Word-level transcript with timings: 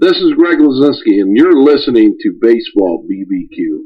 This 0.00 0.16
is 0.18 0.32
Greg 0.34 0.58
Lazinski, 0.60 1.20
and 1.20 1.36
you're 1.36 1.60
listening 1.60 2.16
to 2.20 2.32
Baseball 2.40 3.04
BBQ. 3.10 3.80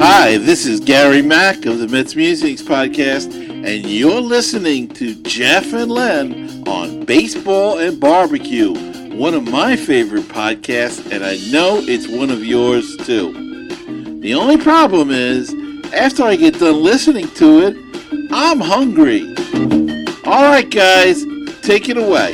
Hi, 0.00 0.36
this 0.38 0.66
is 0.66 0.80
Gary 0.80 1.22
Mack 1.22 1.64
of 1.64 1.78
the 1.78 1.86
Mets 1.86 2.16
Musics 2.16 2.60
Podcast, 2.60 3.32
and 3.32 3.86
you're 3.86 4.20
listening 4.20 4.88
to 4.88 5.14
Jeff 5.22 5.72
and 5.72 5.92
Len 5.92 6.66
on 6.66 7.04
Baseball 7.04 7.78
and 7.78 8.00
Barbecue, 8.00 8.74
one 9.16 9.34
of 9.34 9.44
my 9.44 9.76
favorite 9.76 10.24
podcasts, 10.24 11.08
and 11.12 11.24
I 11.24 11.36
know 11.52 11.78
it's 11.86 12.08
one 12.08 12.32
of 12.32 12.44
yours 12.44 12.96
too. 12.96 13.32
The 14.22 14.34
only 14.34 14.56
problem 14.56 15.12
is, 15.12 15.54
after 15.92 16.24
I 16.24 16.36
get 16.36 16.58
done 16.58 16.82
listening 16.82 17.28
to 17.34 17.60
it, 17.60 17.76
I'm 18.32 18.60
hungry. 18.60 19.22
All 20.24 20.42
right, 20.42 20.68
guys, 20.68 21.24
take 21.62 21.88
it 21.88 21.96
away. 21.98 22.32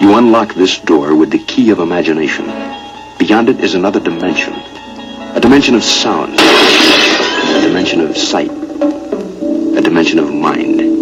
You 0.00 0.14
unlock 0.16 0.54
this 0.54 0.78
door 0.78 1.14
with 1.14 1.30
the 1.30 1.42
key 1.46 1.70
of 1.70 1.80
imagination. 1.80 2.46
Beyond 3.18 3.50
it 3.50 3.60
is 3.60 3.74
another 3.74 4.00
dimension. 4.00 4.54
A 5.34 5.40
dimension 5.40 5.74
of 5.74 5.84
sound. 5.84 6.34
A 6.38 7.60
dimension 7.60 8.00
of 8.00 8.16
sight. 8.16 8.50
A 8.50 9.80
dimension 9.82 10.18
of 10.18 10.32
mind. 10.32 10.93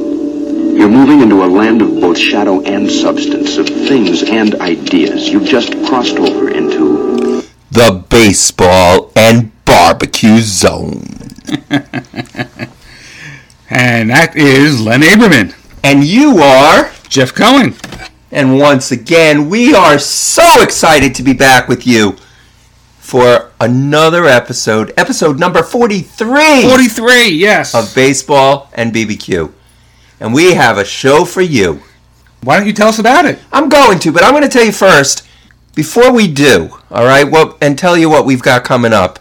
You're 0.83 0.91
moving 0.91 1.21
into 1.21 1.45
a 1.45 1.47
land 1.47 1.81
of 1.81 2.01
both 2.01 2.19
shadow 2.19 2.61
and 2.63 2.91
substance, 2.91 3.57
of 3.57 3.69
things 3.69 4.25
and 4.25 4.57
ideas. 4.57 5.29
You've 5.29 5.45
just 5.45 5.71
crossed 5.87 6.17
over 6.17 6.51
into 6.51 7.43
the 7.71 8.05
baseball 8.11 9.13
and 9.15 9.53
barbecue 9.65 10.41
zone. 10.41 11.05
And 13.71 14.11
that 14.11 14.35
is 14.35 14.81
Len 14.85 15.03
Aberman. 15.03 15.55
And 15.85 16.03
you 16.03 16.39
are. 16.39 16.91
Jeff 17.09 17.33
Cohen. 17.33 17.77
And 18.33 18.59
once 18.59 18.91
again, 18.91 19.49
we 19.49 19.77
are 19.77 20.01
so 20.01 20.63
excited 20.63 21.15
to 21.15 21.23
be 21.23 21.33
back 21.33 21.69
with 21.69 21.87
you 21.87 22.17
for 22.99 23.53
another 23.61 24.25
episode, 24.25 24.93
episode 24.97 25.39
number 25.39 25.63
43 25.63 26.63
43, 26.69 27.29
yes. 27.29 27.73
of 27.73 27.95
Baseball 27.95 28.69
and 28.75 28.93
BBQ. 28.93 29.53
And 30.23 30.33
we 30.33 30.55
have 30.55 30.79
a 30.79 30.85
show 30.85 31.25
for 31.25 31.41
you. 31.41 31.83
Why 32.45 32.57
don't 32.57 32.69
you 32.69 32.73
tell 32.73 32.87
us 32.87 33.01
about 33.01 33.25
it? 33.25 33.41
I'm 33.53 33.69
going 33.69 33.99
to, 33.99 34.13
but 34.13 34.23
I'm 34.23 34.31
going 34.31 34.45
to 34.45 34.49
tell 34.49 34.65
you 34.65 34.71
first, 34.71 35.27
before 35.75 36.13
we 36.13 36.29
do, 36.29 36.71
all 36.93 37.05
right, 37.05 37.29
what, 37.29 37.59
and 37.61 37.77
tell 37.77 37.99
you 37.99 38.09
what 38.09 38.25
we've 38.25 38.41
got 38.41 38.63
coming 38.63 38.93
up, 38.93 39.19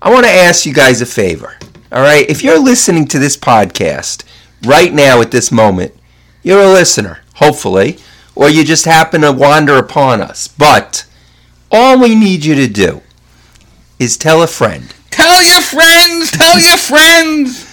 I 0.00 0.12
want 0.12 0.26
to 0.26 0.30
ask 0.30 0.64
you 0.64 0.72
guys 0.72 1.00
a 1.00 1.06
favor, 1.06 1.58
all 1.90 2.02
right? 2.02 2.24
If 2.30 2.44
you're 2.44 2.62
listening 2.62 3.08
to 3.08 3.18
this 3.18 3.36
podcast 3.36 4.22
right 4.64 4.94
now 4.94 5.20
at 5.20 5.32
this 5.32 5.50
moment, 5.50 5.92
you're 6.44 6.62
a 6.62 6.72
listener, 6.72 7.18
hopefully, 7.34 7.98
or 8.36 8.48
you 8.48 8.62
just 8.62 8.84
happen 8.84 9.22
to 9.22 9.32
wander 9.32 9.76
upon 9.76 10.20
us. 10.20 10.46
But 10.46 11.04
all 11.72 11.98
we 11.98 12.14
need 12.14 12.44
you 12.44 12.54
to 12.54 12.68
do 12.68 13.02
is 13.98 14.16
tell 14.16 14.40
a 14.44 14.46
friend. 14.46 14.94
Tell 15.10 15.42
your 15.42 15.62
friends, 15.62 16.30
tell 16.30 16.60
your 16.60 16.76
friends. 16.76 17.67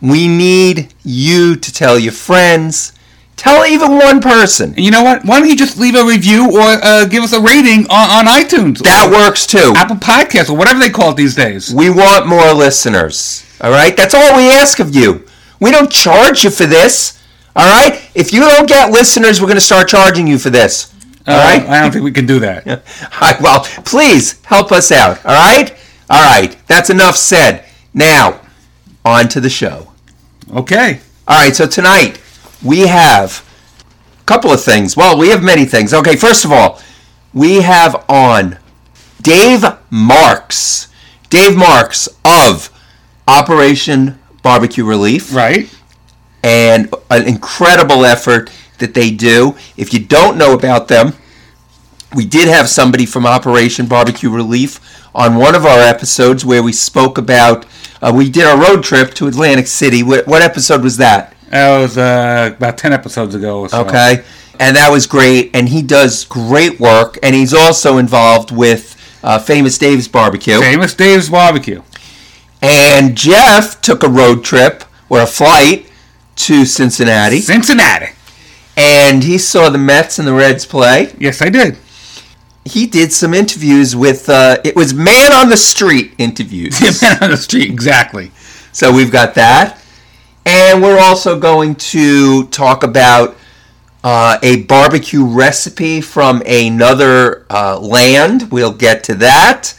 We 0.00 0.28
need 0.28 0.94
you 1.04 1.56
to 1.56 1.72
tell 1.72 1.98
your 1.98 2.12
friends. 2.12 2.92
Tell 3.36 3.64
even 3.66 3.92
one 3.98 4.20
person. 4.20 4.70
And 4.74 4.80
you 4.84 4.90
know 4.90 5.02
what? 5.02 5.24
Why 5.24 5.38
don't 5.38 5.48
you 5.48 5.56
just 5.56 5.78
leave 5.78 5.94
a 5.94 6.04
review 6.04 6.50
or 6.52 6.60
uh, 6.62 7.04
give 7.06 7.22
us 7.22 7.32
a 7.32 7.40
rating 7.40 7.84
on, 7.90 8.26
on 8.26 8.26
iTunes? 8.26 8.78
That 8.82 9.10
works 9.12 9.46
too. 9.46 9.72
Apple 9.76 9.96
Podcasts 9.96 10.50
or 10.50 10.56
whatever 10.56 10.80
they 10.80 10.90
call 10.90 11.10
it 11.12 11.16
these 11.16 11.34
days. 11.36 11.72
We 11.72 11.88
want 11.90 12.26
more 12.26 12.52
listeners. 12.52 13.44
All 13.60 13.70
right? 13.70 13.96
That's 13.96 14.14
all 14.14 14.36
we 14.36 14.50
ask 14.50 14.80
of 14.80 14.94
you. 14.94 15.24
We 15.60 15.70
don't 15.70 15.90
charge 15.90 16.42
you 16.44 16.50
for 16.50 16.66
this. 16.66 17.22
All 17.54 17.66
right? 17.66 18.08
If 18.14 18.32
you 18.32 18.40
don't 18.40 18.68
get 18.68 18.90
listeners, 18.90 19.40
we're 19.40 19.46
going 19.48 19.56
to 19.56 19.60
start 19.64 19.88
charging 19.88 20.26
you 20.26 20.38
for 20.38 20.50
this. 20.50 20.92
All 21.26 21.34
Uh, 21.34 21.38
right? 21.38 21.68
I 21.68 21.80
don't 21.80 21.92
think 21.92 22.04
we 22.04 22.12
can 22.12 22.26
do 22.26 22.38
that. 22.40 22.66
Right, 23.20 23.40
well, 23.40 23.60
please 23.84 24.40
help 24.44 24.70
us 24.72 24.90
out. 24.92 25.24
All 25.24 25.34
right? 25.34 25.76
All 26.10 26.22
right. 26.24 26.56
That's 26.66 26.90
enough 26.90 27.16
said. 27.16 27.64
Now, 27.94 28.40
on 29.04 29.28
to 29.28 29.40
the 29.40 29.50
show. 29.50 29.87
Okay. 30.52 31.00
All 31.26 31.44
right, 31.44 31.54
so 31.54 31.66
tonight 31.66 32.20
we 32.64 32.80
have 32.86 33.44
a 34.20 34.24
couple 34.24 34.50
of 34.50 34.62
things. 34.62 34.96
Well, 34.96 35.18
we 35.18 35.28
have 35.28 35.42
many 35.42 35.64
things. 35.64 35.92
Okay, 35.92 36.16
first 36.16 36.44
of 36.44 36.52
all, 36.52 36.80
we 37.34 37.56
have 37.60 38.04
on 38.08 38.58
Dave 39.20 39.64
Marks. 39.90 40.88
Dave 41.28 41.54
Marks 41.56 42.08
of 42.24 42.70
Operation 43.26 44.18
Barbecue 44.42 44.84
Relief 44.84 45.34
Right. 45.34 45.68
and 46.42 46.92
an 47.10 47.26
incredible 47.28 48.06
effort 48.06 48.50
that 48.78 48.94
they 48.94 49.10
do. 49.10 49.54
If 49.76 49.92
you 49.92 50.00
don't 50.00 50.38
know 50.38 50.54
about 50.54 50.88
them, 50.88 51.12
we 52.14 52.24
did 52.24 52.48
have 52.48 52.70
somebody 52.70 53.04
from 53.04 53.26
Operation 53.26 53.84
Barbecue 53.86 54.30
Relief 54.30 54.80
on 55.18 55.34
one 55.34 55.56
of 55.56 55.66
our 55.66 55.80
episodes 55.80 56.44
where 56.44 56.62
we 56.62 56.72
spoke 56.72 57.18
about. 57.18 57.66
Uh, 58.00 58.12
we 58.14 58.30
did 58.30 58.44
a 58.44 58.56
road 58.56 58.84
trip 58.84 59.12
to 59.14 59.26
Atlantic 59.26 59.66
City. 59.66 60.04
What, 60.04 60.28
what 60.28 60.42
episode 60.42 60.82
was 60.84 60.96
that? 60.98 61.34
That 61.50 61.76
was 61.80 61.98
uh, 61.98 62.54
about 62.56 62.78
10 62.78 62.92
episodes 62.92 63.34
ago 63.34 63.60
or 63.62 63.68
so. 63.68 63.84
Okay. 63.84 64.22
And 64.60 64.76
that 64.76 64.90
was 64.90 65.08
great. 65.08 65.50
And 65.54 65.68
he 65.68 65.82
does 65.82 66.24
great 66.24 66.78
work. 66.78 67.18
And 67.22 67.34
he's 67.34 67.52
also 67.52 67.98
involved 67.98 68.52
with 68.52 68.94
uh, 69.24 69.40
Famous 69.40 69.76
Dave's 69.76 70.06
Barbecue. 70.06 70.60
Famous 70.60 70.94
Dave's 70.94 71.28
Barbecue. 71.28 71.82
And 72.62 73.16
Jeff 73.16 73.80
took 73.80 74.04
a 74.04 74.08
road 74.08 74.44
trip 74.44 74.84
or 75.08 75.20
a 75.20 75.26
flight 75.26 75.90
to 76.36 76.64
Cincinnati. 76.64 77.40
Cincinnati. 77.40 78.12
And 78.76 79.24
he 79.24 79.38
saw 79.38 79.68
the 79.68 79.78
Mets 79.78 80.20
and 80.20 80.28
the 80.28 80.34
Reds 80.34 80.64
play. 80.64 81.12
Yes, 81.18 81.42
I 81.42 81.48
did. 81.48 81.76
He 82.64 82.86
did 82.86 83.12
some 83.12 83.32
interviews 83.32 83.96
with, 83.96 84.28
uh, 84.28 84.58
it 84.64 84.76
was 84.76 84.92
man 84.92 85.32
on 85.32 85.48
the 85.48 85.56
street 85.56 86.14
interviews. 86.18 86.80
Man 87.02 87.22
on 87.22 87.30
the 87.30 87.36
street, 87.36 87.70
exactly. 87.70 88.30
So 88.72 88.92
we've 88.92 89.10
got 89.10 89.34
that. 89.34 89.82
And 90.44 90.82
we're 90.82 90.98
also 90.98 91.38
going 91.38 91.74
to 91.76 92.46
talk 92.48 92.82
about 92.82 93.36
uh, 94.04 94.38
a 94.42 94.62
barbecue 94.64 95.24
recipe 95.24 96.00
from 96.00 96.42
another 96.46 97.46
uh, 97.50 97.78
land. 97.78 98.50
We'll 98.50 98.72
get 98.72 99.04
to 99.04 99.14
that. 99.16 99.74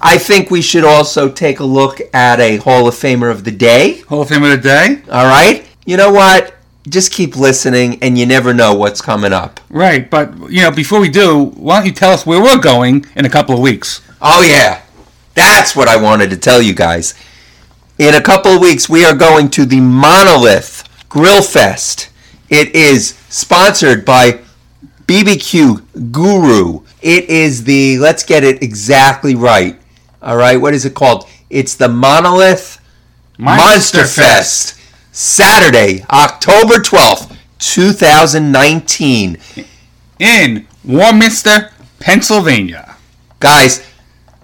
I 0.00 0.18
think 0.18 0.50
we 0.50 0.62
should 0.62 0.84
also 0.84 1.28
take 1.30 1.60
a 1.60 1.64
look 1.64 2.00
at 2.12 2.38
a 2.40 2.58
Hall 2.58 2.86
of 2.86 2.94
Famer 2.94 3.30
of 3.30 3.44
the 3.44 3.50
Day. 3.50 4.00
Hall 4.02 4.22
of 4.22 4.28
Famer 4.28 4.54
of 4.54 4.62
the 4.62 4.68
Day. 4.68 5.02
All 5.10 5.24
right? 5.24 5.66
You 5.86 5.96
know 5.96 6.12
what? 6.12 6.54
Just 6.88 7.12
keep 7.12 7.36
listening, 7.36 7.98
and 8.02 8.16
you 8.16 8.26
never 8.26 8.54
know 8.54 8.74
what's 8.74 9.00
coming 9.00 9.32
up. 9.32 9.58
Right, 9.68 10.08
but, 10.08 10.32
you 10.50 10.62
know, 10.62 10.70
before 10.70 11.00
we 11.00 11.08
do, 11.08 11.46
why 11.56 11.78
don't 11.78 11.86
you 11.86 11.92
tell 11.92 12.12
us 12.12 12.24
where 12.24 12.40
we're 12.40 12.60
going 12.60 13.06
in 13.16 13.24
a 13.24 13.30
couple 13.30 13.54
of 13.54 13.60
weeks? 13.60 14.00
Oh, 14.20 14.42
yeah. 14.42 14.82
That's 15.34 15.74
what 15.74 15.88
I 15.88 15.96
wanted 15.96 16.30
to 16.30 16.36
tell 16.36 16.62
you 16.62 16.74
guys. 16.74 17.14
In 17.98 18.14
a 18.14 18.22
couple 18.22 18.52
of 18.52 18.60
weeks, 18.60 18.88
we 18.88 19.04
are 19.04 19.14
going 19.14 19.50
to 19.50 19.64
the 19.64 19.80
Monolith 19.80 20.84
Grill 21.08 21.42
Fest. 21.42 22.08
It 22.48 22.74
is 22.74 23.18
sponsored 23.28 24.04
by 24.04 24.40
BBQ 25.06 26.12
Guru. 26.12 26.82
It 27.02 27.28
is 27.28 27.64
the, 27.64 27.98
let's 27.98 28.22
get 28.22 28.44
it 28.44 28.62
exactly 28.62 29.34
right. 29.34 29.78
All 30.22 30.36
right, 30.36 30.56
what 30.56 30.74
is 30.74 30.84
it 30.84 30.94
called? 30.94 31.28
It's 31.50 31.74
the 31.74 31.88
Monolith 31.88 32.80
Monster, 33.38 34.04
Fest. 34.04 34.75
Saturday, 35.16 36.04
October 36.10 36.74
12th, 36.74 37.34
2019. 37.58 39.38
In 40.18 40.66
Warminster, 40.84 41.70
Pennsylvania. 41.98 42.96
Guys, 43.40 43.90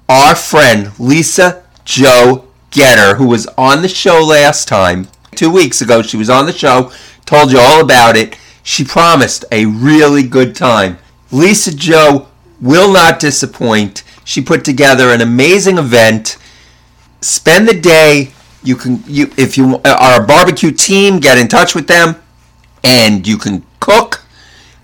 our 0.09 0.35
friend 0.35 0.99
Lisa 0.99 1.63
Joe 1.85 2.49
Getter, 2.71 3.17
who 3.17 3.27
was 3.27 3.47
on 3.59 3.83
the 3.83 3.89
show 3.89 4.25
last 4.25 4.67
time, 4.67 5.09
two 5.35 5.51
weeks 5.51 5.83
ago, 5.83 6.01
she 6.01 6.17
was 6.17 6.31
on 6.31 6.47
the 6.47 6.55
show, 6.55 6.91
told 7.27 7.53
you 7.53 7.59
all 7.59 7.83
about 7.83 8.17
it. 8.17 8.39
She 8.63 8.83
promised 8.83 9.45
a 9.53 9.67
really 9.67 10.23
good 10.23 10.57
time. 10.57 10.97
Lisa 11.31 11.77
Joe 11.77 12.29
will 12.63 12.91
not 12.91 13.21
disappoint. 13.21 14.05
She 14.25 14.41
put 14.41 14.65
together 14.65 15.11
an 15.11 15.21
amazing 15.21 15.77
event. 15.77 16.39
Spend 17.21 17.69
the 17.69 17.79
day. 17.79 18.33
You 18.65 18.77
can 18.77 19.03
you 19.07 19.31
if 19.37 19.57
you 19.57 19.77
uh, 19.85 19.97
are 20.01 20.23
a 20.23 20.27
barbecue 20.27 20.71
team, 20.71 21.19
get 21.19 21.39
in 21.39 21.49
touch 21.49 21.75
with 21.75 21.87
them 21.87 22.17
and 22.85 23.27
you 23.27 23.37
can 23.39 23.65
cook. 23.81 24.25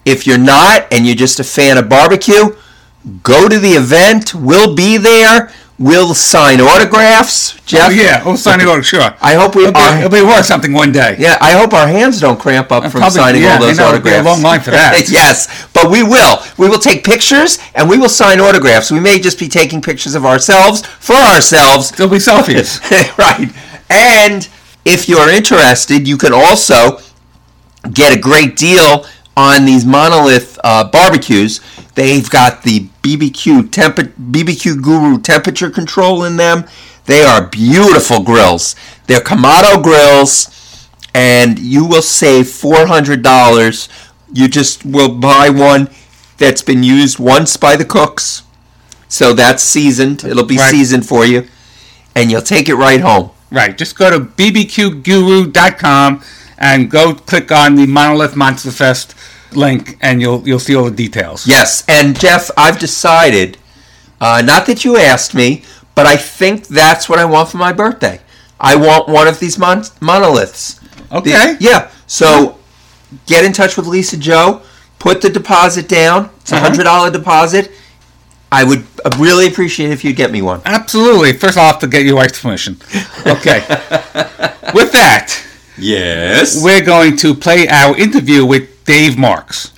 If 0.05 0.27
you're 0.27 0.39
not 0.39 0.87
and 0.93 1.07
you're 1.07 1.15
just 1.15 1.39
a 1.39 1.45
fan 1.45 1.79
of 1.79 1.89
barbecue, 1.89 2.57
go 3.23 3.49
to 3.49 3.59
the 3.59 3.73
event. 3.73 4.35
We'll 4.35 4.75
be 4.75 4.97
there. 4.97 5.53
We'll 5.81 6.13
sign 6.13 6.61
autographs, 6.61 7.61
Jeff. 7.65 7.91
Oh, 7.91 7.93
yeah, 7.93 8.25
we'll 8.25 8.37
sign 8.37 8.61
over, 8.63 8.83
sure. 8.83 9.15
I 9.21 9.35
hope 9.35 9.55
we 9.55 9.63
It'll 9.65 9.75
be, 9.75 9.99
it'll 9.99 10.11
be 10.11 10.23
worth 10.23 10.45
something 10.45 10.73
one 10.73 10.91
day. 10.91 11.15
Yeah, 11.21 11.39
I 11.41 11.53
hope 11.53 11.73
our 11.73 11.87
hands 11.87 12.21
don't 12.21 12.39
cramp 12.39 12.73
up 12.73 12.83
from 12.91 13.01
probably- 13.03 13.11
signing 13.17 13.43
yeah, 13.43 13.55
all 13.55 13.61
those 13.61 13.79
know, 13.79 13.89
it'll 13.91 14.01
be 14.01 14.11
a 14.11 14.15
autographs. 14.19 14.27
long 14.27 14.43
line 14.43 14.61
for 14.61 14.73
that. 14.73 15.05
yes, 15.09 15.69
but 15.73 15.89
we 15.89 16.03
will. 16.03 16.43
We 16.57 16.69
will 16.69 16.81
take 16.81 17.05
pictures 17.05 17.59
and 17.77 17.89
we 17.89 17.97
will 17.97 18.09
sign 18.09 18.41
autographs. 18.41 18.91
We 18.91 18.99
may 18.99 19.21
just 19.21 19.39
be 19.39 19.49
taking 19.49 19.81
pictures 19.81 20.17
of 20.17 20.27
ourselves 20.27 20.85
for 20.85 21.15
ourselves. 21.15 21.93
There'll 21.93 22.11
be 22.11 22.19
selfies. 22.19 22.81
right. 23.19 23.49
And 23.89 24.49
if 24.85 25.09
you're 25.09 25.31
interested, 25.31 26.09
you 26.09 26.17
can 26.19 26.33
also 26.33 26.99
get 27.93 28.17
a 28.17 28.21
great 28.21 28.57
deal 28.57 29.07
on 29.37 29.65
these 29.65 29.85
monolith 29.85 30.59
uh, 30.65 30.91
barbecues. 30.91 31.61
They've 31.99 32.31
got 32.31 32.63
the 32.63 32.87
BBQ 33.03 33.73
temp- 33.73 33.97
BBQ 34.33 34.81
Guru 34.81 35.19
temperature 35.21 35.69
control 35.69 36.23
in 36.23 36.37
them. 36.37 36.65
They 37.07 37.25
are 37.25 37.45
beautiful 37.45 38.23
grills. 38.23 38.77
They're 39.09 39.19
Kamado 39.21 39.83
grills, 39.83 40.89
and 41.13 41.59
you 41.59 41.85
will 41.85 42.03
save 42.03 42.49
four 42.49 42.87
hundred 42.87 43.23
dollars. 43.23 43.89
You 44.33 44.47
just 44.47 44.85
will 44.87 45.09
buy 45.09 45.49
one 45.51 45.89
that's 46.37 46.63
been 46.63 46.85
used 46.85 47.19
once 47.19 47.57
by 47.57 47.75
the 47.75 47.85
cooks, 47.85 48.45
so 49.09 49.33
that's 49.33 49.65
seasoned. 49.65 50.23
It'll 50.23 50.45
be 50.45 50.57
Right. 50.59 50.71
seasoned 50.71 51.05
for 51.05 51.25
you, 51.25 51.49
and 52.15 52.31
you'll 52.31 52.43
take 52.43 52.69
it 52.69 52.77
right 52.77 53.01
home. 53.01 53.31
Right. 53.51 53.77
Just 53.77 53.99
go 53.99 54.09
to 54.09 54.21
bbqguru.com 54.21 56.23
and 56.59 56.89
go 56.91 57.15
click 57.15 57.51
on 57.51 57.75
the 57.75 57.87
Monolith 57.87 58.37
Monster 58.37 58.71
Fest 58.71 59.17
link, 59.53 59.97
and 60.01 60.21
you'll 60.21 60.47
you'll 60.47 60.59
see 60.61 60.75
all 60.77 60.85
the 60.85 60.91
details. 60.91 61.47
Yes, 61.47 61.85
and 61.89 62.19
Jeff, 62.19 62.51
I've 62.57 62.79
decided, 62.79 63.59
uh, 64.21 64.43
not 64.45 64.67
that 64.67 64.85
you 64.85 64.97
asked 64.97 65.35
me, 65.35 65.63
but 65.95 66.07
I 66.07 66.17
think 66.17 66.67
that's 66.69 67.09
what 67.09 67.19
I 67.19 67.25
want 67.25 67.49
for 67.51 67.57
my 67.59 67.73
birthday. 67.73 68.21
I 68.61 68.77
want 68.77 69.09
one 69.09 69.29
of 69.29 69.39
these 69.41 69.59
mon- 69.59 69.85
monoliths. 70.01 70.81
Okay. 71.13 71.31
The- 71.55 71.57
yeah. 71.61 71.91
So 72.07 72.59
get 73.27 73.45
in 73.45 73.53
touch 73.53 73.77
with 73.77 73.87
Lisa 73.87 74.17
Joe. 74.17 74.63
Put 74.99 75.21
the 75.23 75.31
deposit 75.31 75.89
down. 75.89 76.31
It's 76.41 76.51
a 76.53 76.57
Uh-huh. 76.57 76.65
hundred 76.69 76.85
dollar 76.85 77.11
deposit. 77.11 77.71
I 78.51 78.65
would 78.65 78.85
uh, 79.05 79.11
really 79.19 79.47
appreciate 79.47 79.91
if 79.91 80.03
you'd 80.05 80.17
get 80.17 80.33
me 80.33 80.41
one. 80.43 80.61
Absolutely. 80.65 81.35
First, 81.35 81.57
I'll 81.59 81.67
have 81.71 81.79
to 81.81 81.87
get 81.87 82.05
your 82.05 82.17
wife's 82.17 82.41
permission. 82.41 82.79
Okay. 83.27 83.61
With 84.75 84.91
that, 84.93 85.39
Yes. 85.77 86.63
we're 86.63 86.83
going 86.85 87.17
to 87.19 87.35
play 87.35 87.69
our 87.69 87.97
interview 87.97 88.45
with 88.45 88.69
Dave 88.89 89.19
Marks. 89.19 89.71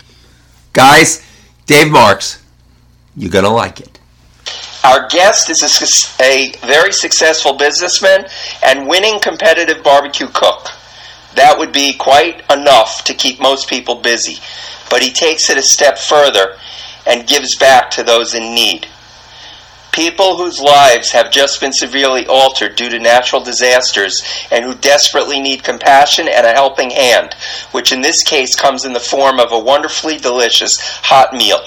Guys, 0.73 1.27
Dave 1.67 1.91
Marks, 1.91 2.41
you're 3.17 3.29
gonna 3.29 3.53
like 3.53 3.81
it. 3.81 3.99
Our 4.85 5.09
guest 5.09 5.51
is 5.51 5.65
a, 6.21 6.25
a 6.25 6.53
very 6.65 6.93
successful 6.93 7.55
businessman 7.55 8.29
and 8.65 8.87
winning 8.87 9.19
competitive 9.19 9.83
barbecue 9.83 10.29
cook. 10.29 10.69
That 11.35 11.59
would 11.59 11.73
be 11.73 11.95
quite 11.95 12.49
enough 12.53 13.03
to 13.03 13.13
keep 13.13 13.41
most 13.41 13.69
people 13.69 13.97
busy, 13.97 14.39
but 14.91 15.03
he 15.03 15.11
takes 15.11 15.51
it 15.51 15.59
a 15.59 15.63
step 15.63 15.99
further 15.99 16.57
and 17.05 17.27
gives 17.27 17.57
back 17.57 17.91
to 17.91 18.05
those 18.05 18.35
in 18.35 18.55
need. 18.55 18.87
People 19.93 20.37
whose 20.37 20.61
lives 20.61 21.11
have 21.11 21.33
just 21.33 21.61
been 21.61 21.73
severely 21.73 22.27
altered 22.27 22.77
due 22.77 22.89
to 22.89 22.99
natural 22.99 23.43
disasters 23.43 24.23
and 24.51 24.65
who 24.65 24.75
desperately 24.75 25.41
need 25.41 25.65
compassion 25.65 26.29
and 26.29 26.47
a 26.47 26.53
helping 26.53 26.91
hand, 26.91 27.35
which 27.73 27.93
in 27.93 28.01
this 28.01 28.23
case 28.23 28.55
comes 28.55 28.85
in 28.85 28.93
the 28.93 29.01
form 29.01 29.41
of 29.41 29.51
a 29.51 29.59
wonderfully 29.59 30.17
delicious 30.17 30.79
hot 30.81 31.35
meal. 31.35 31.61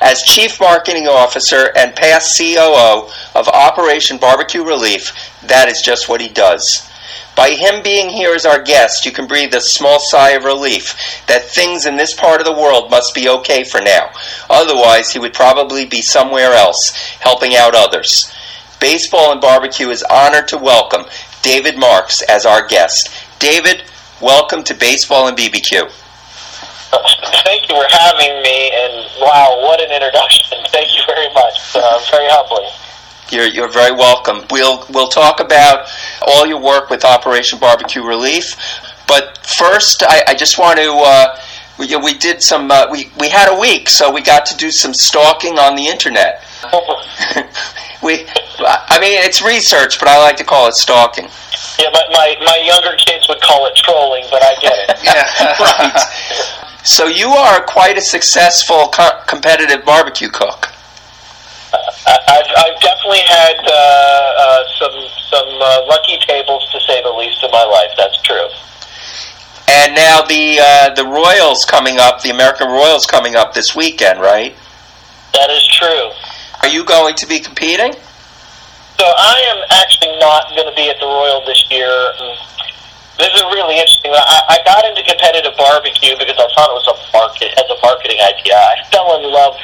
As 0.00 0.22
Chief 0.22 0.60
Marketing 0.60 1.08
Officer 1.08 1.72
and 1.76 1.96
past 1.96 2.38
COO 2.38 3.08
of 3.34 3.48
Operation 3.48 4.18
Barbecue 4.18 4.62
Relief, 4.64 5.12
that 5.42 5.68
is 5.68 5.82
just 5.82 6.08
what 6.08 6.20
he 6.20 6.28
does. 6.28 6.87
By 7.38 7.50
him 7.50 7.84
being 7.84 8.08
here 8.08 8.34
as 8.34 8.44
our 8.44 8.60
guest, 8.60 9.06
you 9.06 9.12
can 9.12 9.28
breathe 9.28 9.54
a 9.54 9.60
small 9.60 10.00
sigh 10.00 10.30
of 10.30 10.42
relief 10.42 11.22
that 11.28 11.48
things 11.48 11.86
in 11.86 11.96
this 11.96 12.12
part 12.12 12.40
of 12.40 12.44
the 12.44 12.52
world 12.52 12.90
must 12.90 13.14
be 13.14 13.28
okay 13.28 13.62
for 13.62 13.80
now. 13.80 14.10
Otherwise, 14.50 15.12
he 15.12 15.20
would 15.20 15.34
probably 15.34 15.84
be 15.86 16.02
somewhere 16.02 16.52
else, 16.54 16.96
helping 17.20 17.54
out 17.54 17.76
others. 17.76 18.34
Baseball 18.80 19.30
and 19.30 19.40
Barbecue 19.40 19.88
is 19.90 20.02
honored 20.10 20.48
to 20.48 20.58
welcome 20.58 21.04
David 21.40 21.78
Marks 21.78 22.22
as 22.22 22.44
our 22.44 22.66
guest. 22.66 23.08
David, 23.38 23.84
welcome 24.20 24.64
to 24.64 24.74
Baseball 24.74 25.28
and 25.28 25.38
BBQ. 25.38 25.88
Thank 27.44 27.68
you 27.68 27.76
for 27.76 27.86
having 27.88 28.42
me, 28.42 28.72
and 28.74 29.06
wow, 29.20 29.60
what 29.62 29.80
an 29.80 29.92
introduction! 29.92 30.58
Thank 30.72 30.90
you 30.90 31.04
very 31.06 31.32
much. 31.32 31.54
Uh, 31.72 32.00
very 32.10 32.26
humbling. 32.30 32.68
You're, 33.30 33.46
you're 33.46 33.68
very 33.68 33.92
welcome. 33.92 34.44
We'll 34.50 34.84
we'll 34.90 35.08
talk 35.08 35.40
about 35.40 35.88
all 36.26 36.46
your 36.46 36.60
work 36.60 36.90
with 36.90 37.04
Operation 37.04 37.58
Barbecue 37.58 38.02
Relief, 38.02 38.56
but 39.06 39.38
first, 39.46 40.02
I, 40.02 40.22
I 40.28 40.34
just 40.34 40.58
want 40.58 40.78
to. 40.78 40.92
Uh, 40.92 41.40
we, 41.78 41.94
we 41.96 42.14
did 42.14 42.42
some. 42.42 42.70
Uh, 42.70 42.86
we 42.90 43.10
we 43.18 43.28
had 43.28 43.54
a 43.54 43.58
week, 43.60 43.88
so 43.88 44.12
we 44.12 44.22
got 44.22 44.46
to 44.46 44.56
do 44.56 44.70
some 44.70 44.92
stalking 44.94 45.58
on 45.58 45.76
the 45.76 45.86
internet. 45.86 46.44
we, 48.02 48.26
I 48.60 48.98
mean, 49.00 49.22
it's 49.24 49.42
research, 49.42 49.98
but 49.98 50.08
I 50.08 50.18
like 50.18 50.36
to 50.38 50.44
call 50.44 50.68
it 50.68 50.74
stalking. 50.74 51.28
Yeah, 51.78 51.90
my, 51.92 52.02
my, 52.10 52.36
my 52.44 52.62
younger 52.64 52.96
kids 52.96 53.28
would 53.28 53.40
call 53.40 53.66
it 53.66 53.76
trolling, 53.76 54.24
but 54.30 54.42
I 54.42 54.54
get 54.60 54.72
it. 54.88 54.98
Yeah, 55.04 55.54
right. 55.60 56.54
So 56.84 57.06
you 57.06 57.28
are 57.28 57.62
quite 57.66 57.98
a 57.98 58.00
successful 58.00 58.88
co- 58.88 59.20
competitive 59.26 59.84
barbecue 59.84 60.30
cook. 60.30 60.72
I, 62.06 62.18
I've, 62.28 62.50
I've 62.56 62.80
definitely 62.80 63.24
had 63.26 63.58
uh, 63.58 63.72
uh, 63.72 64.62
some 64.78 64.96
some 65.30 65.48
uh, 65.60 65.86
lucky 65.86 66.18
tables, 66.26 66.68
to 66.72 66.80
say 66.80 67.02
the 67.02 67.12
least, 67.12 67.42
in 67.42 67.50
my 67.50 67.64
life. 67.64 67.90
That's 67.96 68.20
true. 68.22 68.48
And 69.68 69.94
now 69.94 70.22
the 70.22 70.58
uh, 70.60 70.94
the 70.94 71.04
Royals 71.04 71.64
coming 71.64 71.98
up, 71.98 72.22
the 72.22 72.30
American 72.30 72.68
Royals 72.68 73.06
coming 73.06 73.36
up 73.36 73.52
this 73.52 73.76
weekend, 73.76 74.20
right? 74.20 74.56
That 75.34 75.50
is 75.50 75.66
true. 75.68 76.10
Are 76.62 76.68
you 76.68 76.84
going 76.84 77.14
to 77.16 77.26
be 77.26 77.38
competing? 77.40 77.92
So 78.98 79.06
I 79.06 79.38
am 79.54 79.62
actually 79.70 80.18
not 80.18 80.50
going 80.56 80.66
to 80.66 80.74
be 80.74 80.90
at 80.90 80.98
the 80.98 81.06
Royal 81.06 81.44
this 81.46 81.62
year. 81.70 81.92
This 83.18 83.30
is 83.34 83.42
really 83.54 83.78
interesting. 83.78 84.10
I, 84.14 84.56
I 84.56 84.58
got 84.64 84.82
into 84.86 85.02
competitive 85.06 85.54
barbecue 85.58 86.14
because 86.18 86.38
I 86.38 86.46
thought 86.54 86.70
it 86.70 86.78
was 86.82 86.88
a 86.90 86.96
market 87.12 87.50
as 87.54 87.66
a 87.70 87.78
marketing 87.82 88.18
idea. 88.18 88.58
I 88.58 88.82
fell 88.90 89.14
in 89.18 89.30
love 89.30 89.54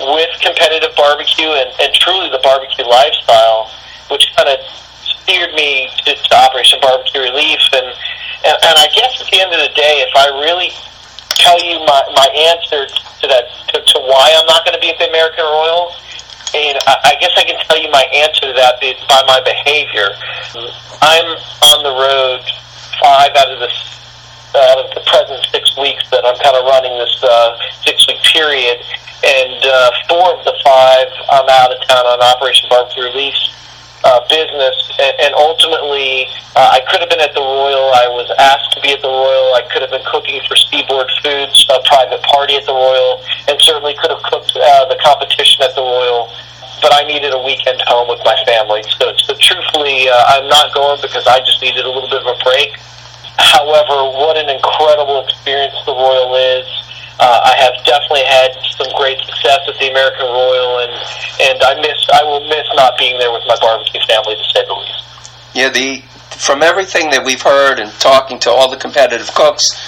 with 0.00 0.30
competitive 0.40 0.94
barbecue 0.96 1.50
and, 1.50 1.70
and 1.80 1.92
truly 1.94 2.30
the 2.30 2.40
barbecue 2.42 2.84
lifestyle, 2.84 3.70
which 4.10 4.28
kind 4.36 4.48
of 4.48 4.58
steered 5.02 5.52
me 5.54 5.88
to, 6.04 6.14
to 6.14 6.34
Operation 6.36 6.78
Barbecue 6.80 7.20
Relief. 7.20 7.60
And, 7.72 7.86
and 8.46 8.56
and 8.64 8.74
I 8.78 8.88
guess 8.94 9.20
at 9.20 9.28
the 9.30 9.38
end 9.40 9.52
of 9.52 9.60
the 9.60 9.72
day, 9.74 10.02
if 10.02 10.12
I 10.16 10.26
really 10.42 10.70
tell 11.38 11.58
you 11.62 11.78
my, 11.86 12.00
my 12.14 12.28
answer 12.52 12.86
to 12.86 13.24
that 13.28 13.46
to, 13.74 13.80
to 13.80 13.98
why 14.06 14.34
I'm 14.34 14.46
not 14.46 14.64
going 14.64 14.74
to 14.74 14.82
be 14.82 14.90
at 14.90 14.98
the 14.98 15.08
American 15.08 15.44
Royals, 15.44 15.94
and 16.54 16.78
I, 16.86 17.12
I 17.12 17.20
guess 17.20 17.32
I 17.36 17.44
can 17.44 17.58
tell 17.66 17.80
you 17.80 17.90
my 17.90 18.04
answer 18.12 18.50
to 18.50 18.54
that 18.54 18.80
by 18.80 19.22
my 19.26 19.40
behavior. 19.40 20.10
I'm 21.00 21.28
on 21.72 21.78
the 21.82 21.94
road 21.94 22.42
five 23.00 23.34
out 23.34 23.50
of 23.50 23.58
the 23.58 23.70
out 24.54 24.78
of 24.84 24.94
the 24.94 25.00
present 25.08 25.40
six 25.50 25.76
weeks 25.80 26.04
that 26.10 26.24
I'm 26.28 26.36
kind 26.44 26.54
of 26.54 26.64
running 26.68 26.92
this 26.98 27.16
uh, 27.24 27.56
six 27.82 28.06
week 28.06 28.20
period, 28.32 28.84
and 29.24 29.60
uh, 29.64 29.90
four 30.08 30.34
of 30.34 30.44
the 30.44 30.54
five 30.64 31.08
I'm 31.30 31.48
out 31.48 31.70
of 31.70 31.78
town 31.86 32.06
on 32.06 32.18
Operation 32.20 32.68
Barbecue 32.68 33.04
Relief 33.04 33.34
uh, 34.04 34.20
business, 34.28 34.76
and, 34.98 35.14
and 35.22 35.32
ultimately 35.34 36.26
uh, 36.58 36.74
I 36.74 36.82
could 36.90 37.00
have 37.00 37.10
been 37.10 37.22
at 37.22 37.34
the 37.34 37.40
Royal. 37.40 37.94
I 37.94 38.10
was 38.10 38.26
asked 38.38 38.74
to 38.74 38.80
be 38.82 38.92
at 38.92 39.00
the 39.00 39.08
Royal. 39.10 39.54
I 39.54 39.62
could 39.70 39.82
have 39.82 39.94
been 39.94 40.04
cooking 40.10 40.42
for 40.48 40.56
Seaboard 40.56 41.10
Foods, 41.22 41.66
a 41.70 41.78
private 41.86 42.22
party 42.26 42.58
at 42.58 42.66
the 42.66 42.74
Royal, 42.74 43.22
and 43.46 43.54
certainly 43.62 43.94
could 43.94 44.10
have 44.10 44.22
cooked 44.26 44.52
uh, 44.58 44.84
the 44.90 44.98
competition 44.98 45.62
at 45.62 45.74
the 45.74 45.82
Royal. 45.82 46.26
But 46.82 46.90
I 46.90 47.06
needed 47.06 47.30
a 47.30 47.38
weekend 47.38 47.78
home 47.86 48.10
with 48.10 48.18
my 48.26 48.34
family. 48.42 48.82
So, 48.98 49.14
so 49.22 49.38
truthfully, 49.38 50.10
uh, 50.10 50.34
I'm 50.34 50.50
not 50.50 50.74
going 50.74 50.98
because 50.98 51.22
I 51.30 51.38
just 51.46 51.62
needed 51.62 51.86
a 51.86 51.90
little 51.90 52.10
bit 52.10 52.26
of 52.26 52.34
a 52.34 52.38
break. 52.42 52.74
However, 53.38 54.02
what 54.18 54.34
an 54.34 54.50
incredible 54.50 55.22
experience 55.22 55.78
the 55.86 55.94
Royal 55.94 56.34
is. 56.34 56.66
Uh, 57.22 57.40
I 57.44 57.54
have 57.54 57.84
definitely 57.86 58.26
had 58.26 58.50
some 58.74 58.90
great 58.98 59.16
success 59.22 59.60
at 59.68 59.78
the 59.78 59.90
American 59.90 60.26
Royal, 60.26 60.80
and 60.82 60.90
and 61.38 61.62
I 61.62 61.80
miss 61.80 61.94
I 62.12 62.24
will 62.24 62.42
miss 62.48 62.66
not 62.74 62.98
being 62.98 63.16
there 63.18 63.30
with 63.30 63.44
my 63.46 63.54
barbecue 63.60 64.00
family 64.08 64.34
to 64.34 64.44
say 64.50 64.66
the 64.66 64.74
least. 64.74 65.06
Yeah, 65.54 65.68
the 65.68 66.02
from 66.34 66.64
everything 66.64 67.10
that 67.10 67.24
we've 67.24 67.40
heard 67.40 67.78
and 67.78 67.92
talking 68.00 68.40
to 68.40 68.50
all 68.50 68.68
the 68.68 68.76
competitive 68.76 69.32
cooks, 69.34 69.78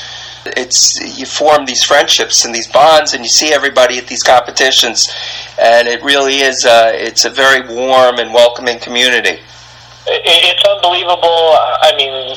it's 0.46 1.00
you 1.18 1.26
form 1.26 1.66
these 1.66 1.82
friendships 1.82 2.44
and 2.44 2.54
these 2.54 2.68
bonds, 2.68 3.14
and 3.14 3.24
you 3.24 3.30
see 3.30 3.52
everybody 3.52 3.98
at 3.98 4.06
these 4.06 4.22
competitions, 4.22 5.10
and 5.58 5.88
it 5.88 6.04
really 6.04 6.36
is 6.36 6.64
uh, 6.64 6.92
it's 6.94 7.24
a 7.24 7.30
very 7.30 7.66
warm 7.66 8.20
and 8.20 8.32
welcoming 8.32 8.78
community. 8.78 9.40
It's 10.06 10.64
unbelievable. 10.68 11.58
I 11.82 11.94
mean, 11.96 12.36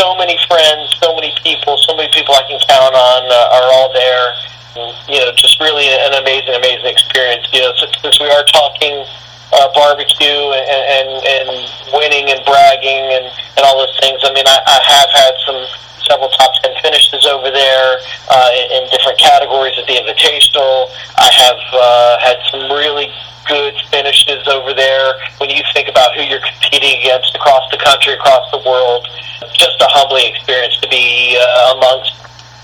so 0.00 0.14
many 0.16 0.38
friends, 0.48 0.94
so 1.02 1.14
many 1.14 1.32
people, 1.42 1.76
so 1.78 1.96
many 1.96 2.10
people 2.12 2.34
I 2.34 2.42
can 2.46 2.58
count 2.68 2.94
on 2.94 3.20
uh, 3.30 3.56
are 3.58 3.68
all 3.74 3.92
there. 3.92 4.34
And, 4.74 4.90
you 5.08 5.20
know, 5.22 5.30
just 5.36 5.60
really 5.60 5.86
an 5.86 6.14
amazing, 6.18 6.54
amazing 6.54 6.86
experience. 6.86 7.46
You 7.52 7.62
know, 7.62 7.72
since, 7.78 7.94
since 8.02 8.18
we 8.18 8.26
are 8.26 8.44
talking 8.50 9.06
uh, 9.54 9.70
barbecue 9.72 10.50
and, 10.50 10.66
and 10.66 11.08
and 11.22 11.48
winning 11.94 12.26
and 12.30 12.42
bragging 12.44 13.06
and 13.14 13.26
and 13.56 13.62
all 13.62 13.78
those 13.78 13.94
things. 14.02 14.18
I 14.24 14.32
mean, 14.34 14.46
I, 14.46 14.58
I 14.66 14.78
have 14.82 15.10
had 15.14 15.34
some 15.46 15.60
several 16.08 16.28
top 16.30 16.52
ten 16.62 16.72
finishes 16.82 17.26
over 17.26 17.50
there 17.50 18.00
uh, 18.28 18.50
in, 18.54 18.82
in 18.82 18.90
different 18.90 19.18
categories 19.18 19.74
at 19.78 19.86
the 19.86 19.96
Invitational. 19.96 20.88
I 21.16 21.30
have 21.32 21.60
uh, 21.72 22.18
had 22.20 22.38
some 22.50 22.70
really 22.72 23.08
good 23.46 23.74
finishes 23.90 24.48
over 24.48 24.72
there. 24.72 25.20
When 25.38 25.50
you 25.50 25.62
think 25.72 25.88
about 25.88 26.16
who 26.16 26.22
you're 26.22 26.40
competing 26.40 27.00
against 27.00 27.34
across 27.34 27.70
the 27.70 27.76
country, 27.76 28.14
across 28.14 28.50
the 28.50 28.62
world, 28.64 29.06
just 29.52 29.80
a 29.80 29.88
humbling 29.88 30.32
experience 30.32 30.76
to 30.80 30.88
be 30.88 31.36
uh, 31.36 31.76
amongst, 31.76 32.12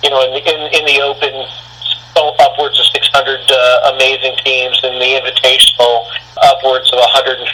you 0.02 0.10
know, 0.10 0.24
in 0.24 0.32
the, 0.32 0.42
in, 0.42 0.60
in 0.80 0.84
the 0.86 1.00
open, 1.04 1.32
upwards 2.16 2.78
of 2.78 2.86
600 2.86 3.40
uh, 3.50 3.94
amazing 3.94 4.36
teams, 4.44 4.80
in 4.84 4.98
the 4.98 5.10
invitational, 5.16 6.06
upwards 6.42 6.92
of 6.92 6.98
150. 6.98 7.44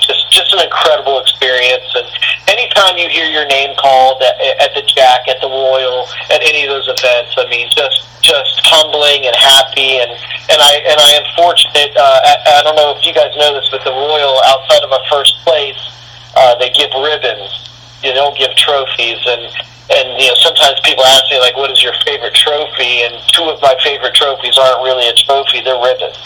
Just 0.00 0.30
just 0.32 0.52
an 0.52 0.60
incredible 0.64 1.20
experience. 1.20 1.88
And 1.94 2.06
anytime 2.48 2.96
you 2.96 3.08
hear 3.08 3.28
your 3.28 3.46
name 3.46 3.76
called 3.76 4.22
at, 4.22 4.36
at 4.60 4.74
the 4.74 4.82
Jack, 4.82 5.28
at 5.28 5.40
the 5.40 5.48
Royal, 5.48 6.08
at 6.30 6.40
any 6.42 6.64
of 6.64 6.70
those 6.70 6.88
events, 6.88 7.36
I 7.36 7.48
mean, 7.48 7.68
just 7.70 8.08
just 8.20 8.60
humbling 8.68 9.26
and 9.26 9.36
happy. 9.36 10.00
And 10.00 10.12
and 10.50 10.60
I 10.60 10.72
and 10.88 10.98
I 11.00 11.10
am 11.20 11.26
fortunate. 11.36 11.92
Uh, 11.96 12.20
I, 12.24 12.60
I 12.60 12.62
don't 12.64 12.76
know 12.76 12.96
if 12.96 13.04
you 13.04 13.12
guys 13.14 13.32
know 13.36 13.54
this, 13.54 13.68
but 13.70 13.84
the 13.84 13.92
Royal, 13.92 14.40
outside 14.44 14.82
of 14.82 14.92
a 14.92 15.02
first 15.10 15.36
place, 15.44 15.80
uh, 16.36 16.54
they 16.56 16.70
give 16.70 16.90
ribbons. 16.96 17.68
You 18.02 18.12
don't 18.14 18.36
give 18.36 18.50
trophies 18.56 19.22
and 19.26 19.46
and 19.90 20.06
you 20.20 20.28
know 20.28 20.38
sometimes 20.38 20.78
people 20.84 21.04
ask 21.04 21.24
me 21.30 21.38
like 21.40 21.56
what 21.56 21.70
is 21.70 21.82
your 21.82 21.94
favorite 22.04 22.34
trophy 22.34 23.02
and 23.02 23.16
two 23.32 23.44
of 23.44 23.60
my 23.62 23.74
favorite 23.82 24.14
trophies 24.14 24.58
aren't 24.58 24.82
really 24.82 25.08
a 25.08 25.14
trophy 25.26 25.60
they're 25.62 25.80
ribbons 25.82 26.18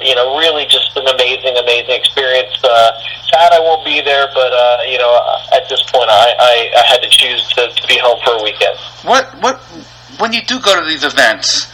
you 0.00 0.14
know 0.14 0.38
really 0.38 0.64
just 0.66 0.96
an 0.96 1.06
amazing 1.06 1.56
amazing 1.56 1.92
experience 1.92 2.56
uh, 2.64 2.92
sad 3.28 3.52
I 3.52 3.60
won't 3.60 3.84
be 3.84 4.00
there 4.00 4.28
but 4.32 4.52
uh, 4.52 4.78
you 4.88 4.98
know 4.98 5.12
at 5.52 5.68
this 5.68 5.82
point 5.92 6.08
I, 6.08 6.32
I, 6.38 6.54
I 6.80 6.82
had 6.88 7.02
to 7.02 7.10
choose 7.10 7.48
to, 7.54 7.68
to 7.68 7.86
be 7.86 7.98
home 7.98 8.18
for 8.24 8.40
a 8.40 8.42
weekend 8.42 8.76
What 9.04 9.28
what 9.42 9.60
when 10.18 10.32
you 10.32 10.42
do 10.42 10.60
go 10.60 10.78
to 10.78 10.86
these 10.86 11.04
events? 11.04 11.66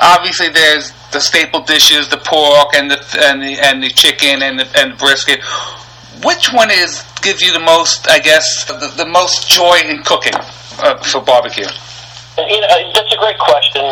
Obviously, 0.00 0.48
there's 0.48 0.92
the 1.12 1.20
staple 1.20 1.60
dishes, 1.60 2.08
the 2.08 2.18
pork 2.18 2.74
and 2.74 2.90
the 2.90 2.98
and 3.24 3.42
the 3.42 3.58
and 3.60 3.82
the 3.82 3.88
chicken 3.88 4.42
and 4.42 4.58
the 4.58 4.68
and 4.78 4.92
the 4.92 4.96
brisket. 4.96 5.40
Which 6.24 6.52
one 6.52 6.70
is 6.70 7.02
gives 7.22 7.42
you 7.42 7.52
the 7.52 7.60
most? 7.60 8.08
I 8.08 8.18
guess 8.18 8.64
the, 8.66 8.92
the 8.96 9.06
most 9.06 9.48
joy 9.48 9.78
in 9.84 10.02
cooking 10.02 10.34
uh, 10.78 10.96
for 11.02 11.20
barbecue. 11.20 11.66
You 12.36 12.60
know, 12.60 12.68
that's 12.92 13.12
a 13.12 13.18
great 13.18 13.38
question. 13.38 13.84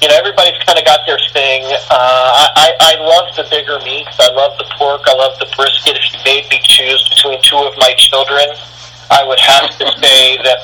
You 0.00 0.08
know, 0.08 0.16
everybody's 0.16 0.56
kind 0.64 0.78
of 0.78 0.84
got 0.84 1.04
their 1.06 1.18
thing. 1.34 1.64
Uh, 1.90 2.46
I, 2.56 2.72
I 2.80 2.94
love 3.02 3.34
the 3.36 3.44
bigger 3.50 3.78
meats. 3.84 4.16
I 4.20 4.30
love 4.32 4.56
the 4.56 4.64
pork. 4.78 5.02
I 5.06 5.14
love 5.14 5.38
the 5.38 5.50
brisket. 5.56 5.98
If 5.98 6.12
you 6.14 6.18
made 6.24 6.48
me 6.48 6.60
choose 6.62 7.02
between 7.10 7.42
two 7.42 7.58
of 7.58 7.74
my 7.76 7.92
children, 7.98 8.46
I 9.10 9.24
would 9.26 9.40
have 9.40 9.70
to 9.78 9.84
say 10.00 10.38
that 10.44 10.58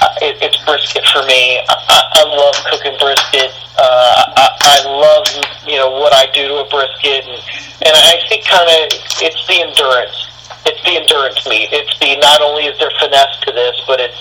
uh, 0.00 0.24
it, 0.24 0.38
it's 0.40 0.56
brisket 0.64 1.04
for 1.12 1.22
me. 1.26 1.60
I, 1.68 2.02
I, 2.16 2.22
love 2.24 2.56
cooking 2.70 2.96
brisket. 2.98 3.52
Uh, 3.78 4.24
I, 4.36 4.46
I 4.60 4.76
love 4.84 5.26
you 5.66 5.76
know 5.76 5.90
what 5.90 6.12
I 6.12 6.26
do 6.32 6.48
to 6.48 6.54
a 6.64 6.68
brisket, 6.68 7.24
and 7.24 7.40
and 7.84 7.94
I 7.96 8.20
think 8.28 8.44
kind 8.44 8.68
of 8.68 8.92
it's 9.20 9.46
the 9.46 9.60
endurance. 9.62 10.25
It's 10.66 10.82
the 10.82 10.98
endurance 10.98 11.46
meat. 11.46 11.70
It's 11.72 11.94
the 11.98 12.18
not 12.18 12.42
only 12.42 12.66
is 12.66 12.78
there 12.78 12.90
finesse 12.98 13.38
to 13.46 13.52
this, 13.52 13.80
but 13.86 14.00
it's 14.00 14.18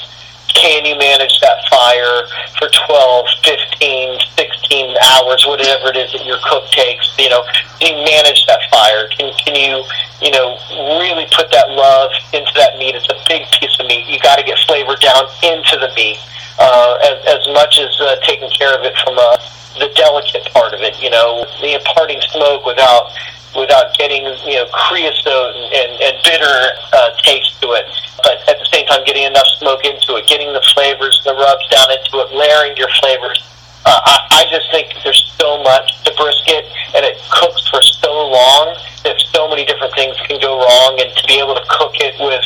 can 0.56 0.86
you 0.86 0.96
manage 0.96 1.36
that 1.42 1.60
fire 1.70 2.26
for 2.58 2.72
12, 2.88 3.26
15, 3.44 4.20
16 4.40 4.98
hours, 5.04 5.46
whatever 5.46 5.92
it 5.92 5.98
is 5.98 6.12
that 6.14 6.24
your 6.24 6.40
cook 6.48 6.66
takes? 6.72 7.06
You 7.20 7.30
know, 7.30 7.44
can 7.80 7.92
you 7.92 8.06
manage 8.08 8.46
that 8.48 8.64
fire? 8.72 9.08
Can, 9.12 9.36
can 9.44 9.54
you, 9.54 9.84
you 10.24 10.32
know, 10.32 10.56
really 10.98 11.28
put 11.36 11.52
that 11.52 11.70
love 11.70 12.10
into 12.32 12.50
that 12.56 12.80
meat? 12.80 12.96
It's 12.96 13.10
a 13.12 13.20
big 13.28 13.44
piece 13.60 13.76
of 13.78 13.86
meat. 13.86 14.08
You 14.08 14.18
got 14.24 14.40
to 14.40 14.46
get 14.48 14.58
flavor 14.66 14.96
down 14.96 15.28
into 15.44 15.76
the 15.76 15.92
meat 15.94 16.18
uh, 16.58 16.98
as, 17.04 17.18
as 17.28 17.44
much 17.54 17.78
as 17.78 17.92
uh, 18.00 18.16
taking 18.24 18.50
care 18.50 18.74
of 18.74 18.86
it 18.88 18.96
from 19.04 19.20
uh, 19.20 19.38
the 19.78 19.92
delicate 19.94 20.48
part 20.56 20.74
of 20.74 20.80
it. 20.82 20.96
You 21.04 21.12
know, 21.12 21.44
the 21.60 21.76
imparting 21.76 22.22
smoke 22.32 22.66
without 22.66 23.12
without 23.56 23.96
getting 23.98 24.24
you 24.46 24.60
know 24.60 24.68
creosote 24.72 25.56
and, 25.56 25.68
and, 25.74 25.92
and 26.04 26.16
bitter 26.24 26.56
uh, 26.94 27.10
taste 27.24 27.60
to 27.62 27.72
it, 27.74 27.88
but 28.24 28.38
at 28.48 28.60
the 28.60 28.68
same 28.72 28.86
time 28.88 29.04
getting 29.06 29.24
enough 29.24 29.48
smoke 29.58 29.84
into 29.86 30.16
it, 30.16 30.28
getting 30.28 30.52
the 30.54 30.64
flavors, 30.76 31.20
the 31.24 31.34
rubs 31.34 31.66
down 31.72 31.88
into 31.92 32.20
it, 32.20 32.30
layering 32.36 32.76
your 32.78 32.90
flavors. 33.00 33.40
Uh, 33.86 34.02
I, 34.02 34.42
I 34.42 34.44
just 34.50 34.66
think 34.72 34.90
there's 35.04 35.36
so 35.38 35.62
much 35.62 36.04
to 36.04 36.14
brisket, 36.18 36.66
and 36.98 37.06
it 37.06 37.22
cooks 37.30 37.68
for 37.70 37.82
so 37.82 38.12
long 38.28 38.78
that 39.06 39.16
so 39.32 39.48
many 39.48 39.64
different 39.64 39.94
things 39.94 40.18
can 40.26 40.42
go 40.42 40.58
wrong, 40.58 40.98
and 41.00 41.16
to 41.16 41.24
be 41.28 41.38
able 41.40 41.54
to 41.54 41.66
cook 41.70 41.94
it 42.02 42.18
with 42.20 42.46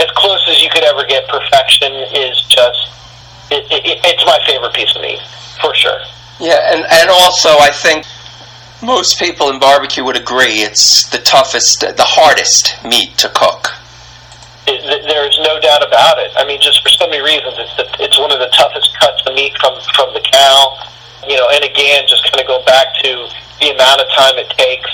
as 0.00 0.10
close 0.14 0.42
as 0.48 0.62
you 0.62 0.70
could 0.70 0.84
ever 0.84 1.04
get 1.06 1.26
perfection 1.28 1.92
is 2.14 2.38
just 2.46 2.94
it, 3.50 3.64
it, 3.70 3.98
it's 4.04 4.24
my 4.26 4.38
favorite 4.46 4.74
piece 4.74 4.94
of 4.94 5.02
meat 5.02 5.20
for 5.60 5.74
sure. 5.74 5.98
Yeah, 6.38 6.74
and, 6.74 6.86
and 6.86 7.10
also 7.10 7.50
I 7.58 7.70
think 7.70 8.06
most 8.82 9.18
people 9.18 9.50
in 9.50 9.58
barbecue 9.58 10.04
would 10.04 10.16
agree 10.16 10.62
it's 10.62 11.08
the 11.10 11.18
toughest, 11.18 11.80
the 11.80 12.06
hardest 12.06 12.76
meat 12.84 13.16
to 13.18 13.28
cook. 13.34 13.74
It, 14.68 14.84
there's 15.08 15.38
no 15.42 15.58
doubt 15.58 15.82
about 15.82 16.18
it. 16.18 16.30
I 16.36 16.46
mean, 16.46 16.60
just 16.60 16.82
for 16.82 16.90
so 16.90 17.08
many 17.08 17.24
reasons, 17.24 17.56
it's 17.58 17.74
the, 17.74 17.86
it's 18.04 18.18
one 18.18 18.30
of 18.30 18.38
the 18.38 18.52
toughest 18.54 18.94
cuts 19.00 19.22
of 19.26 19.34
meat 19.34 19.56
from 19.58 19.74
from 19.96 20.14
the 20.14 20.22
cow. 20.22 20.78
You 21.26 21.36
know, 21.36 21.48
and 21.50 21.64
again, 21.64 22.06
just 22.06 22.22
kind 22.24 22.40
of 22.40 22.46
go 22.46 22.62
back 22.64 22.94
to 23.02 23.10
the 23.60 23.74
amount 23.74 24.00
of 24.00 24.06
time 24.14 24.38
it 24.38 24.48
takes, 24.54 24.92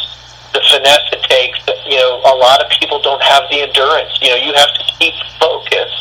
the 0.56 0.62
finesse 0.64 1.04
it 1.12 1.22
takes. 1.28 1.60
You 1.84 2.00
know, 2.00 2.22
a 2.24 2.36
lot 2.38 2.64
of 2.64 2.70
people 2.80 3.02
don't 3.02 3.22
have 3.22 3.44
the 3.50 3.60
endurance. 3.60 4.16
You 4.22 4.30
know, 4.32 4.40
you 4.40 4.54
have 4.54 4.72
to 4.72 4.82
keep 4.96 5.14
focus 5.36 5.92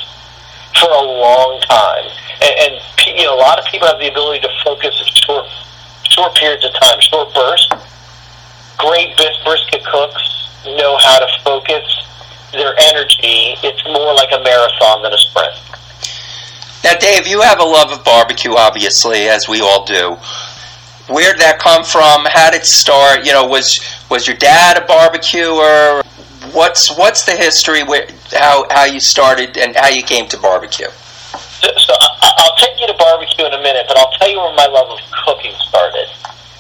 for 0.80 0.88
a 0.88 1.04
long 1.04 1.60
time, 1.68 2.08
and, 2.40 2.54
and 2.64 2.74
you 3.20 3.26
know, 3.28 3.36
a 3.36 3.42
lot 3.42 3.60
of 3.60 3.66
people 3.68 3.88
have 3.90 4.00
the 4.00 4.08
ability 4.08 4.40
to 4.48 4.52
focus 4.64 4.96
short 5.26 5.46
short 6.14 6.36
periods 6.36 6.64
of 6.66 6.74
time, 6.80 7.00
short 7.02 7.34
bursts. 7.34 7.70
Great 8.78 9.16
brisket 9.44 9.84
cooks 9.86 10.34
know 10.66 10.98
how 10.98 11.20
to 11.20 11.28
focus 11.44 11.84
their 12.52 12.76
energy. 12.94 13.56
It's 13.64 13.84
more 13.86 14.14
like 14.14 14.32
a 14.32 14.42
marathon 14.44 15.02
than 15.02 15.14
a 15.14 15.18
sprint. 15.18 15.54
Now, 16.84 16.96
Dave, 17.00 17.28
you 17.28 17.42
have 17.42 17.60
a 17.60 17.64
love 17.64 17.92
of 17.92 18.04
barbecue, 18.04 18.54
obviously, 18.56 19.30
as 19.30 19.48
we 19.48 19.62
all 19.62 19.86
do. 19.86 20.18
Where 21.08 21.34
did 21.34 21.42
that 21.42 21.60
come 21.60 21.84
from? 21.84 22.26
How 22.26 22.52
did 22.52 22.62
it 22.62 22.66
start? 22.66 23.26
You 23.26 23.34
know, 23.34 23.46
was 23.46 23.82
was 24.10 24.28
your 24.28 24.38
dad 24.38 24.78
a 24.78 24.86
barbecuer? 24.86 26.02
What's 26.54 26.96
what's 26.98 27.26
the 27.26 27.34
history? 27.34 27.84
Where, 27.84 28.08
how 28.32 28.66
how 28.70 28.86
you 28.86 29.00
started 29.00 29.58
and 29.58 29.76
how 29.76 29.90
you 29.90 30.04
came 30.04 30.28
to 30.30 30.38
barbecue? 30.38 30.88
So, 31.64 31.94
I, 31.96 32.34
I'll 32.44 32.56
take 32.58 32.80
you 32.80 32.88
to 32.88 32.94
barbecue 32.94 33.46
in 33.46 33.54
a 33.54 33.62
minute, 33.62 33.86
but 33.88 33.98
I'll 33.98 34.12
tell 34.20 34.30
you 34.30 34.40
where 34.40 34.56
my 34.56 34.68
love 34.68 34.92
of 34.92 35.00
cooking 35.26 35.54
started. 35.68 36.08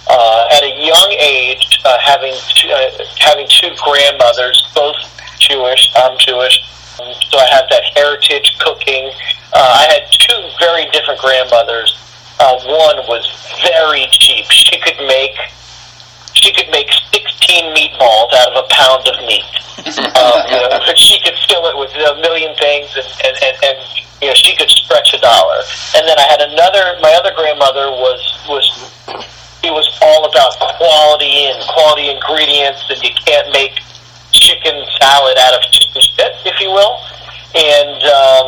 Uh, 0.07 0.47
at 0.51 0.63
a 0.63 0.73
young 0.79 1.11
age, 1.19 1.79
uh, 1.85 1.97
having 1.99 2.33
two, 2.55 2.69
uh, 2.69 2.91
having 3.19 3.47
two 3.49 3.71
grandmothers, 3.83 4.71
both 4.75 4.95
Jewish. 5.39 5.91
I'm 5.95 6.17
Jewish, 6.17 6.63
so 6.97 7.37
I 7.37 7.47
have 7.51 7.67
that 7.69 7.83
heritage 7.95 8.55
cooking. 8.59 9.11
Uh, 9.53 9.77
I 9.79 9.83
had 9.91 10.11
two 10.11 10.39
very 10.59 10.89
different 10.91 11.19
grandmothers. 11.19 11.99
Uh, 12.39 12.59
one 12.63 12.97
was 13.07 13.27
very 13.63 14.07
cheap. 14.11 14.45
She 14.49 14.79
could 14.79 14.97
make 15.07 15.35
she 16.33 16.51
could 16.53 16.69
make 16.71 16.89
16 17.13 17.75
meatballs 17.75 18.33
out 18.33 18.53
of 18.53 18.65
a 18.65 18.67
pound 18.69 19.07
of 19.07 19.17
meat. 19.25 19.45
um, 20.17 20.39
you 20.47 20.57
know, 20.57 20.69
she 20.95 21.19
could 21.21 21.35
fill 21.49 21.65
it 21.67 21.75
with 21.77 21.91
a 21.93 22.15
million 22.21 22.55
things, 22.55 22.93
and, 22.95 23.07
and, 23.25 23.35
and, 23.43 23.55
and 23.63 23.77
you 24.21 24.27
know, 24.29 24.33
she 24.33 24.55
could 24.55 24.69
stretch 24.69 25.13
a 25.13 25.19
dollar. 25.19 25.59
And 25.95 26.07
then 26.07 26.17
I 26.17 26.25
had 26.29 26.41
another. 26.41 26.97
My 27.01 27.13
other 27.19 27.33
grandmother 27.35 27.91
was 27.91 28.21
was 28.47 28.65
it 29.63 29.71
was 29.71 29.87
all 30.01 30.29
about 30.29 30.55
quality 30.59 31.51
and 31.51 31.59
quality 31.67 32.09
ingredients, 32.09 32.83
and 32.89 33.01
you 33.03 33.11
can't 33.25 33.51
make 33.51 33.75
chicken 34.31 34.85
salad 34.99 35.37
out 35.37 35.53
of 35.55 35.61
chicken 35.71 36.01
shit, 36.01 36.33
if 36.45 36.59
you 36.59 36.71
will. 36.71 36.99
And 37.55 38.01
um, 38.03 38.47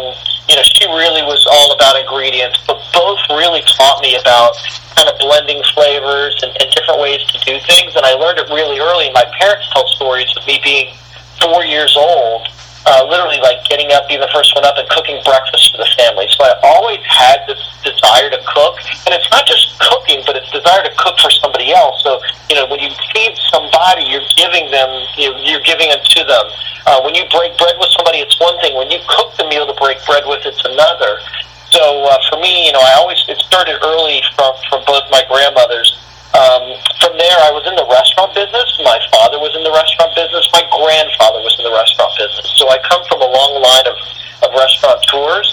you 0.50 0.56
know, 0.56 0.66
she 0.66 0.86
really 0.86 1.22
was 1.24 1.46
all 1.50 1.74
about 1.74 1.98
ingredients, 2.00 2.60
but 2.66 2.82
both 2.94 3.20
really 3.30 3.62
taught 3.66 4.02
me 4.02 4.18
about 4.18 4.56
kind 4.96 5.10
of 5.10 5.18
blending 5.20 5.62
flavors 5.74 6.42
and, 6.42 6.52
and 6.62 6.72
different 6.74 7.02
ways 7.02 7.22
to 7.28 7.38
do 7.46 7.60
things. 7.66 7.96
And 7.96 8.06
I 8.06 8.14
learned 8.14 8.40
it 8.40 8.50
really 8.50 8.80
early. 8.80 9.12
My 9.12 9.26
parents 9.40 9.68
tell 9.74 9.88
stories 9.88 10.30
of 10.38 10.46
me 10.48 10.60
being 10.64 10.96
four 11.42 11.66
years 11.66 11.96
old 11.98 12.48
uh, 12.86 13.06
literally 13.10 13.42
like 13.42 13.66
getting 13.66 13.92
up, 13.92 14.08
being 14.08 14.22
the 14.22 14.30
first 14.30 14.54
one 14.54 14.66
up, 14.66 14.78
and 14.78 14.88
cooking 14.90 15.18
breakfast 15.26 15.74
for 15.74 15.78
the 15.82 15.90
family. 15.98 16.30
So 16.30 16.46
I 16.46 16.54
always 16.62 17.02
had 17.06 17.42
this 17.50 17.60
desire 17.82 18.30
to 18.30 18.40
cook, 18.46 18.78
and 19.06 19.12
it's 19.14 19.30
not 19.34 19.46
just 19.46 19.78
cooking, 19.82 20.22
but 20.26 20.38
it's 20.38 20.50
desire 20.54 20.86
to 20.86 20.94
cook 20.98 21.18
for 21.20 21.30
somebody 21.30 21.74
else. 21.74 22.02
So 22.06 22.22
you 22.50 22.56
know, 22.56 22.70
when 22.70 22.80
you 22.80 22.94
feed 23.14 23.34
somebody, 23.50 24.06
you're 24.06 24.26
giving 24.38 24.70
them, 24.70 24.90
you 25.18 25.34
you're 25.42 25.66
giving 25.66 25.90
it 25.90 26.04
to 26.18 26.22
them. 26.24 26.46
Uh, 26.86 27.02
when 27.02 27.18
you 27.18 27.26
break 27.34 27.58
bread 27.58 27.74
with 27.82 27.90
somebody, 27.98 28.22
it's 28.22 28.38
one 28.40 28.54
thing. 28.62 28.78
When 28.78 28.90
you 28.94 29.02
cook 29.10 29.34
the 29.38 29.50
meal 29.50 29.66
to 29.66 29.74
break 29.82 29.98
bread 30.06 30.24
with, 30.30 30.46
it's 30.46 30.62
another. 30.64 31.18
So 31.74 31.82
uh, 32.06 32.18
for 32.30 32.38
me, 32.40 32.68
you 32.68 32.72
know, 32.72 32.82
I 32.82 32.94
always 33.02 33.18
it 33.28 33.38
started 33.42 33.82
early 33.82 34.22
from 34.36 34.54
from 34.70 34.86
both 34.86 35.04
my 35.10 35.26
grandmothers. 35.28 35.98
Um, 36.36 36.76
from 37.00 37.16
there, 37.16 37.40
I 37.48 37.52
was 37.56 37.64
in 37.64 37.80
the 37.80 37.88
restaurant 37.88 38.36
business. 38.36 38.68
My 38.84 39.00
father 39.08 39.40
was 39.40 39.56
in 39.56 39.64
the 39.64 39.72
restaurant 39.72 40.12
business. 40.20 40.44
My 40.52 40.68
grandfather 40.68 41.40
was 41.40 41.56
in 41.56 41.64
the 41.64 41.72
restaurant 41.72 42.12
business. 42.20 42.44
So 42.60 42.68
I 42.68 42.76
come 42.84 43.00
from 43.08 43.24
a 43.24 43.30
long 43.30 43.56
line 43.64 43.88
of, 43.88 43.96
of 44.44 44.50
restaurateurs. 44.52 45.48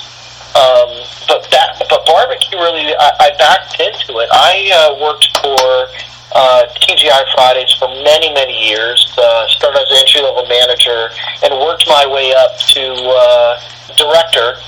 Um, 0.59 0.91
but 1.31 1.47
that, 1.55 1.79
but 1.87 2.03
barbecue 2.05 2.59
really, 2.59 2.91
I, 2.99 3.09
I 3.15 3.29
backed 3.39 3.79
into 3.79 4.19
it. 4.19 4.29
I 4.35 4.69
uh, 4.75 4.99
worked 4.99 5.31
for 5.39 5.87
uh, 6.35 6.67
TGI 6.83 7.31
Fridays 7.39 7.73
for 7.79 7.87
many, 8.03 8.35
many 8.35 8.53
years. 8.67 9.07
Uh, 9.15 9.47
started 9.55 9.87
as 9.87 9.91
an 9.91 10.03
entry 10.03 10.21
level 10.21 10.45
manager 10.51 11.15
and 11.47 11.55
worked 11.62 11.87
my 11.87 12.11
way 12.11 12.35
up 12.35 12.59
to 12.75 12.83
uh, 13.07 13.55
director. 13.95 14.59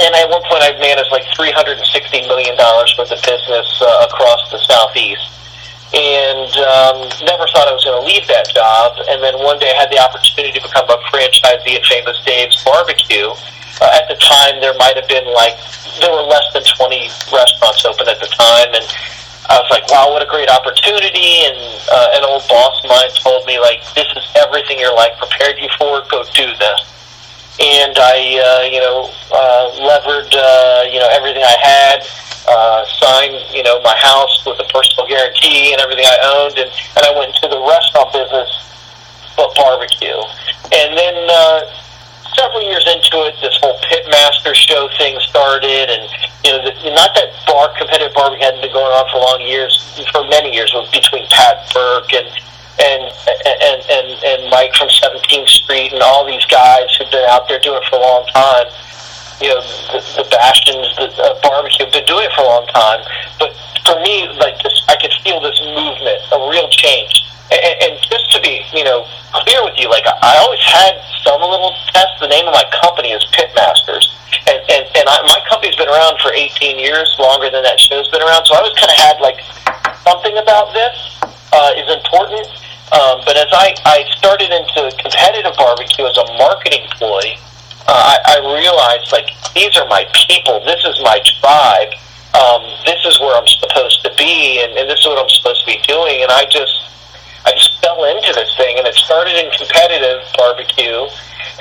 And 0.00 0.14
at 0.16 0.28
one 0.28 0.42
point, 0.48 0.64
I 0.64 0.72
managed 0.80 1.12
like 1.12 1.24
$360 1.36 1.80
million 2.28 2.56
worth 2.56 3.12
of 3.12 3.20
business 3.20 3.68
uh, 3.80 4.08
across 4.08 4.48
the 4.50 4.58
Southeast. 4.64 5.28
And 5.92 6.48
um, 6.64 6.96
never 7.28 7.44
thought 7.52 7.68
I 7.68 7.76
was 7.76 7.84
going 7.84 8.00
to 8.00 8.06
leave 8.08 8.24
that 8.32 8.48
job. 8.48 8.96
And 9.12 9.20
then 9.20 9.36
one 9.36 9.60
day 9.60 9.68
I 9.76 9.84
had 9.84 9.92
the 9.92 10.00
opportunity 10.00 10.56
to 10.56 10.62
become 10.64 10.88
a 10.88 10.96
franchisee 11.12 11.76
at 11.76 11.84
Famous 11.84 12.16
Dave's 12.24 12.56
Barbecue. 12.64 13.28
Uh, 13.28 14.00
at 14.00 14.08
the 14.08 14.16
time, 14.16 14.56
there 14.64 14.72
might 14.80 14.96
have 14.96 15.08
been 15.08 15.28
like, 15.28 15.52
there 16.00 16.08
were 16.08 16.24
less 16.24 16.48
than 16.56 16.64
20 16.64 17.12
restaurants 17.28 17.84
open 17.84 18.08
at 18.08 18.16
the 18.24 18.30
time. 18.32 18.72
And 18.72 18.88
I 19.52 19.60
was 19.60 19.68
like, 19.68 19.84
wow, 19.92 20.08
what 20.08 20.24
a 20.24 20.30
great 20.32 20.48
opportunity. 20.48 21.44
And 21.44 21.60
uh, 21.92 22.16
an 22.16 22.24
old 22.24 22.48
boss 22.48 22.80
of 22.80 22.88
mine 22.88 23.12
told 23.20 23.44
me, 23.44 23.60
like, 23.60 23.84
this 23.92 24.08
is 24.16 24.24
everything 24.40 24.80
your 24.80 24.96
life 24.96 25.12
prepared 25.20 25.60
you 25.60 25.68
for. 25.76 26.00
Go 26.08 26.24
do 26.32 26.48
this. 26.56 26.80
And 27.60 27.94
I, 27.98 28.16
uh, 28.40 28.62
you 28.72 28.80
know, 28.80 29.12
uh, 29.30 29.64
levered, 29.84 30.32
uh, 30.34 30.88
you 30.88 30.98
know, 30.98 31.08
everything 31.12 31.44
I 31.44 31.56
had, 31.60 31.98
uh, 32.48 32.84
signed, 32.98 33.36
you 33.54 33.62
know, 33.62 33.80
my 33.82 33.96
house 33.96 34.44
with 34.46 34.58
a 34.58 34.68
personal 34.72 35.06
guarantee 35.06 35.72
and 35.72 35.80
everything 35.80 36.06
I 36.08 36.18
owned. 36.36 36.58
And, 36.58 36.70
and 36.96 37.06
I 37.06 37.12
went 37.16 37.36
into 37.36 37.48
the 37.48 37.60
restaurant 37.60 38.12
business, 38.12 38.50
but 39.36 39.54
barbecue. 39.54 40.16
And 40.72 40.96
then, 40.96 41.16
uh, 41.28 41.60
several 42.36 42.62
years 42.62 42.84
into 42.88 43.22
it, 43.28 43.36
this 43.40 43.56
whole 43.60 43.78
pitmaster 43.86 44.54
show 44.54 44.88
thing 44.98 45.18
started, 45.20 45.90
and 45.90 46.08
you 46.44 46.50
know, 46.52 46.60
the, 46.64 46.72
not 46.94 47.14
that 47.14 47.30
bar 47.46 47.72
competitive 47.76 48.14
barbecue 48.14 48.44
hadn't 48.44 48.60
been 48.60 48.72
going 48.72 48.92
on 48.92 49.04
for 49.12 49.20
long 49.20 49.40
years, 49.46 49.76
for 50.12 50.24
many 50.28 50.52
years, 50.54 50.72
between 50.92 51.26
Pat 51.28 51.68
Burke 51.72 52.12
and 52.14 52.28
and 52.80 53.02
and 53.44 53.80
and 53.90 54.08
and 54.24 54.40
Mike 54.50 54.72
from 54.74 54.88
17th 54.88 55.48
Street 55.48 55.92
and 55.92 56.02
all 56.02 56.24
these 56.24 56.44
guys 56.46 56.88
who've 56.96 57.10
been 57.10 57.28
out 57.28 57.48
there 57.48 57.60
doing 57.60 57.80
it 57.82 57.88
for 57.88 57.96
a 57.96 58.02
long 58.02 58.24
time. 58.32 58.66
You 59.40 59.50
know, 59.50 59.60
the, 59.90 60.00
the 60.22 60.26
bastions, 60.30 60.86
the 60.96 61.10
uh, 61.18 61.34
barbecue, 61.42 61.90
been 61.90 62.06
doing 62.06 62.30
it 62.30 62.32
for 62.32 62.46
a 62.46 62.50
long 62.50 62.66
time. 62.70 63.02
But 63.42 63.50
for 63.82 63.98
me, 63.98 64.30
like 64.38 64.54
this, 64.62 64.72
I 64.86 64.94
could 65.02 65.10
feel 65.26 65.42
this 65.42 65.58
movement, 65.74 66.22
a 66.30 66.38
real 66.46 66.70
change. 66.70 67.26
And, 67.50 67.74
and 67.82 67.92
just 68.06 68.30
to 68.32 68.40
be, 68.40 68.62
you 68.72 68.86
know, 68.86 69.02
clear 69.42 69.60
with 69.66 69.74
you, 69.76 69.90
like 69.90 70.06
I 70.06 70.38
always 70.40 70.62
had 70.62 70.94
some 71.26 71.42
little 71.42 71.74
test. 71.92 72.22
The 72.22 72.30
name 72.30 72.46
of 72.46 72.54
my 72.54 72.64
company 72.80 73.12
is 73.12 73.20
Pitmasters, 73.34 74.06
and 74.48 74.62
and 74.70 74.84
and 74.96 75.04
I, 75.10 75.20
my 75.28 75.42
company's 75.50 75.76
been 75.76 75.90
around 75.90 76.22
for 76.22 76.32
18 76.32 76.78
years, 76.78 77.10
longer 77.18 77.50
than 77.50 77.66
that 77.66 77.76
show's 77.82 78.08
been 78.08 78.22
around. 78.22 78.46
So 78.46 78.54
I 78.54 78.64
always 78.64 78.78
kind 78.78 78.88
of 78.88 78.96
had 78.96 79.18
like 79.20 79.42
something 80.06 80.38
about 80.38 80.72
this 80.72 81.21
uh, 81.52 81.72
is 81.76 81.88
important. 81.92 82.48
Um, 82.92 83.24
but 83.24 83.36
as 83.36 83.48
I, 83.52 83.72
I 83.88 84.04
started 84.16 84.52
into 84.52 84.92
competitive 85.00 85.56
barbecue 85.56 86.04
as 86.04 86.16
a 86.18 86.26
marketing 86.36 86.84
ploy, 86.92 87.36
uh, 87.88 88.16
I, 88.16 88.36
I 88.36 88.36
realized 88.60 89.12
like 89.12 89.32
these 89.54 89.76
are 89.76 89.88
my 89.88 90.04
people. 90.28 90.60
This 90.64 90.84
is 90.84 91.00
my 91.00 91.20
tribe. 91.40 91.92
Um, 92.32 92.64
this 92.84 93.04
is 93.04 93.20
where 93.20 93.36
I'm 93.36 93.48
supposed 93.48 94.02
to 94.04 94.12
be, 94.16 94.64
and, 94.64 94.72
and 94.76 94.88
this 94.88 95.00
is 95.00 95.06
what 95.06 95.18
I'm 95.18 95.28
supposed 95.28 95.60
to 95.64 95.66
be 95.66 95.80
doing. 95.88 96.22
And 96.22 96.32
I 96.32 96.44
just 96.48 96.72
I 97.44 97.52
just 97.52 97.80
fell 97.82 98.04
into 98.04 98.32
this 98.32 98.54
thing, 98.56 98.78
and 98.78 98.86
it 98.86 98.94
started 98.94 99.34
in 99.34 99.50
competitive 99.52 100.22
barbecue. 100.38 101.06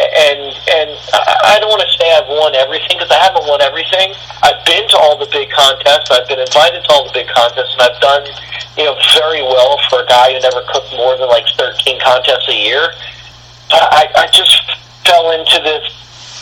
And 0.01 0.41
and 0.71 0.89
I, 1.13 1.57
don't 1.59 1.69
want 1.69 1.83
to 1.83 1.91
say 1.99 2.07
I've 2.15 2.29
won 2.29 2.55
everything 2.55 2.95
because 2.95 3.11
I 3.11 3.19
haven't 3.19 3.45
won 3.45 3.61
everything. 3.61 4.15
I've 4.41 4.63
been 4.65 4.87
to 4.93 4.97
all 4.97 5.19
the 5.19 5.27
big 5.29 5.51
contests. 5.51 6.09
I've 6.09 6.27
been 6.29 6.39
invited 6.39 6.85
to 6.85 6.89
all 6.93 7.05
the 7.05 7.13
big 7.13 7.27
contests, 7.27 7.75
and 7.75 7.81
I've 7.81 7.99
done 7.99 8.23
you 8.77 8.85
know 8.87 8.95
very 9.19 9.43
well 9.43 9.77
for 9.89 10.01
a 10.01 10.07
guy 10.07 10.33
who 10.33 10.39
never 10.39 10.63
cooked 10.71 10.93
more 10.95 11.17
than 11.17 11.27
like 11.27 11.45
13 11.57 11.99
contests 11.99 12.47
a 12.49 12.55
year. 12.55 12.93
I, 13.71 14.07
I 14.15 14.25
just 14.31 14.63
fell 15.05 15.31
into 15.31 15.59
this 15.59 15.85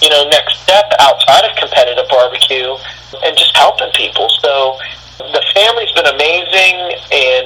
you 0.04 0.10
know 0.10 0.28
next 0.30 0.62
step 0.62 0.92
outside 1.00 1.48
of 1.48 1.56
competitive 1.58 2.08
barbecue 2.08 2.76
and 3.24 3.34
just 3.36 3.56
helping 3.56 3.90
people. 3.96 4.30
So 4.44 4.78
the 5.20 5.44
family's 5.54 5.92
been 5.92 6.08
amazing, 6.08 6.76
and 7.12 7.39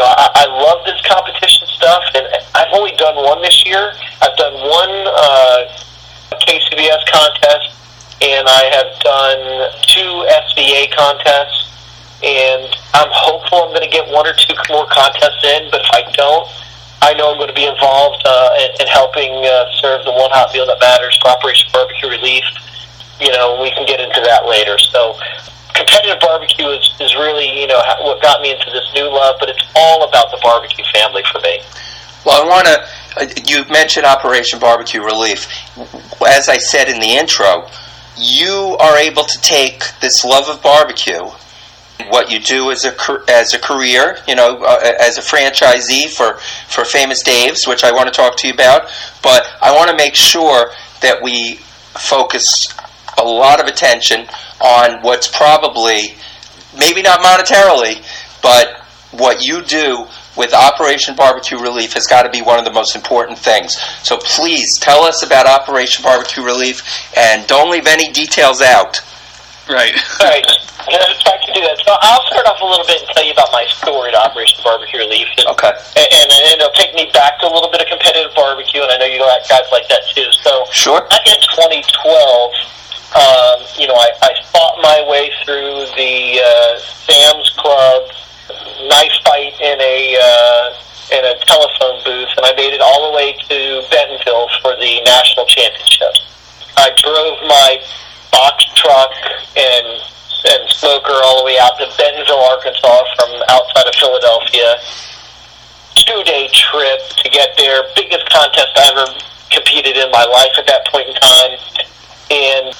know 0.00 0.08
I, 0.08 0.26
I 0.34 0.46
love 0.48 0.80
this 0.88 1.00
competition 1.04 1.68
stuff. 1.68 2.02
And 2.16 2.24
I've 2.56 2.72
only 2.72 2.96
done 2.96 3.16
one 3.16 3.42
this 3.42 3.64
year. 3.64 3.92
I've 4.24 4.36
done 4.36 4.56
one 4.56 4.94
uh, 5.06 5.60
KCBS 6.40 7.04
contest, 7.12 7.76
and 8.24 8.48
I 8.48 8.62
have 8.72 8.90
done 9.04 9.40
two 9.84 10.12
SCA 10.48 10.88
contests. 10.96 11.68
And 12.24 12.68
I'm 12.92 13.08
hopeful 13.12 13.64
I'm 13.64 13.72
going 13.72 13.84
to 13.84 13.92
get 13.92 14.08
one 14.08 14.26
or 14.26 14.34
two 14.34 14.52
more 14.68 14.86
contests 14.88 15.44
in. 15.44 15.70
But 15.70 15.80
if 15.80 15.90
I 15.92 16.04
don't, 16.12 16.48
I 17.00 17.14
know 17.14 17.32
I'm 17.32 17.38
going 17.38 17.48
to 17.48 17.56
be 17.56 17.64
involved 17.64 18.20
uh, 18.24 18.50
in, 18.60 18.84
in 18.84 18.86
helping 18.88 19.32
uh, 19.32 19.64
serve 19.80 20.04
the 20.04 20.12
one 20.12 20.28
hot 20.32 20.52
meal 20.52 20.66
that 20.66 20.80
matters 20.80 21.16
for 21.16 21.28
Operation 21.28 21.68
Barbecue 21.72 22.08
Relief. 22.08 22.44
You 23.20 23.32
know, 23.32 23.60
we 23.60 23.70
can 23.72 23.86
get 23.86 24.00
into 24.00 24.20
that 24.20 24.44
later. 24.44 24.76
So 24.76 25.16
competitive 25.74 26.20
barbecue 26.20 26.66
is, 26.68 26.94
is 27.00 27.14
really, 27.14 27.60
you 27.60 27.66
know, 27.66 27.80
what 28.00 28.22
got 28.22 28.40
me 28.40 28.52
into 28.52 28.70
this 28.70 28.90
new 28.94 29.08
love, 29.08 29.36
but 29.40 29.48
it's 29.48 29.62
all 29.74 30.08
about 30.08 30.30
the 30.30 30.38
barbecue 30.42 30.84
family 30.92 31.22
for 31.32 31.40
me. 31.40 31.60
Well, 32.24 32.44
I 32.44 32.48
want 32.48 32.66
to, 32.66 33.50
you 33.50 33.64
mentioned 33.70 34.06
Operation 34.06 34.58
Barbecue 34.58 35.02
Relief. 35.02 35.48
As 36.26 36.48
I 36.48 36.58
said 36.58 36.88
in 36.88 37.00
the 37.00 37.16
intro, 37.16 37.66
you 38.16 38.76
are 38.80 38.98
able 38.98 39.24
to 39.24 39.40
take 39.40 39.84
this 40.00 40.24
love 40.24 40.48
of 40.48 40.62
barbecue, 40.62 41.30
what 42.08 42.30
you 42.30 42.40
do 42.40 42.70
as 42.70 42.84
a 42.84 42.94
as 43.28 43.54
a 43.54 43.58
career, 43.58 44.18
you 44.26 44.34
know, 44.34 44.58
uh, 44.62 44.94
as 45.00 45.18
a 45.18 45.20
franchisee 45.20 46.08
for 46.08 46.34
for 46.68 46.84
Famous 46.84 47.22
Dave's, 47.22 47.66
which 47.66 47.84
I 47.84 47.92
want 47.92 48.06
to 48.08 48.12
talk 48.12 48.36
to 48.38 48.48
you 48.48 48.54
about. 48.54 48.90
But 49.22 49.46
I 49.62 49.74
want 49.74 49.90
to 49.90 49.96
make 49.96 50.14
sure 50.14 50.72
that 51.02 51.22
we 51.22 51.56
focus 51.96 52.68
a 53.18 53.24
lot 53.24 53.60
of 53.60 53.66
attention 53.66 54.26
on 54.60 55.02
what's 55.02 55.28
probably, 55.28 56.14
maybe 56.78 57.02
not 57.02 57.20
monetarily, 57.20 58.04
but 58.42 58.80
what 59.12 59.44
you 59.44 59.62
do 59.62 60.06
with 60.36 60.54
Operation 60.54 61.16
Barbecue 61.16 61.58
Relief 61.58 61.92
has 61.94 62.06
got 62.06 62.22
to 62.22 62.30
be 62.30 62.42
one 62.42 62.58
of 62.58 62.64
the 62.64 62.72
most 62.72 62.94
important 62.94 63.38
things. 63.38 63.76
So 64.02 64.16
please 64.16 64.78
tell 64.78 65.02
us 65.02 65.22
about 65.22 65.46
Operation 65.46 66.02
Barbecue 66.02 66.44
Relief 66.44 66.82
and 67.16 67.46
don't 67.46 67.70
leave 67.70 67.86
any 67.86 68.12
details 68.12 68.62
out. 68.62 69.00
Right. 69.68 69.94
right. 70.20 70.46
I 70.90 71.38
can 71.44 71.54
do 71.54 71.60
that. 71.60 71.78
So 71.84 71.94
I'll 72.00 72.24
start 72.26 72.46
off 72.46 72.60
a 72.60 72.64
little 72.64 72.86
bit 72.86 73.02
and 73.02 73.10
tell 73.14 73.24
you 73.24 73.32
about 73.32 73.52
my 73.52 73.66
story 73.68 74.10
to 74.10 74.18
Operation 74.18 74.58
Barbecue 74.64 74.98
Relief. 74.98 75.28
And, 75.38 75.46
okay. 75.54 75.70
And, 75.70 76.08
and, 76.10 76.28
and 76.30 76.58
it'll 76.58 76.74
take 76.74 76.94
me 76.94 77.10
back 77.12 77.38
to 77.40 77.46
a 77.46 77.52
little 77.52 77.70
bit 77.70 77.82
of 77.82 77.88
competitive 77.88 78.34
barbecue, 78.34 78.82
and 78.82 78.90
I 78.90 78.96
know 78.98 79.06
you 79.06 79.20
guys 79.20 79.68
like 79.70 79.86
that 79.88 80.02
too. 80.14 80.26
So 80.42 80.64
sure. 80.72 81.06
back 81.06 81.26
in 81.26 81.38
2012, 81.54 82.79
um, 83.10 83.58
you 83.74 83.88
know, 83.88 83.98
I, 83.98 84.10
I 84.22 84.32
fought 84.54 84.78
my 84.82 85.02
way 85.10 85.30
through 85.42 85.90
the 85.98 86.38
uh, 86.38 86.78
Sam's 86.78 87.50
Club 87.58 88.06
knife 88.86 89.18
fight 89.26 89.54
in 89.60 89.78
a 89.82 89.98
uh, 90.14 90.66
in 91.10 91.22
a 91.26 91.34
telephone 91.42 91.98
booth, 92.06 92.30
and 92.38 92.46
I 92.46 92.54
made 92.54 92.72
it 92.72 92.80
all 92.80 93.10
the 93.10 93.16
way 93.16 93.34
to 93.34 93.82
Bentonville 93.90 94.48
for 94.62 94.78
the 94.78 95.02
national 95.02 95.46
championship. 95.46 96.14
I 96.78 96.94
drove 97.02 97.34
my 97.50 97.82
box 98.30 98.64
truck 98.78 99.10
and 99.58 99.88
and 100.54 100.70
smoker 100.70 101.12
all 101.26 101.42
the 101.42 101.46
way 101.50 101.58
out 101.58 101.76
to 101.82 101.90
Bentonville, 101.98 102.46
Arkansas, 102.46 103.04
from 103.18 103.30
outside 103.50 103.86
of 103.90 103.94
Philadelphia. 103.98 104.78
Two 105.98 106.22
day 106.22 106.48
trip 106.54 107.00
to 107.18 107.28
get 107.28 107.58
there. 107.58 107.82
Biggest 107.94 108.30
contest 108.30 108.70
I 108.78 108.86
ever 108.94 109.06
competed 109.50 109.96
in 109.98 110.10
my 110.10 110.24
life 110.24 110.54
at 110.56 110.66
that 110.66 110.86
point 110.88 111.08
in 111.10 111.14
time. 111.18 111.58
And 112.30 112.74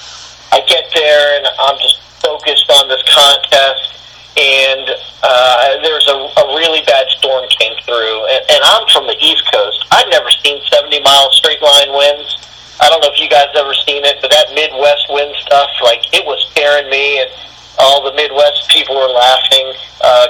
I 0.52 0.60
get 0.66 0.90
there 0.94 1.38
and 1.38 1.46
I'm 1.58 1.78
just 1.78 2.00
focused 2.22 2.70
on 2.70 2.88
this 2.88 3.02
contest. 3.06 3.96
And 4.38 4.86
uh, 5.22 5.82
there's 5.82 6.06
a, 6.06 6.16
a 6.16 6.44
really 6.56 6.82
bad 6.86 7.06
storm 7.18 7.44
came 7.50 7.76
through. 7.84 8.26
And, 8.30 8.42
and 8.50 8.60
I'm 8.64 8.86
from 8.88 9.06
the 9.06 9.16
East 9.20 9.44
Coast. 9.52 9.84
I've 9.90 10.08
never 10.08 10.30
seen 10.30 10.62
70 10.70 11.00
mile 11.02 11.30
straight 11.32 11.60
line 11.60 11.92
winds. 11.92 12.40
I 12.80 12.88
don't 12.88 13.04
know 13.04 13.12
if 13.12 13.20
you 13.20 13.28
guys 13.28 13.52
ever 13.54 13.74
seen 13.74 14.04
it, 14.08 14.16
but 14.24 14.30
that 14.30 14.56
Midwest 14.56 15.12
wind 15.12 15.36
stuff, 15.44 15.68
like 15.84 16.00
it 16.16 16.24
was 16.24 16.40
scaring 16.48 16.88
me, 16.88 17.20
and 17.20 17.28
all 17.76 18.00
the 18.00 18.16
Midwest 18.16 18.72
people 18.72 18.96
were 18.96 19.12
laughing 19.12 19.76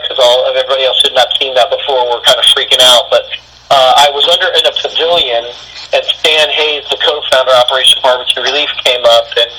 because 0.02 0.18
uh, 0.18 0.26
all 0.26 0.50
of 0.50 0.58
everybody 0.58 0.82
else 0.82 0.98
had 1.06 1.14
not 1.14 1.30
seen 1.38 1.54
that 1.54 1.70
before. 1.70 2.10
We're 2.10 2.26
kind 2.26 2.42
of 2.42 2.46
freaking 2.50 2.82
out, 2.82 3.06
but 3.06 3.22
uh, 3.70 4.02
I 4.02 4.10
was 4.10 4.26
under 4.26 4.50
in 4.50 4.66
a 4.66 4.74
pavilion, 4.74 5.46
and 5.92 6.04
Stan 6.06 6.48
Hayes, 6.50 6.86
the 6.90 6.98
co-founder 7.02 7.50
of 7.50 7.64
Operation 7.66 7.98
Barbecue 8.02 8.42
Relief, 8.42 8.70
came 8.84 9.02
up 9.04 9.26
and 9.36 9.50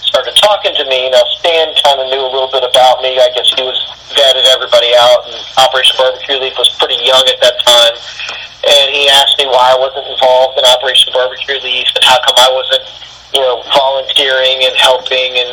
started 0.00 0.32
talking 0.40 0.72
to 0.74 0.84
me. 0.88 1.10
Now 1.10 1.24
Stan 1.40 1.74
kind 1.84 2.00
of 2.00 2.08
knew 2.08 2.22
a 2.24 2.30
little 2.30 2.48
bit 2.48 2.64
about 2.64 3.02
me. 3.02 3.18
I 3.20 3.28
guess 3.36 3.52
he 3.52 3.60
was 3.60 3.76
vetted 4.16 4.46
everybody 4.54 4.94
out, 4.96 5.26
and 5.28 5.36
Operation 5.58 5.96
Barbecue 5.98 6.40
Relief 6.40 6.54
was 6.56 6.70
pretty 6.78 6.96
young 7.04 7.24
at 7.28 7.40
that 7.42 7.56
time. 7.66 7.94
And 8.64 8.96
he 8.96 9.08
asked 9.12 9.36
me 9.36 9.44
why 9.44 9.74
I 9.74 9.76
wasn't 9.76 10.08
involved 10.08 10.56
in 10.56 10.64
Operation 10.64 11.12
Barbecue 11.12 11.60
Relief 11.60 11.84
and 11.92 12.04
how 12.04 12.16
come 12.24 12.38
I 12.40 12.48
wasn't, 12.48 12.84
you 13.36 13.44
know, 13.44 13.60
volunteering 13.76 14.64
and 14.64 14.72
helping. 14.80 15.36
And 15.36 15.52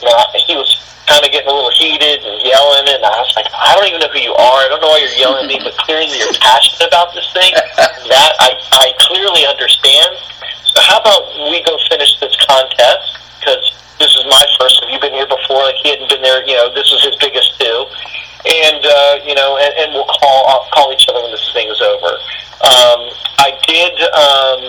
you 0.00 0.08
know, 0.08 0.16
he 0.34 0.54
was 0.56 0.70
kind 1.08 1.24
of 1.24 1.32
getting 1.32 1.48
a 1.48 1.54
little 1.54 1.72
heated 1.72 2.20
and 2.20 2.36
yelling, 2.44 2.84
and 2.84 3.00
I 3.00 3.18
was 3.24 3.32
like, 3.34 3.48
I 3.56 3.72
don't 3.74 3.88
even 3.88 4.04
know 4.04 4.12
who 4.12 4.20
you 4.20 4.36
are. 4.36 4.58
I 4.62 4.68
don't 4.68 4.84
know 4.84 4.92
why 4.92 5.00
you're 5.00 5.16
yelling 5.16 5.44
at 5.44 5.48
me, 5.48 5.58
but 5.58 5.72
clearly 5.80 6.12
you're 6.20 6.36
passionate 6.38 6.86
about 6.86 7.16
this 7.16 7.26
thing. 7.32 7.52
that 8.12 8.32
I, 8.38 8.52
I 8.76 8.86
clearly 9.00 9.48
understand. 9.48 10.20
So 10.68 10.84
how 10.84 11.00
about 11.00 11.32
we 11.48 11.64
go 11.64 11.80
finish 11.88 12.12
this 12.20 12.36
contest? 12.44 13.16
Because 13.40 13.64
this 13.98 14.12
is 14.14 14.24
my 14.28 14.44
first. 14.60 14.84
Have 14.84 14.92
you 14.92 15.00
been 15.00 15.16
here 15.16 15.26
before? 15.26 15.64
Like 15.64 15.80
he 15.80 15.90
hadn't 15.90 16.12
been 16.12 16.22
there. 16.22 16.44
You 16.44 16.60
know, 16.60 16.68
this 16.70 16.92
was 16.92 17.02
his 17.02 17.16
biggest 17.16 17.56
too. 17.58 17.88
And 18.46 18.84
uh, 18.84 19.14
you 19.24 19.34
know, 19.34 19.56
and, 19.58 19.72
and 19.80 19.88
we'll 19.96 20.06
call 20.06 20.46
I'll 20.46 20.68
call 20.70 20.92
each 20.92 21.08
other 21.08 21.24
when 21.24 21.32
this 21.32 21.50
thing 21.52 21.68
is 21.68 21.80
over. 21.80 22.20
Um, 22.62 23.00
I 23.40 23.56
did. 23.64 23.96
Um, 24.12 24.62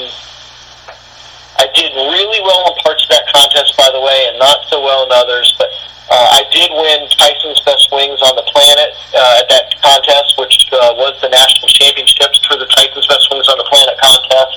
I 1.59 1.67
did 1.75 1.91
really 1.91 2.39
well 2.39 2.71
in 2.71 2.73
parts 2.79 3.03
of 3.03 3.09
that 3.11 3.27
contest, 3.35 3.75
by 3.75 3.91
the 3.91 3.99
way, 3.99 4.31
and 4.31 4.39
not 4.39 4.63
so 4.71 4.79
well 4.79 5.03
in 5.03 5.11
others. 5.11 5.51
But 5.59 5.67
uh, 6.07 6.39
I 6.39 6.47
did 6.55 6.71
win 6.71 7.03
Tyson's 7.11 7.59
Best 7.67 7.91
Wings 7.91 8.23
on 8.23 8.33
the 8.39 8.47
Planet 8.47 8.95
uh, 9.11 9.43
at 9.43 9.47
that 9.51 9.75
contest, 9.83 10.39
which 10.39 10.71
uh, 10.71 10.95
was 10.95 11.19
the 11.19 11.27
national 11.27 11.67
championships 11.75 12.39
for 12.47 12.55
the 12.55 12.65
Tyson's 12.71 13.05
Best 13.11 13.27
Wings 13.27 13.51
on 13.51 13.59
the 13.59 13.67
Planet 13.67 13.99
contest. 13.99 14.55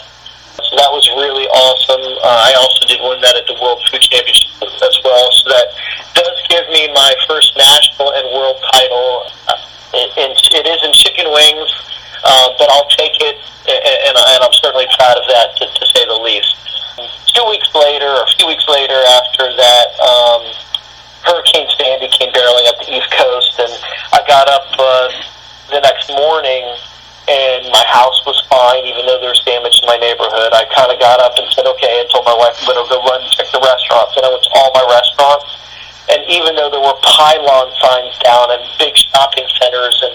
So 0.62 0.78
that 0.78 0.94
was 0.94 1.02
really 1.18 1.50
awesome. 1.50 2.06
Uh, 2.22 2.48
I 2.48 2.54
also 2.54 2.86
did 2.86 3.02
win 3.02 3.18
that 3.20 3.34
at 3.34 3.50
the 3.50 3.58
World 3.58 3.82
Food 3.90 4.00
Championship 4.06 4.62
as 4.62 4.96
well. 5.02 5.26
So 5.42 5.50
that 5.50 5.74
does 6.14 6.38
give 6.48 6.70
me 6.70 6.86
my 6.94 7.10
first 7.26 7.50
national 7.58 8.14
and 8.14 8.30
world 8.30 8.62
title. 8.72 9.26
Uh, 9.50 9.58
and 9.92 10.32
it 10.38 10.64
is 10.70 10.80
in 10.86 10.92
chicken 10.94 11.28
wings, 11.28 11.68
uh, 12.24 12.48
but 12.58 12.70
I'll 12.70 12.88
take 12.94 13.18
it, 13.20 13.36
and, 13.66 14.14
and 14.14 14.40
I'm 14.42 14.54
certainly 14.62 14.86
proud 14.98 15.18
of 15.18 15.26
that, 15.28 15.56
to, 15.58 15.64
to 15.66 15.84
say 15.90 16.06
the 16.06 16.18
least. 16.18 16.54
Two 17.32 17.46
weeks 17.48 17.68
later, 17.74 18.06
or 18.06 18.22
a 18.24 18.30
few 18.36 18.46
weeks 18.46 18.68
later 18.68 18.98
after 19.22 19.48
that, 19.56 19.86
um, 19.98 20.42
Hurricane 21.24 21.68
Sandy 21.78 22.08
came 22.12 22.30
barreling 22.34 22.68
up 22.68 22.78
the 22.82 22.92
East 22.92 23.10
Coast, 23.14 23.54
and 23.58 23.72
I 24.12 24.20
got 24.28 24.46
up 24.50 24.68
uh, 24.76 25.08
the 25.70 25.80
next 25.80 26.10
morning, 26.10 26.62
and 27.30 27.70
my 27.72 27.84
house 27.88 28.20
was 28.26 28.36
fine, 28.50 28.84
even 28.84 29.06
though 29.06 29.22
there 29.22 29.32
was 29.32 29.40
damage 29.46 29.78
in 29.80 29.86
my 29.86 29.96
neighborhood. 29.96 30.52
I 30.52 30.66
kind 30.74 30.90
of 30.90 30.98
got 30.98 31.22
up 31.22 31.38
and 31.38 31.46
said, 31.54 31.64
okay, 31.64 32.02
I 32.02 32.06
told 32.12 32.26
my 32.26 32.34
wife 32.34 32.58
I'm 32.60 32.68
going 32.68 32.82
to 32.82 32.90
go 32.90 33.00
run 33.06 33.22
and 33.22 33.30
check 33.30 33.48
the 33.54 33.62
restaurants, 33.62 34.12
and 34.18 34.26
I 34.26 34.30
went 34.30 34.42
to 34.42 34.52
all 34.58 34.70
my 34.74 34.84
restaurants. 34.90 35.48
And 36.10 36.20
even 36.28 36.58
though 36.58 36.68
there 36.68 36.82
were 36.82 36.98
pylon 37.00 37.70
signs 37.78 38.18
down 38.20 38.50
and 38.50 38.60
big 38.76 38.92
shopping 38.92 39.46
centers 39.62 39.96
and 40.02 40.14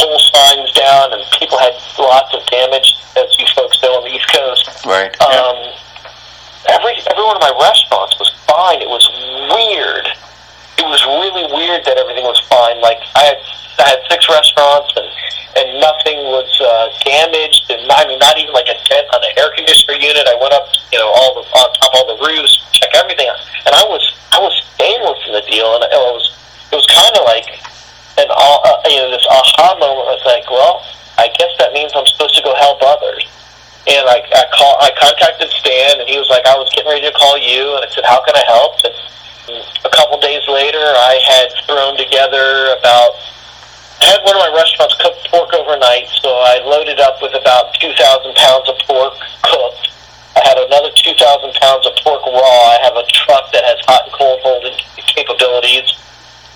pole 0.00 0.18
signs 0.32 0.72
down, 0.72 1.12
and 1.12 1.22
people 1.36 1.58
had 1.60 1.76
lots 2.00 2.32
of 2.32 2.40
damage, 2.48 2.96
as 3.16 3.28
you 3.36 3.46
folks 3.54 3.76
know 3.82 4.00
on 4.00 4.04
the 4.08 4.16
East 4.16 4.28
Coast. 4.32 4.64
Right. 4.88 5.12
Um, 5.20 5.76
every 6.72 6.96
every 7.04 7.24
one 7.24 7.36
of 7.36 7.44
my 7.44 7.52
restaurants 7.60 8.16
was 8.18 8.32
fine. 8.48 8.80
It 8.80 8.88
was 8.88 9.04
weird. 9.52 10.08
It 10.80 10.88
was 10.88 11.04
really 11.04 11.44
weird 11.52 11.84
that 11.84 12.00
everything 12.00 12.24
was 12.24 12.40
fine. 12.48 12.80
Like 12.80 12.98
I 13.14 13.28
had 13.28 13.38
I 13.78 13.88
had 13.92 14.00
six 14.08 14.28
restaurants 14.28 14.92
and 14.96 15.08
and 15.60 15.68
nothing 15.82 16.18
was 16.30 16.48
uh, 16.62 16.88
damaged. 17.04 17.68
And 17.68 17.84
I 17.90 18.06
mean, 18.06 18.18
not 18.18 18.38
even 18.38 18.54
like 18.54 18.70
a 18.70 18.78
dent 18.88 19.06
on 19.12 19.20
the 19.20 19.32
air 19.36 19.50
conditioner 19.52 19.98
unit. 19.98 20.24
I 20.24 20.38
went 20.40 20.54
up, 20.54 20.70
you 20.92 20.98
know, 20.98 21.10
all 21.10 21.36
the 21.36 21.44
on 21.52 21.68
top 21.76 21.90
of 21.90 22.00
all 22.00 22.06
the 22.16 22.18
roofs, 22.22 22.56
check 22.72 22.90
everything, 22.94 23.28
and 23.66 23.74
I 23.74 23.84
was 23.84 24.02
I 24.32 24.38
was 24.38 24.54
stainless 24.74 25.20
in 25.26 25.32
the 25.34 25.44
deal, 25.50 25.74
and 25.74 25.84
it 25.84 26.00
was 26.00 26.24
it 26.72 26.76
was 26.78 26.86
kind 26.86 27.12
of 27.18 27.26
like 27.26 27.49
an 28.50 28.74
uh, 28.74 28.88
you 28.90 28.98
know 28.98 29.10
this 29.10 29.26
aha 29.30 29.78
moment. 29.78 30.06
Was 30.10 30.24
like, 30.26 30.46
well, 30.50 30.82
I 31.18 31.28
guess 31.38 31.52
that 31.58 31.72
means 31.72 31.92
I'm 31.94 32.06
supposed 32.06 32.34
to 32.36 32.42
go 32.42 32.54
help 32.56 32.82
others. 32.82 33.28
And 33.88 34.04
I, 34.06 34.20
I 34.20 34.44
call, 34.52 34.76
I 34.80 34.92
contacted 34.96 35.48
Stan, 35.50 36.00
and 36.00 36.08
he 36.08 36.20
was 36.20 36.28
like, 36.28 36.44
I 36.44 36.56
was 36.56 36.68
getting 36.76 36.92
ready 36.92 37.08
to 37.08 37.16
call 37.16 37.40
you, 37.40 37.74
and 37.76 37.84
I 37.84 37.88
said, 37.88 38.04
how 38.04 38.20
can 38.22 38.36
I 38.36 38.44
help? 38.44 38.76
And 38.84 38.94
a 39.84 39.90
couple 39.90 40.20
days 40.20 40.44
later, 40.46 40.80
I 40.80 41.16
had 41.24 41.48
thrown 41.66 41.96
together 41.96 42.76
about. 42.76 43.16
I 44.00 44.16
had 44.16 44.24
one 44.24 44.32
of 44.32 44.40
my 44.48 44.52
restaurants 44.56 44.96
cook 44.96 45.12
pork 45.28 45.52
overnight, 45.52 46.08
so 46.08 46.32
I 46.32 46.64
loaded 46.64 47.00
up 47.04 47.20
with 47.20 47.36
about 47.36 47.76
2,000 47.76 47.92
pounds 48.32 48.66
of 48.68 48.76
pork 48.88 49.12
cooked. 49.44 49.92
I 50.36 50.40
had 50.40 50.56
another 50.56 50.88
2,000 50.96 51.20
pounds 51.60 51.84
of 51.84 51.92
pork 52.00 52.24
raw. 52.24 52.60
I 52.72 52.80
have 52.80 52.96
a 52.96 53.04
truck 53.12 53.52
that 53.52 53.60
has 53.60 53.76
hot 53.84 54.08
and 54.08 54.12
cold 54.16 54.40
holding 54.40 54.72
capabilities. 54.96 55.84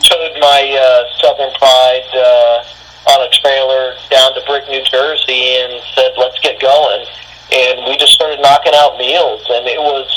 Towed 0.05 0.37
my 0.41 0.63
uh, 0.69 1.09
Southern 1.21 1.53
Pride 1.57 2.09
uh, 2.13 3.11
on 3.17 3.25
a 3.25 3.31
trailer 3.41 3.97
down 4.11 4.35
to 4.35 4.43
Brick, 4.47 4.69
New 4.69 4.85
Jersey, 4.85 5.65
and 5.65 5.81
said, 5.95 6.13
"Let's 6.17 6.39
get 6.41 6.61
going." 6.61 7.07
And 7.53 7.85
we 7.89 7.97
just 7.97 8.13
started 8.13 8.41
knocking 8.41 8.73
out 8.77 8.99
meals, 8.99 9.45
and 9.49 9.67
it 9.67 9.81
was 9.81 10.09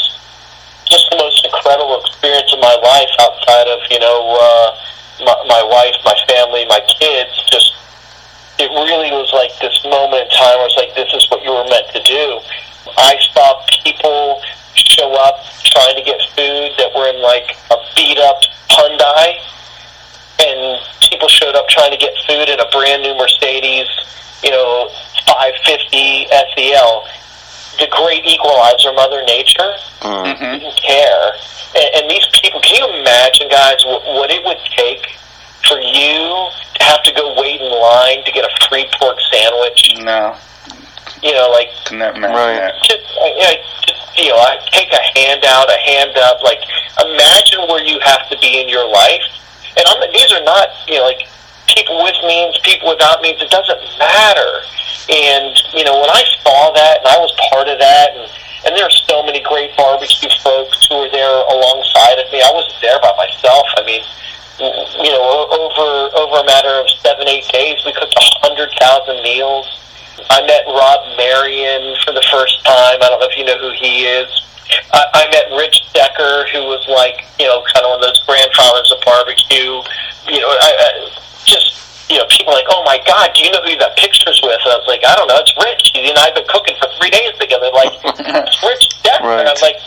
just 0.90 1.08
the 1.12 1.18
most 1.18 1.44
incredible 1.46 2.00
experience 2.02 2.52
of 2.54 2.60
my 2.60 2.76
life 2.84 3.12
outside 3.20 3.68
of 3.68 3.80
you 3.92 4.00
know 4.00 4.36
uh, 4.36 4.70
my, 5.24 5.36
my 5.48 5.64
wife, 5.64 5.96
my 6.04 6.16
family, 6.28 6.66
my 6.68 6.82
kids. 7.00 7.32
Just 7.52 7.76
it 8.60 8.70
really 8.72 9.12
was 9.12 9.32
like 9.34 9.52
this 9.60 9.78
moment 9.84 10.26
in 10.26 10.30
time 10.36 10.58
where 10.58 10.68
it's 10.68 10.76
like 10.76 10.96
this 10.96 11.12
is 11.14 11.30
what 11.30 11.44
you 11.44 11.52
were 11.52 11.68
meant 11.70 11.88
to 11.94 12.02
do. 12.04 12.40
I 12.98 13.16
saw 13.34 13.62
people 13.84 14.42
show 14.74 15.14
up 15.14 15.44
trying 15.64 15.96
to 15.96 16.04
get 16.04 16.20
food 16.34 16.74
that 16.78 16.90
were 16.96 17.08
in 17.10 17.22
like 17.22 17.56
a 17.72 17.78
beat 17.96 18.18
up 18.18 18.42
Hyundai, 18.70 19.38
and 20.40 20.80
people 21.02 21.28
showed 21.28 21.56
up 21.56 21.68
trying 21.70 21.92
to 21.92 21.98
get 21.98 22.14
food 22.28 22.50
in 22.50 22.60
a 22.60 22.70
brand 22.72 23.02
new 23.04 23.16
Mercedes, 23.18 23.88
you 24.44 24.52
know, 24.52 24.90
550 25.26 26.28
SEL 26.56 27.06
the 27.80 27.88
great 27.94 28.26
equalizer, 28.26 28.92
Mother 28.94 29.22
Nature, 29.26 29.70
Mm-hmm. 30.02 30.58
didn't 30.58 30.82
care. 30.82 31.30
And, 31.78 31.90
and 32.02 32.04
these 32.10 32.26
people, 32.42 32.60
can 32.62 32.74
you 32.82 33.02
imagine, 33.02 33.50
guys, 33.50 33.78
what, 33.86 34.02
what 34.18 34.32
it 34.32 34.42
would 34.44 34.58
take 34.76 35.06
for 35.68 35.78
you 35.78 36.50
to 36.74 36.82
have 36.84 37.04
to 37.04 37.14
go 37.14 37.36
wait 37.38 37.62
in 37.62 37.70
line 37.70 38.24
to 38.26 38.32
get 38.32 38.46
a 38.46 38.54
free 38.70 38.90
pork 38.98 39.18
sandwich? 39.30 39.94
No, 40.02 40.34
You 41.22 41.34
know, 41.34 41.50
like 41.54 41.70
never 41.92 42.18
Right. 42.22 42.74
just, 42.82 43.06
you 43.22 43.38
know, 43.46 43.54
just 43.86 44.18
you 44.18 44.30
know, 44.30 44.38
I 44.42 44.58
take 44.74 44.90
a 44.92 45.20
handout, 45.20 45.70
a 45.70 45.78
hand 45.78 46.18
up. 46.18 46.42
Like, 46.42 46.62
imagine 47.06 47.62
where 47.70 47.84
you 47.84 48.00
have 48.02 48.28
to 48.30 48.38
be 48.40 48.60
in 48.62 48.68
your 48.70 48.90
life. 48.90 49.22
And 49.78 49.86
I'm, 49.86 50.02
these 50.12 50.34
are 50.34 50.44
not, 50.44 50.70
you 50.88 50.98
know, 50.98 51.06
like 51.06 51.30
people 51.70 52.02
with 52.04 52.18
means, 52.26 52.58
people 52.64 52.90
without 52.90 53.22
means. 53.22 53.42
It 53.42 53.50
doesn't 53.50 53.82
matter. 54.00 54.66
And 55.08 55.56
you 55.74 55.86
know, 55.86 56.02
when 56.02 56.10
I 56.10 56.24
saw 56.44 56.74
that, 56.74 57.00
and 57.00 57.08
I 57.08 57.18
was 57.20 57.32
part 57.52 57.70
of 57.70 57.80
that, 57.80 58.18
and 58.18 58.28
and 58.66 58.76
there 58.76 58.84
are 58.84 58.98
so 59.08 59.24
many 59.24 59.40
great 59.40 59.72
barbecue 59.78 60.30
folks 60.44 60.88
who 60.88 61.00
were 61.00 61.12
there 61.14 61.38
alongside 61.48 62.20
of 62.20 62.28
me. 62.32 62.42
I 62.42 62.52
wasn't 62.52 62.82
there 62.82 63.00
by 63.00 63.14
myself. 63.16 63.64
I 63.78 63.84
mean, 63.88 64.04
you 64.60 65.12
know, 65.14 65.48
over 65.48 66.12
over 66.18 66.44
a 66.44 66.46
matter 66.46 66.74
of 66.82 66.90
seven, 67.00 67.28
eight 67.28 67.48
days, 67.54 67.80
we 67.86 67.94
cooked 67.94 68.16
a 68.18 68.26
hundred 68.44 68.74
thousand 68.80 69.22
meals. 69.24 69.70
I 70.30 70.42
met 70.46 70.66
Rob 70.66 71.16
Marion 71.16 71.96
for 72.04 72.12
the 72.12 72.26
first 72.32 72.66
time. 72.66 73.00
I 73.00 73.08
don't 73.08 73.22
know 73.22 73.30
if 73.30 73.38
you 73.38 73.46
know 73.46 73.58
who 73.60 73.72
he 73.78 74.04
is. 74.04 74.28
I, 74.92 75.06
I 75.14 75.24
met 75.32 75.56
Rich 75.56 75.77
Decker, 76.18 76.48
who 76.52 76.66
was 76.66 76.86
like, 76.90 77.26
you 77.40 77.46
know, 77.46 77.62
kind 77.74 77.86
of 77.86 77.94
one 77.94 78.00
of 78.02 78.06
those 78.10 78.20
grandfathers 78.26 78.92
of 78.92 79.00
barbecue. 79.06 79.82
You 80.26 80.40
know, 80.42 80.50
I, 80.50 80.72
I 80.74 80.90
just, 81.46 82.10
you 82.10 82.18
know, 82.18 82.26
people 82.30 82.54
like, 82.54 82.66
oh 82.70 82.84
my 82.86 83.00
God, 83.06 83.32
do 83.36 83.46
you 83.46 83.52
know 83.52 83.62
who 83.62 83.72
you 83.72 83.80
got 83.80 83.96
pictures 83.96 84.42
with? 84.44 84.60
And 84.66 84.74
I 84.74 84.78
was 84.78 84.88
like, 84.88 85.06
I 85.06 85.16
don't 85.16 85.28
know, 85.28 85.38
it's 85.38 85.54
Rich. 85.62 85.94
He 85.94 86.10
and 86.10 86.18
I 86.18 86.34
have 86.34 86.36
been 86.36 86.50
cooking 86.50 86.76
for 86.82 86.90
three 87.00 87.10
days 87.10 87.38
together. 87.40 87.70
Like, 87.74 87.94
it's 88.04 88.60
Rich 88.66 88.90
Decker. 89.04 89.28
Right. 89.28 89.46
And 89.46 89.50
I'm 89.50 89.62
like, 89.62 89.78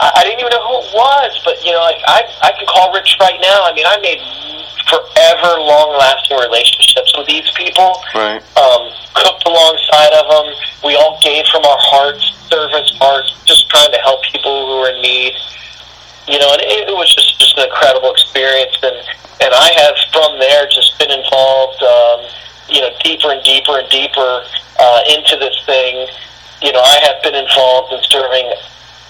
I, 0.00 0.10
I 0.16 0.24
didn't 0.24 0.40
even 0.40 0.50
know 0.54 0.62
who 0.62 0.76
it 0.86 0.90
was, 0.94 1.30
but 1.44 1.58
you 1.64 1.72
know, 1.72 1.82
like 1.82 2.00
I, 2.06 2.22
I 2.42 2.50
can 2.54 2.66
call 2.66 2.92
Rich 2.94 3.16
right 3.20 3.38
now. 3.42 3.66
I 3.66 3.72
mean, 3.74 3.86
I 3.86 3.98
made 3.98 4.20
forever 4.88 5.60
long-lasting 5.60 6.38
relationships 6.38 7.12
with 7.16 7.26
these 7.28 7.44
people 7.52 8.00
Right. 8.14 8.40
um, 8.56 8.88
cooked 9.12 9.44
alongside 9.44 10.14
of 10.16 10.24
them. 10.30 10.46
We 10.84 10.96
all 10.96 11.18
gave 11.20 11.44
from 11.52 11.64
our 11.66 11.76
hearts, 11.80 12.24
service 12.48 12.88
hearts, 12.96 13.34
just 13.44 13.68
trying 13.68 13.92
to 13.92 13.98
help 14.00 14.22
people 14.24 14.66
who 14.66 14.80
were 14.80 14.90
in 14.94 15.02
need. 15.02 15.34
You 16.28 16.38
know, 16.38 16.52
and 16.52 16.62
it, 16.62 16.88
it 16.88 16.96
was 16.96 17.08
just 17.14 17.40
just 17.40 17.56
an 17.58 17.68
incredible 17.68 18.12
experience, 18.12 18.76
and 18.82 18.96
and 19.40 19.52
I 19.54 19.68
have 19.82 19.96
from 20.12 20.38
there 20.38 20.66
just 20.68 20.98
been 20.98 21.10
involved, 21.10 21.80
um, 21.82 22.18
you 22.68 22.80
know, 22.82 22.90
deeper 23.02 23.32
and 23.32 23.42
deeper 23.44 23.78
and 23.78 23.88
deeper 23.88 24.44
uh, 24.78 25.00
into 25.08 25.36
this 25.40 25.56
thing. 25.64 26.06
You 26.60 26.72
know, 26.72 26.82
I 26.82 26.98
have 27.08 27.22
been 27.22 27.34
involved 27.34 27.92
in 27.92 28.00
serving. 28.08 28.52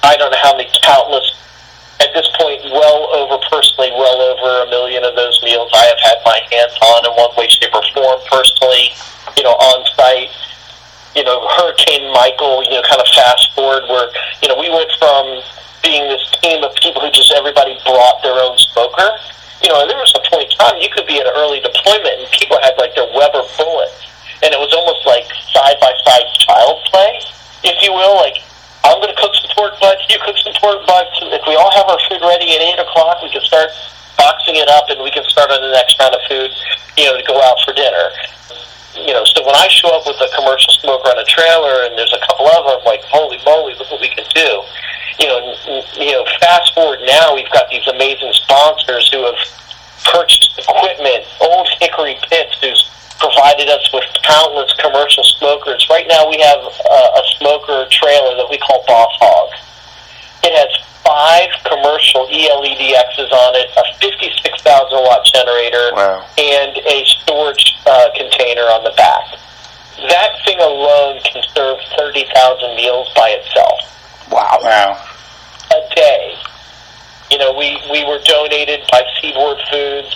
I 0.03 0.17
don't 0.17 0.31
know 0.31 0.43
how 0.43 0.57
many 0.57 0.71
countless 0.83 1.39
at 2.01 2.15
this 2.15 2.29
point, 2.39 2.63
well 2.71 3.11
over 3.11 3.43
personally, 3.51 3.91
well 3.91 4.23
over 4.23 4.63
a 4.63 4.71
million 4.71 5.03
of 5.03 5.17
those 5.19 5.35
meals 5.43 5.71
I 5.75 5.85
have 5.91 5.99
had 5.99 6.19
my 6.25 6.39
hands 6.47 6.75
on 6.79 7.03
in 7.03 7.13
one 7.19 7.35
way, 7.35 7.51
shape, 7.51 7.75
or 7.75 7.83
form 7.91 8.23
personally, 8.31 8.95
you 9.37 9.43
know, 9.43 9.59
on 9.59 9.83
site. 9.99 10.31
You 11.17 11.25
know, 11.27 11.43
Hurricane 11.59 12.07
Michael, 12.15 12.63
you 12.63 12.71
know, 12.71 12.83
kind 12.87 13.03
of 13.03 13.09
fast 13.11 13.51
forward 13.55 13.83
where, 13.91 14.15
you 14.43 14.47
know, 14.47 14.55
we 14.55 14.71
went 14.71 14.91
from 15.03 15.43
being 15.83 16.07
this 16.07 16.23
team 16.39 16.63
of 16.63 16.71
people 16.79 17.03
who 17.03 17.11
just 17.11 17.35
everybody 17.35 17.75
brought 17.83 18.23
their 18.23 18.39
own 18.39 18.55
smoker. 18.71 19.11
You 19.59 19.75
know, 19.75 19.83
and 19.83 19.91
there 19.91 19.99
were 19.99 20.07
some 20.07 20.23
point 20.31 20.47
in 20.47 20.55
time, 20.55 20.79
you 20.79 20.87
could 20.95 21.11
be 21.11 21.19
at 21.19 21.27
an 21.27 21.35
early 21.35 21.59
deployment 21.59 22.15
and 22.23 22.31
people 22.31 22.63
had 22.63 22.79
like 22.79 22.95
their 22.95 23.11
Weber 23.11 23.43
bullets, 23.59 24.07
and 24.47 24.55
it 24.55 24.61
was 24.63 24.71
almost 24.71 25.03
like 25.03 25.27
side 25.51 25.75
by 25.83 25.91
side 26.07 26.29
child 26.47 26.79
play, 26.87 27.19
if 27.67 27.83
you 27.83 27.91
will. 27.91 28.15
Like 28.23 28.39
I'm 28.85 29.01
going 29.01 29.15
to 29.15 29.21
cook 29.21 29.35
some 29.35 29.51
pork 29.55 29.75
butts, 29.81 30.07
you 30.09 30.19
cook 30.25 30.39
some 30.39 30.55
pork 30.61 30.87
butts, 30.87 31.19
if 31.23 31.43
we 31.47 31.55
all 31.57 31.71
have 31.75 31.87
our 31.91 32.01
food 32.09 32.23
ready 32.23 32.55
at 32.55 32.63
eight 32.63 32.79
o'clock, 32.79 33.23
we 33.23 33.31
can 33.31 33.43
start 33.43 33.71
boxing 34.17 34.57
it 34.57 34.69
up 34.69 34.91
and 34.91 35.03
we 35.03 35.11
can 35.11 35.25
start 35.31 35.51
on 35.51 35.63
the 35.63 35.71
next 35.71 35.99
round 35.99 36.15
of 36.15 36.23
food, 36.29 36.51
you 36.97 37.07
know, 37.07 37.17
to 37.17 37.25
go 37.27 37.39
out 37.43 37.59
for 37.65 37.73
dinner. 37.73 38.11
You 38.99 39.15
know, 39.15 39.23
so 39.25 39.47
when 39.47 39.55
I 39.55 39.69
show 39.71 39.95
up 39.95 40.07
with 40.07 40.19
a 40.19 40.27
commercial 40.35 40.73
smoker 40.83 41.07
on 41.09 41.19
a 41.19 41.29
trailer 41.31 41.87
and 41.87 41.95
there's 41.95 42.13
a 42.13 42.23
couple 42.27 42.51
of 42.51 42.67
them, 42.67 42.83
like, 42.83 43.03
holy 43.07 43.39
moly, 43.47 43.79
look 43.79 43.91
what 43.91 44.03
we 44.03 44.11
can 44.11 44.27
do. 44.35 44.51
You 45.23 45.27
know, 45.31 45.39
you 45.99 46.13
know, 46.13 46.27
fast 46.43 46.75
forward 46.75 47.01
now, 47.07 47.35
we've 47.35 47.51
got 47.55 47.71
these 47.71 47.87
amazing 47.87 48.33
sponsors 48.35 49.07
who 49.13 49.23
have 49.23 49.39
purchased 50.03 50.59
equipment, 50.59 51.27
Old 51.41 51.69
Hickory 51.79 52.19
Pits, 52.27 52.59
who's 52.61 52.91
provided 53.19 53.69
us 53.69 53.83
with 53.93 54.05
countless 54.23 54.73
commercial 54.79 55.25
smokers. 55.39 55.87
Right 55.91 56.07
now, 56.09 56.29
we 56.31 56.39
have 56.41 56.63
uh, 56.63 57.21
a 57.21 57.23
smoker 57.39 57.87
trailer 57.91 58.37
that 58.37 58.47
we 58.51 58.59
call 58.59 58.85
Boss 58.87 59.11
Hog. 59.21 59.51
It 60.45 60.55
has 60.55 60.71
five 61.03 61.51
commercial 61.67 62.29
E 62.31 62.47
ELEDXs 62.49 63.31
on 63.33 63.53
it, 63.57 63.69
a 63.77 63.85
56,000 63.99 64.63
watt 65.03 65.25
generator, 65.27 65.91
Wow. 65.95 66.25
and 66.39 66.77
a 66.79 67.05
storage 67.23 67.75
uh, 67.87 68.09
container 68.17 68.63
on 68.71 68.85
the 68.85 68.95
back. 68.97 69.25
That 70.09 70.39
thing 70.45 70.61
alone 70.61 71.19
can 71.27 71.43
serve 71.55 71.79
30,000 71.99 72.77
meals 72.77 73.11
by 73.17 73.31
itself 73.31 73.81
Wow. 74.31 74.59
Wow. 74.63 75.05
a 75.75 75.95
day. 75.95 76.35
You 77.33 77.39
know, 77.39 77.53
we, 77.59 77.77
we 77.91 78.05
were 78.05 78.21
donated 78.25 78.81
by 78.93 79.03
Seaboard 79.21 79.59
Foods 79.71 80.15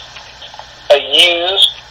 a 0.91 0.99
used 0.99 1.82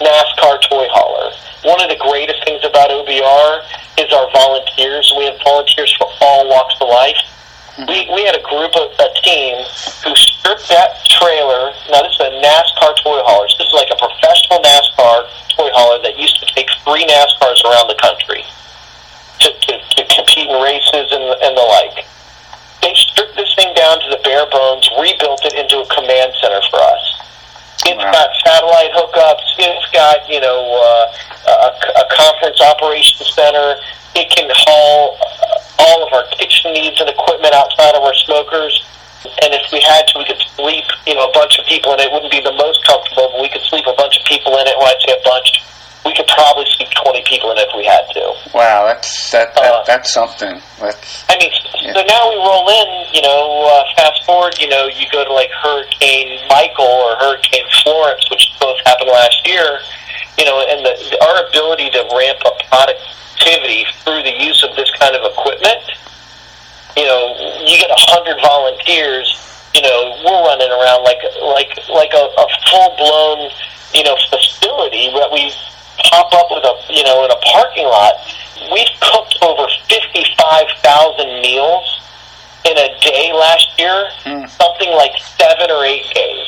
NASCAR 0.00 0.60
toy 0.68 0.86
hauler. 0.92 1.32
One 1.64 1.80
of 1.80 1.88
the 1.88 1.96
greatest 1.96 2.44
things 2.44 2.62
about 2.64 2.90
OBR 2.90 3.64
is 3.98 4.12
our 4.12 4.28
volunteers. 4.30 5.12
We 5.16 5.24
have 5.26 5.38
volunteers 5.42 5.92
for 5.96 6.08
all 6.20 6.48
walks 6.48 6.76
of 6.80 6.88
life. 6.88 7.18
Hmm. 7.76 7.88
We, 7.88 8.08
we 8.12 8.24
had 8.24 8.36
a 8.36 8.44
group 8.44 8.76
of 8.76 8.92
a 8.96 9.10
team 9.24 9.56
who 10.04 10.12
stripped 10.16 10.68
that 10.68 11.00
trailer. 11.08 11.72
Now 11.90 12.04
this 12.04 12.14
is 12.16 12.24
a 12.28 12.32
NASCAR 12.40 12.92
toy 13.00 13.20
hauler. 13.24 13.48
This 13.56 13.68
is 13.68 13.76
like 13.76 13.90
a 13.90 13.98
professional 13.98 14.60
NASCAR 14.60 15.28
toy 15.56 15.70
hauler 15.72 16.00
that 16.04 16.18
used 16.20 16.38
to 16.40 16.46
take 16.52 16.68
three 16.84 17.04
NASCARs 17.08 17.64
around 17.64 17.88
the 17.88 17.98
country 18.00 18.44
to, 19.40 19.48
to, 19.48 19.72
to 19.80 20.00
compete 20.12 20.48
in 20.48 20.56
races 20.60 21.08
and, 21.12 21.24
and 21.40 21.56
the 21.56 21.66
like 21.66 22.06
they 22.86 22.94
stripped 22.94 23.34
this 23.34 23.52
thing 23.56 23.74
down 23.74 23.98
to 23.98 24.08
the 24.10 24.20
bare 24.22 24.46
bones, 24.46 24.88
rebuilt 25.00 25.44
it 25.44 25.54
into 25.54 25.82
a 25.82 25.86
command 25.90 26.32
center 26.40 26.60
for 26.70 26.78
us. 26.78 27.15
It's 27.86 28.02
Wow. 28.02 28.10
got 28.12 28.30
satellite 28.44 28.92
hookups. 28.92 29.46
It's 29.58 29.86
got 29.92 30.28
you 30.28 30.40
know 30.40 30.58
uh, 30.74 31.06
a, 31.48 32.00
a 32.02 32.04
conference 32.10 32.60
operations 32.60 33.32
center. 33.34 33.78
It 34.14 34.28
can 34.30 34.50
haul 34.50 35.16
uh, 35.22 35.82
all 35.86 36.06
of 36.06 36.12
our 36.12 36.26
kitchen 36.34 36.72
needs 36.72 36.98
and 37.00 37.08
equipment 37.08 37.54
outside 37.54 37.94
of 37.94 38.02
our 38.02 38.14
smokers. 38.14 38.74
And 39.42 39.54
if 39.54 39.70
we 39.72 39.80
had 39.82 40.06
to, 40.08 40.18
we 40.18 40.24
could 40.24 40.40
sleep 40.56 40.84
you 41.06 41.14
know 41.14 41.30
a 41.30 41.32
bunch 41.32 41.58
of 41.58 41.66
people 41.66 41.92
in 41.94 42.00
it. 42.00 42.06
It 42.06 42.12
wouldn't 42.12 42.32
be 42.32 42.40
the 42.40 42.52
most 42.58 42.84
comfortable, 42.86 43.30
but 43.32 43.40
we 43.40 43.48
could 43.48 43.62
sleep 43.62 43.86
a 43.86 43.94
bunch 43.94 44.18
of 44.18 44.24
people 44.26 44.58
in 44.58 44.66
it. 44.66 44.74
When 44.78 44.86
I 44.88 44.96
say 45.06 45.14
a 45.14 45.22
bunch, 45.22 45.62
we 46.06 46.14
could 46.14 46.30
probably 46.30 46.64
sleep 46.78 46.88
twenty 47.02 47.22
people 47.26 47.50
in 47.50 47.58
if 47.58 47.68
we 47.74 47.84
had 47.84 48.06
to. 48.14 48.24
Wow, 48.54 48.86
that's 48.86 49.10
that, 49.32 49.52
that 49.58 49.74
Uh, 49.74 49.82
that's 49.84 50.14
something. 50.14 50.62
That's 50.78 51.26
I 51.28 51.34
mean, 51.36 51.50
so 51.92 52.00
now 52.06 52.30
we 52.30 52.36
roll 52.38 52.70
in, 52.70 52.88
you 53.12 53.22
know, 53.22 53.66
uh, 53.66 53.82
fast 53.98 54.24
forward, 54.24 54.54
you 54.62 54.68
know, 54.70 54.86
you 54.86 55.10
go 55.10 55.24
to 55.26 55.32
like 55.32 55.50
Hurricane 55.50 56.38
Michael 56.48 56.86
or 56.86 57.18
Hurricane 57.18 57.66
Florence, 57.82 58.22
which 58.30 58.46
both 58.60 58.78
happened 58.86 59.10
last 59.10 59.42
year, 59.46 59.82
you 60.38 60.44
know, 60.46 60.62
and 60.62 60.86
the, 60.86 60.94
our 61.26 61.48
ability 61.50 61.90
to 61.90 62.00
ramp 62.14 62.38
up 62.46 62.54
productivity 62.70 63.84
through 64.06 64.22
the 64.22 64.34
use 64.38 64.62
of 64.62 64.74
this 64.76 64.90
kind 64.98 65.14
of 65.16 65.26
equipment, 65.26 65.82
you 66.96 67.04
know, 67.04 67.34
you 67.66 67.76
get 67.82 67.90
a 67.90 68.00
hundred 68.14 68.38
volunteers, 68.40 69.26
you 69.74 69.82
know, 69.82 70.22
we're 70.22 70.42
running 70.46 70.70
around 70.70 71.02
like 71.02 71.18
like 71.42 71.74
like 71.90 72.12
a, 72.14 72.24
a 72.30 72.46
full 72.70 72.94
blown, 72.96 73.50
you 73.92 74.02
know, 74.06 74.16
facility 74.30 75.10
that 75.18 75.30
we 75.32 75.50
pop 76.04 76.32
up 76.32 76.46
with 76.50 76.64
a 76.64 76.74
you 76.92 77.02
know 77.04 77.24
in 77.24 77.30
a 77.30 77.40
parking 77.52 77.86
lot. 77.86 78.14
We've 78.72 78.88
cooked 79.00 79.38
over 79.42 79.66
fifty 79.88 80.24
five 80.38 80.66
thousand 80.82 81.40
meals 81.42 82.00
in 82.64 82.76
a 82.76 82.88
day 83.00 83.32
last 83.32 83.78
year, 83.78 84.10
something 84.48 84.90
like 84.90 85.12
seven 85.38 85.70
or 85.70 85.84
eight 85.84 86.06
days. 86.14 86.46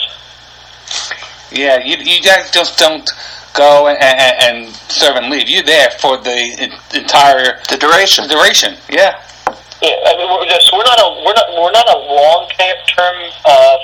yeah. 1.52 1.78
You 1.84 1.96
you 1.98 2.20
guys 2.22 2.50
just 2.50 2.78
don't 2.78 3.08
go 3.54 3.88
and, 3.88 3.98
and, 4.02 4.66
and 4.66 4.74
serve 4.90 5.16
and 5.16 5.30
leave. 5.30 5.48
You're 5.48 5.62
there 5.62 5.90
for 6.00 6.16
the 6.16 6.70
entire 6.94 7.61
The 7.68 7.76
duration. 7.76 8.28
duration. 8.28 8.74
Yeah. 8.90 9.22
Yeah, 9.80 9.94
I 10.06 10.16
mean, 10.18 10.26
we're 10.28 10.44
just, 10.46 10.72
we're 10.72 10.82
not 10.82 10.98
a 10.98 11.22
we're 11.24 11.34
not 11.34 11.48
we're 11.54 11.70
not 11.70 11.88
a 11.88 11.98
long 11.98 12.50
term 12.58 13.16
uh, 13.44 13.78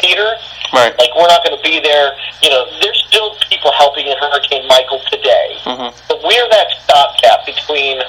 feeder. 0.00 0.32
Right. 0.72 0.94
Like 0.98 1.10
we're 1.16 1.26
not 1.28 1.42
going 1.44 1.56
to 1.56 1.62
be 1.62 1.80
there. 1.80 2.14
You 2.42 2.50
know, 2.50 2.64
there's 2.80 3.02
still 3.08 3.34
people 3.48 3.72
helping 3.72 4.06
in 4.06 4.16
Hurricane 4.18 4.66
Michael 4.68 5.00
today, 5.10 5.58
Mhm. 5.66 5.92
but 6.08 6.22
we're 6.22 6.48
that 6.48 6.68
stopgap 6.84 7.44
between 7.46 8.00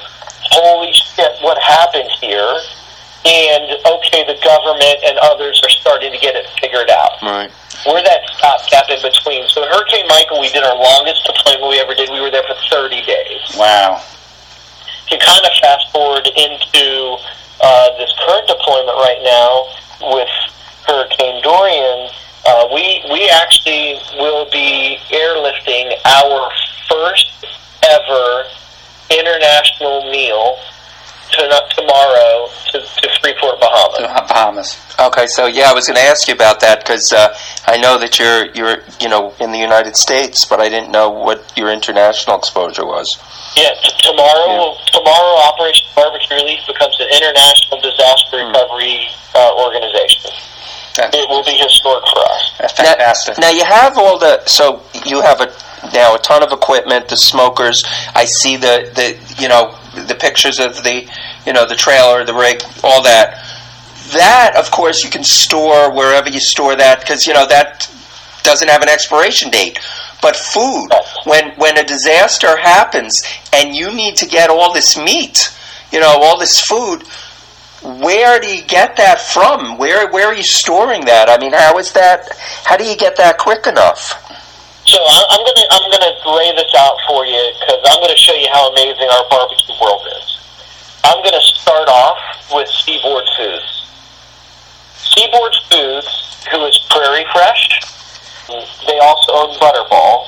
holy 0.51 0.91
shit, 0.93 1.31
what 1.41 1.57
happened 1.61 2.09
here, 2.19 2.53
and 3.25 3.63
okay, 3.85 4.23
the 4.25 4.37
government 4.43 4.97
and 5.05 5.17
others 5.19 5.59
are 5.63 5.69
starting 5.69 6.11
to 6.11 6.17
get 6.19 6.35
it 6.35 6.45
figured 6.59 6.89
out. 6.89 7.21
Right. 7.21 7.49
We're 7.85 8.03
that 8.03 8.21
stopgap 8.37 8.89
in 8.89 9.01
between. 9.01 9.47
So 9.49 9.63
in 9.63 9.69
Hurricane 9.69 10.05
Michael, 10.07 10.39
we 10.39 10.49
did 10.49 10.63
our 10.63 10.75
longest 10.75 11.23
deployment 11.25 11.67
we 11.69 11.79
ever 11.79 11.95
did. 11.95 12.09
We 12.11 12.21
were 12.21 12.29
there 12.29 12.43
for 12.43 12.55
30 12.69 13.01
days 13.01 13.55
Wow. 13.57 14.01
to 15.09 15.17
kind 15.17 15.45
of 15.45 15.51
fast 15.61 15.89
forward 15.91 16.27
into 16.27 17.17
uh, 17.63 17.89
this 17.97 18.11
current 18.25 18.47
deployment 18.47 18.97
right 18.97 19.21
now 19.23 19.67
with 20.13 20.29
we 23.21 23.29
actually 23.29 23.99
will 24.17 24.49
be 24.49 24.97
airlifting 25.11 25.93
our 26.05 26.49
first 26.89 27.45
ever 27.85 28.45
international 29.11 30.09
meal 30.09 30.57
to, 31.29 31.61
tomorrow 31.75 32.47
to, 32.71 32.81
to 32.81 33.09
Freeport, 33.21 33.59
Bahamas. 33.59 34.27
Bahamas. 34.27 34.95
Okay, 34.99 35.27
so 35.27 35.45
yeah, 35.45 35.69
I 35.69 35.73
was 35.73 35.87
going 35.87 35.97
to 35.97 36.01
ask 36.01 36.27
you 36.27 36.33
about 36.33 36.59
that 36.61 36.79
because 36.79 37.13
uh, 37.13 37.35
I 37.67 37.77
know 37.77 37.99
that 37.99 38.17
you're 38.17 38.51
you're 38.53 38.83
you 38.99 39.07
know 39.07 39.33
in 39.39 39.51
the 39.51 39.57
United 39.57 39.95
States, 39.95 40.45
but 40.45 40.59
I 40.59 40.67
didn't 40.67 40.91
know 40.91 41.09
what 41.09 41.45
your 41.55 41.71
international 41.71 42.37
exposure 42.37 42.85
was. 42.85 43.17
Yeah, 43.55 43.73
t- 43.83 43.91
tomorrow 44.01 44.75
tomorrow 44.91 45.37
Operation 45.45 45.87
Barbecue 45.95 46.35
Relief 46.35 46.59
becomes 46.67 46.99
an 46.99 47.07
international 47.13 47.81
disaster 47.81 48.45
recovery 48.45 49.07
uh, 49.35 49.55
organization. 49.61 50.31
That's, 50.95 51.15
It 51.15 51.29
will 51.29 51.43
be 51.43 51.51
historic 51.53 52.03
for 52.13 52.19
us. 52.19 52.51
that's 52.59 52.77
Now- 52.79 52.85
fantastic. 52.85 53.37
Now, 53.37 53.49
you 53.49 53.63
have 53.63 53.97
all 53.97 54.17
the 54.19 54.43
so 54.45 54.81
you 55.05 55.21
have 55.21 55.39
a 55.41 55.51
now 55.93 56.15
a 56.15 56.19
ton 56.19 56.43
of 56.43 56.51
equipment, 56.51 57.07
the 57.07 57.17
smokers. 57.17 57.83
I 58.13 58.25
see 58.25 58.55
the 58.57 58.91
the 58.93 59.17
you 59.41 59.47
know 59.47 59.75
the 59.95 60.15
pictures 60.15 60.59
of 60.59 60.83
the 60.83 61.07
you 61.45 61.53
know 61.53 61.65
the 61.65 61.75
trailer, 61.75 62.23
the 62.25 62.33
rig, 62.33 62.61
all 62.83 63.01
that. 63.03 63.39
That 64.13 64.55
of 64.57 64.69
course 64.71 65.03
you 65.03 65.09
can 65.09 65.23
store 65.23 65.89
wherever 65.91 66.29
you 66.29 66.39
store 66.41 66.75
that 66.75 66.99
because 66.99 67.25
you 67.25 67.33
know 67.33 67.47
that 67.47 67.89
doesn't 68.43 68.67
have 68.67 68.81
an 68.81 68.89
expiration 68.89 69.49
date. 69.49 69.79
But 70.21 70.35
food, 70.35 70.89
when 71.23 71.51
when 71.57 71.77
a 71.77 71.83
disaster 71.83 72.57
happens 72.57 73.23
and 73.53 73.73
you 73.75 73.91
need 73.93 74.15
to 74.17 74.25
get 74.25 74.49
all 74.49 74.73
this 74.73 74.97
meat, 74.97 75.55
you 75.91 75.99
know 76.01 76.09
all 76.21 76.37
this 76.37 76.59
food, 76.59 77.03
where 77.83 78.39
do 78.39 78.47
you 78.47 78.61
get 78.63 78.95
that 78.97 79.19
from? 79.19 79.77
Where 79.77 80.09
where 80.11 80.27
are 80.27 80.35
you 80.35 80.43
storing 80.43 81.05
that? 81.05 81.29
I 81.29 81.37
mean, 81.37 81.53
how 81.53 81.77
is 81.77 81.91
that? 81.93 82.29
How 82.63 82.77
do 82.77 82.85
you 82.85 82.95
get 82.95 83.17
that 83.17 83.37
quick 83.37 83.65
enough? 83.65 84.13
So 84.85 84.97
I'm 85.01 85.41
gonna 85.45 85.67
I'm 85.71 85.85
gonna 85.89 86.13
lay 86.37 86.53
this 86.53 86.73
out 86.77 86.97
for 87.07 87.25
you 87.25 87.41
because 87.59 87.81
I'm 87.89 88.01
gonna 88.01 88.17
show 88.17 88.33
you 88.33 88.47
how 88.53 88.71
amazing 88.71 89.09
our 89.09 89.25
barbecue 89.29 89.75
world 89.81 90.05
is. 90.21 90.37
I'm 91.03 91.23
gonna 91.23 91.41
start 91.41 91.89
off 91.89 92.17
with 92.53 92.69
Seaboard 92.69 93.25
Foods. 93.37 93.85
Seaboard 94.93 95.55
Foods, 95.69 96.45
who 96.51 96.65
is 96.65 96.77
Prairie 96.89 97.25
Fresh, 97.33 97.81
they 98.85 98.99
also 98.99 99.31
own 99.33 99.57
Butterball, 99.57 100.27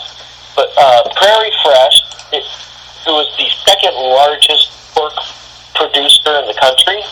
but 0.56 0.70
uh, 0.78 1.04
Prairie 1.16 1.52
Fresh, 1.64 1.98
it, 2.32 2.44
who 3.06 3.20
is 3.20 3.28
the 3.38 3.50
second 3.66 3.94
largest 3.94 4.72
pork 4.96 5.14
producer 5.76 6.40
in 6.40 6.48
the 6.48 6.58
country, 6.60 7.04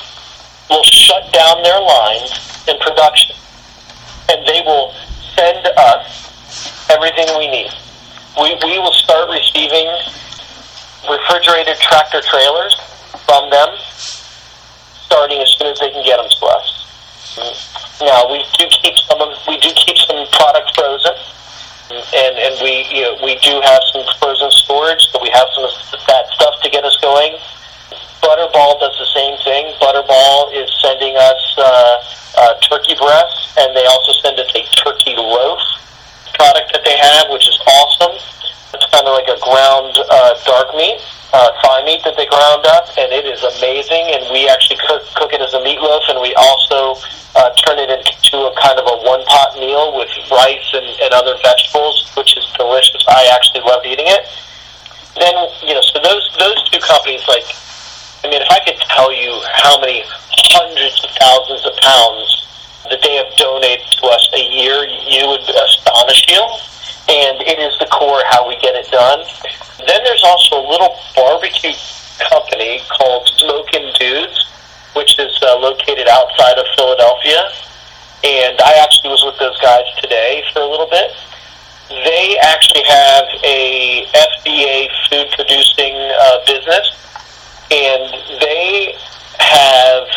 will 0.72 0.84
shut 0.84 1.28
down 1.36 1.62
their 1.62 1.80
lines 1.80 2.32
in 2.68 2.80
production, 2.80 3.36
and 4.32 4.48
they 4.48 4.64
will 4.64 4.96
send 5.36 5.68
us 5.68 6.88
everything 6.90 7.28
we 7.38 7.52
need. 7.52 7.72
We, 8.40 8.56
we 8.64 8.80
will 8.80 8.96
start 8.96 9.30
receiving 9.30 9.92
refrigerated 11.04 11.76
tractor 11.78 12.22
trailers 12.24 12.74
from 13.28 13.50
them 13.52 13.68
starting 15.12 15.40
as 15.44 15.52
soon 15.60 15.68
as 15.68 15.80
they 15.80 15.92
can 15.92 16.06
get 16.06 16.16
them 16.16 16.30
to 16.32 16.46
us. 16.48 16.68
Now 18.00 18.32
we 18.32 18.40
do 18.58 18.66
keep 18.82 18.96
some 19.10 19.20
of 19.20 19.36
we 19.48 19.60
do 19.60 19.70
keep 19.76 19.98
some 20.08 20.26
product 20.32 20.72
frozen 20.76 21.16
and 21.92 22.34
and 22.40 22.56
we 22.64 22.88
you 22.92 23.04
know 23.04 23.16
we 23.24 23.36
do 23.40 23.60
have 23.64 23.82
some 23.92 24.04
frozen 24.20 24.52
storage, 24.52 25.04
so 25.12 25.20
we 25.22 25.30
have 25.30 25.48
some 25.54 25.66
of 25.66 25.72
that 26.08 26.28
stuff 26.32 26.56
to 26.64 26.70
get 26.70 26.84
us 26.84 26.96
going. 27.02 27.36
Butterball 28.22 28.80
does 28.80 28.96
the 29.02 29.10
same 29.18 29.36
thing. 29.44 29.74
Butterball 29.82 30.54
is 30.54 30.70
sending 30.82 31.18
us 31.18 31.42
uh, 31.58 31.98
uh, 32.38 32.54
turkey 32.62 32.96
breasts, 32.96 33.58
and 33.58 33.76
they 33.76 33.86
also 33.86 34.14
send 34.22 34.40
us 34.40 34.50
a 34.56 34.64
turkey 34.78 35.18
loaf 35.18 35.60
product 36.38 36.72
that 36.74 36.86
they 36.86 36.98
have, 36.98 37.30
which 37.30 37.50
is 37.50 37.58
awesome. 37.66 38.16
It's 38.74 38.88
kind 38.94 39.06
of 39.06 39.14
like 39.14 39.28
a 39.28 39.38
ground 39.42 39.98
uh, 40.00 40.34
dark 40.46 40.74
meat, 40.78 41.02
uh, 41.34 41.52
thigh 41.62 41.84
meat 41.84 42.02
that 42.06 42.16
they 42.16 42.26
ground 42.26 42.66
up, 42.66 42.88
and 42.98 43.12
it 43.12 43.26
is 43.26 43.42
amazing. 43.58 44.14
And 44.16 44.30
we 44.32 44.48
actually 44.48 44.80
cook, 44.88 45.04
cook 45.18 45.34
it 45.34 45.42
as 45.42 45.54
a 45.54 45.62
meatloaf, 45.62 46.08
and 46.08 46.22
we 46.22 46.34
also 46.38 47.02
uh, 47.36 47.50
turn 47.68 47.80
it 47.80 47.90
into 47.90 48.38
a 48.48 48.54
kind 48.58 48.80
of 48.80 48.86
a 48.86 48.96
one 49.04 49.26
pot 49.26 49.58
meal 49.60 49.98
with 49.98 50.10
rice 50.32 50.70
and, 50.74 50.88
and 51.02 51.12
other 51.14 51.36
vegetables, 51.44 52.10
which 52.16 52.38
is 52.38 52.46
delicious. 52.58 53.04
I 53.10 53.28
actually 53.34 53.62
love 53.66 53.84
eating 53.86 54.08
it. 54.08 54.24
Then 55.20 55.36
you 55.68 55.76
know, 55.76 55.84
so 55.84 56.00
those 56.00 56.24
those 56.40 56.60
two 56.72 56.80
companies, 56.80 57.28
like, 57.28 57.44
I 58.24 58.30
mean, 58.30 58.42
if 58.42 58.50
I 58.50 58.60
could 58.62 58.78
tell 58.86 59.10
you 59.10 59.34
how 59.58 59.82
many 59.82 60.04
hundreds 60.54 61.04
of 61.04 61.10
thousands 61.18 61.66
of 61.66 61.74
pounds 61.82 62.30
that 62.90 63.02
they 63.02 63.18
have 63.18 63.34
donated 63.38 63.86
to 63.98 64.06
us 64.08 64.30
a 64.38 64.44
year, 64.46 64.86
you 65.10 65.26
would 65.26 65.42
astonish 65.42 66.30
you. 66.30 66.42
And 67.10 67.42
it 67.42 67.58
is 67.58 67.74
the 67.80 67.90
core 67.90 68.22
how 68.30 68.48
we 68.48 68.56
get 68.62 68.78
it 68.78 68.86
done. 68.92 69.26
Then 69.88 70.04
there's 70.06 70.24
also 70.24 70.62
a 70.62 70.66
little 70.70 70.94
barbecue 71.16 71.74
company 72.30 72.82
called 72.94 73.28
Smokin' 73.42 73.90
Dudes, 73.98 74.46
which 74.94 75.18
is 75.18 75.34
uh, 75.42 75.58
located 75.58 76.08
outside 76.08 76.58
of 76.62 76.66
Philadelphia. 76.78 77.42
And 78.24 78.62
I 78.62 78.78
actually 78.86 79.10
was 79.10 79.26
with 79.26 79.40
those 79.42 79.58
guys 79.62 79.86
today 79.98 80.44
for 80.54 80.62
a 80.62 80.70
little 80.70 80.88
bit. 80.88 81.10
They 81.90 82.38
actually 82.38 82.86
have 82.86 83.26
a 83.44 84.06
FDA 84.14 84.88
food 85.10 85.28
producing 85.36 85.98
uh, 85.98 86.46
business, 86.46 86.86
and 87.72 88.12
they 88.42 88.96
have 89.40 90.08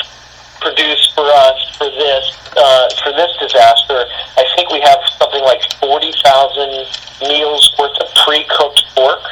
produced 0.61 1.15
for 1.15 1.25
us 1.25 1.59
for 1.77 1.89
this 1.91 2.25
uh, 2.57 2.89
for 3.03 3.13
this 3.13 3.31
disaster. 3.39 4.07
I 4.37 4.45
think 4.57 4.71
we 4.71 4.81
have 4.81 4.99
something 5.19 5.43
like 5.43 5.63
forty 5.81 6.13
thousand 6.23 6.87
meals 7.23 7.71
worth 7.79 7.97
of 7.99 8.09
pre-cooked 8.27 8.83
pork 8.95 9.23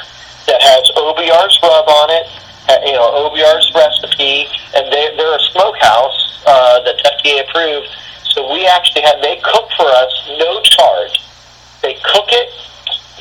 that 0.47 0.61
has 0.63 0.83
OBR's 0.97 1.59
rub 1.63 1.89
on 1.89 2.11
it. 2.11 2.27
uh, 2.69 2.79
You 2.87 2.95
know, 2.95 3.31
OBR's 3.31 3.71
recipe, 3.75 4.47
and 4.75 4.91
they, 4.93 5.15
they're 5.17 5.37
a 5.37 5.41
smokehouse 5.55 6.43
uh, 6.47 6.81
that's 6.83 7.03
FDA 7.03 7.43
approved. 7.49 7.89
So 8.35 8.51
we 8.53 8.67
actually 8.67 9.03
have 9.03 9.21
they 9.23 9.37
cook 9.43 9.69
for 9.77 9.87
us 9.87 10.13
no 10.39 10.61
charge. 10.63 11.21
They 11.83 11.95
cook 12.05 12.31
it, 12.31 12.51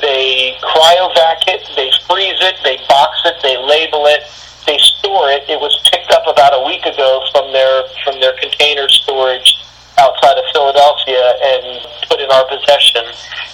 they 0.00 0.56
cryovac 0.62 1.42
it, 1.48 1.62
they 1.76 1.90
freeze 2.06 2.38
it, 2.40 2.56
they 2.62 2.78
box 2.88 3.18
it, 3.24 3.36
they 3.42 3.56
label 3.58 4.06
it, 4.06 4.22
they 4.66 4.78
store 4.98 5.30
it. 5.30 5.48
It 5.48 5.58
was 5.60 5.74
picked 5.90 6.10
up 6.12 6.26
about 6.26 6.52
a 6.54 6.62
week 6.66 6.84
ago 6.86 7.24
from 7.32 7.52
their 7.52 7.84
from 8.04 8.20
their 8.20 8.32
container 8.38 8.88
storage 8.88 9.58
outside 9.98 10.38
of 10.38 10.44
Philadelphia 10.52 11.22
and 11.42 11.86
put 12.08 12.20
in 12.20 12.30
our 12.30 12.46
possession. 12.48 13.04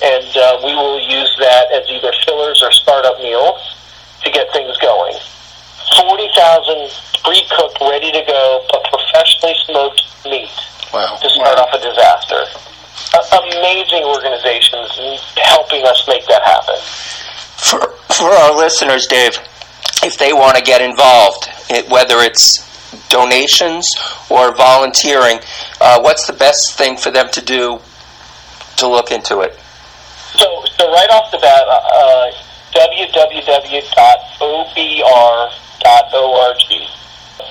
And 0.03 0.31
uh, 0.37 0.61
we 0.65 0.73
will 0.75 1.01
use 1.01 1.35
that 1.41 1.73
as 1.73 1.89
either 1.91 2.13
fillers 2.25 2.63
or 2.63 2.71
startup 2.73 3.19
meals 3.21 3.59
to 4.25 4.31
get 4.31 4.47
things 4.53 4.77
going. 4.79 5.17
Forty 5.99 6.29
thousand 6.37 6.93
pre-cooked, 7.25 7.79
ready 7.81 8.13
to 8.13 8.23
go, 8.27 8.65
but 8.71 8.85
professionally 8.93 9.55
smoked 9.67 10.03
meat 10.25 10.51
Wow. 10.95 11.19
to 11.21 11.29
start 11.29 11.59
off 11.59 11.69
a 11.75 11.81
disaster. 11.81 12.45
A- 13.15 13.37
amazing 13.43 14.05
organizations 14.05 14.89
helping 15.37 15.85
us 15.85 16.03
make 16.09 16.27
that 16.29 16.43
happen. 16.45 16.77
For, 17.59 17.81
for 18.15 18.31
our 18.31 18.55
listeners, 18.57 19.07
Dave, 19.07 19.37
if 20.03 20.19
they 20.19 20.33
want 20.33 20.57
to 20.57 20.63
get 20.63 20.81
involved, 20.81 21.49
it, 21.71 21.89
whether 21.89 22.19
it's 22.19 22.67
donations 23.09 23.97
or 24.31 24.55
volunteering, 24.55 25.39
uh, 25.81 26.01
what's 26.01 26.27
the 26.27 26.33
best 26.33 26.77
thing 26.77 26.97
for 26.97 27.11
them 27.11 27.29
to 27.31 27.41
do 27.41 27.81
to 28.77 28.87
look 28.87 29.11
into 29.11 29.41
it? 29.41 29.59
So, 30.35 30.65
so 30.77 30.93
right 30.93 31.11
off 31.11 31.31
the 31.31 31.39
bat, 31.39 31.65
uh, 31.67 32.31
www.obr.org. 32.73 33.89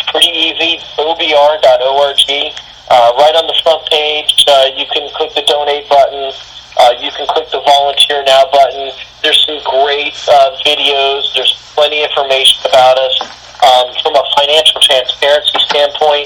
Pretty 0.08 0.28
easy, 0.28 0.80
obr.org. 0.98 2.54
Uh, 2.90 3.12
right 3.20 3.36
on 3.36 3.48
the 3.48 3.60
front 3.64 3.86
page, 3.90 4.46
uh, 4.48 4.70
you 4.78 4.86
can 4.94 5.10
click 5.16 5.34
the 5.36 5.44
donate 5.44 5.90
button. 5.90 6.32
Uh, 6.80 6.94
you 7.02 7.12
can 7.12 7.28
click 7.28 7.50
the 7.52 7.60
volunteer 7.60 8.24
now 8.24 8.46
button. 8.52 8.92
There's 9.22 9.44
some 9.46 9.60
great 9.66 10.16
uh, 10.30 10.56
videos. 10.64 11.34
There's 11.36 11.67
plenty 11.78 12.02
of 12.02 12.10
information 12.10 12.58
about 12.66 12.98
us. 12.98 13.22
Um, 13.62 13.94
from 14.02 14.18
a 14.18 14.26
financial 14.34 14.82
transparency 14.82 15.62
standpoint, 15.70 16.26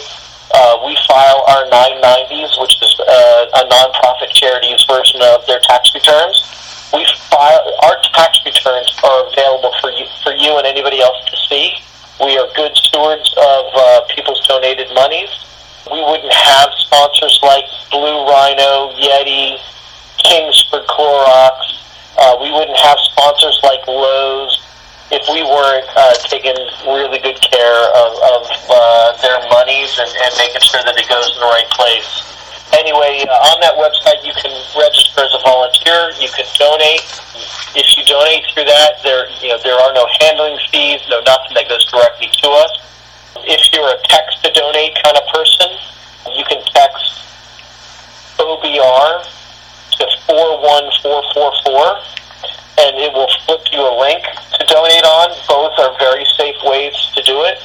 uh, 0.56 0.80
we 0.88 0.96
file 1.08 1.44
our 1.48 1.68
990s, 1.68 2.56
which 2.60 2.76
is 2.80 2.96
uh, 3.00 3.60
a 3.60 3.64
nonprofit 3.68 4.32
charity's 4.32 4.84
version 4.88 5.20
of 5.22 5.46
their 5.48 5.60
tax 5.68 5.92
returns. 5.94 6.40
We 6.96 7.04
file 7.28 7.68
our 7.84 8.00
tax 8.16 8.40
returns 8.46 8.96
are 9.04 9.28
available 9.28 9.76
for 9.80 9.92
you, 9.92 10.08
for 10.24 10.32
you 10.32 10.56
and 10.56 10.68
anybody 10.68 11.02
else 11.02 11.20
to 11.28 11.38
see. 11.48 11.76
We 12.24 12.38
are 12.40 12.48
good 12.56 12.76
stewards 12.76 13.34
of 13.36 13.64
uh, 13.76 14.02
people's 14.16 14.46
donated 14.48 14.88
monies. 14.96 15.32
We 15.92 16.00
wouldn't 16.00 16.34
have 16.34 16.70
sponsors 16.80 17.40
like 17.44 17.66
Blue 17.92 18.24
Rhino, 18.28 18.96
Yeti, 18.96 19.60
Kingsford 20.24 20.88
Clorox. 20.88 21.60
Uh, 22.18 22.38
we 22.40 22.52
wouldn't 22.52 22.78
have 22.78 23.00
sponsors 23.00 23.60
like 23.64 23.88
Lowe's 23.88 24.62
if 25.12 25.28
we 25.28 25.44
weren't 25.44 25.88
uh, 25.96 26.16
taking 26.32 26.56
really 26.88 27.20
good 27.20 27.40
care 27.44 27.84
of, 27.92 28.12
of 28.16 28.44
uh, 28.72 29.12
their 29.20 29.44
monies 29.52 29.92
and, 30.00 30.08
and 30.08 30.32
making 30.40 30.64
sure 30.64 30.80
that 30.88 30.96
it 30.96 31.08
goes 31.12 31.28
in 31.36 31.38
the 31.44 31.52
right 31.52 31.68
place. 31.76 32.32
Anyway, 32.72 33.28
uh, 33.28 33.52
on 33.52 33.60
that 33.60 33.76
website, 33.76 34.24
you 34.24 34.32
can 34.40 34.56
register 34.80 35.28
as 35.28 35.34
a 35.36 35.42
volunteer. 35.44 36.16
You 36.24 36.32
can 36.32 36.48
donate. 36.56 37.04
If 37.76 37.88
you 38.00 38.08
donate 38.08 38.48
through 38.56 38.64
that, 38.72 39.04
there 39.04 39.28
you 39.44 39.52
know 39.52 39.60
there 39.60 39.76
are 39.76 39.92
no 39.92 40.08
handling 40.24 40.56
fees, 40.72 41.04
no 41.12 41.20
nothing 41.28 41.60
that 41.60 41.68
goes 41.68 41.84
directly 41.92 42.32
to 42.32 42.48
us. 42.64 42.72
If 43.44 43.68
you're 43.76 43.92
a 43.92 44.00
text 44.08 44.44
to 44.48 44.52
donate 44.56 44.96
kind 45.04 45.20
of 45.20 45.28
person, 45.36 45.68
you 46.32 46.48
can 46.48 46.64
text 46.72 47.28
OBR 48.40 49.28
to 50.00 50.04
four 50.24 50.62
one 50.64 50.88
four 51.04 51.24
four 51.36 51.52
four, 51.68 52.00
and 52.80 52.98
it 52.98 53.12
will 53.12 53.30
flip 53.46 53.62
you 53.72 53.82
a 53.82 53.94
link 54.00 54.24
to 54.24 54.62
donate 54.68 55.04
on. 55.04 55.36
Both 55.48 55.76
are 55.80 55.98
very 56.00 56.26
safe 56.38 56.56
ways 56.64 56.96
to 57.16 57.22
do 57.24 57.44
it. 57.44 57.60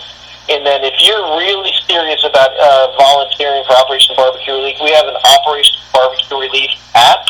And 0.48 0.64
then 0.64 0.86
if 0.86 0.94
you're 1.02 1.26
really 1.38 1.74
serious 1.90 2.22
about 2.22 2.54
uh, 2.54 2.94
volunteering 2.94 3.66
for 3.66 3.74
Operation 3.74 4.14
Barbecue 4.14 4.54
Relief, 4.54 4.78
we 4.82 4.94
have 4.94 5.06
an 5.06 5.18
Operation 5.18 5.82
Barbecue 5.92 6.38
Relief 6.38 6.70
app 6.94 7.26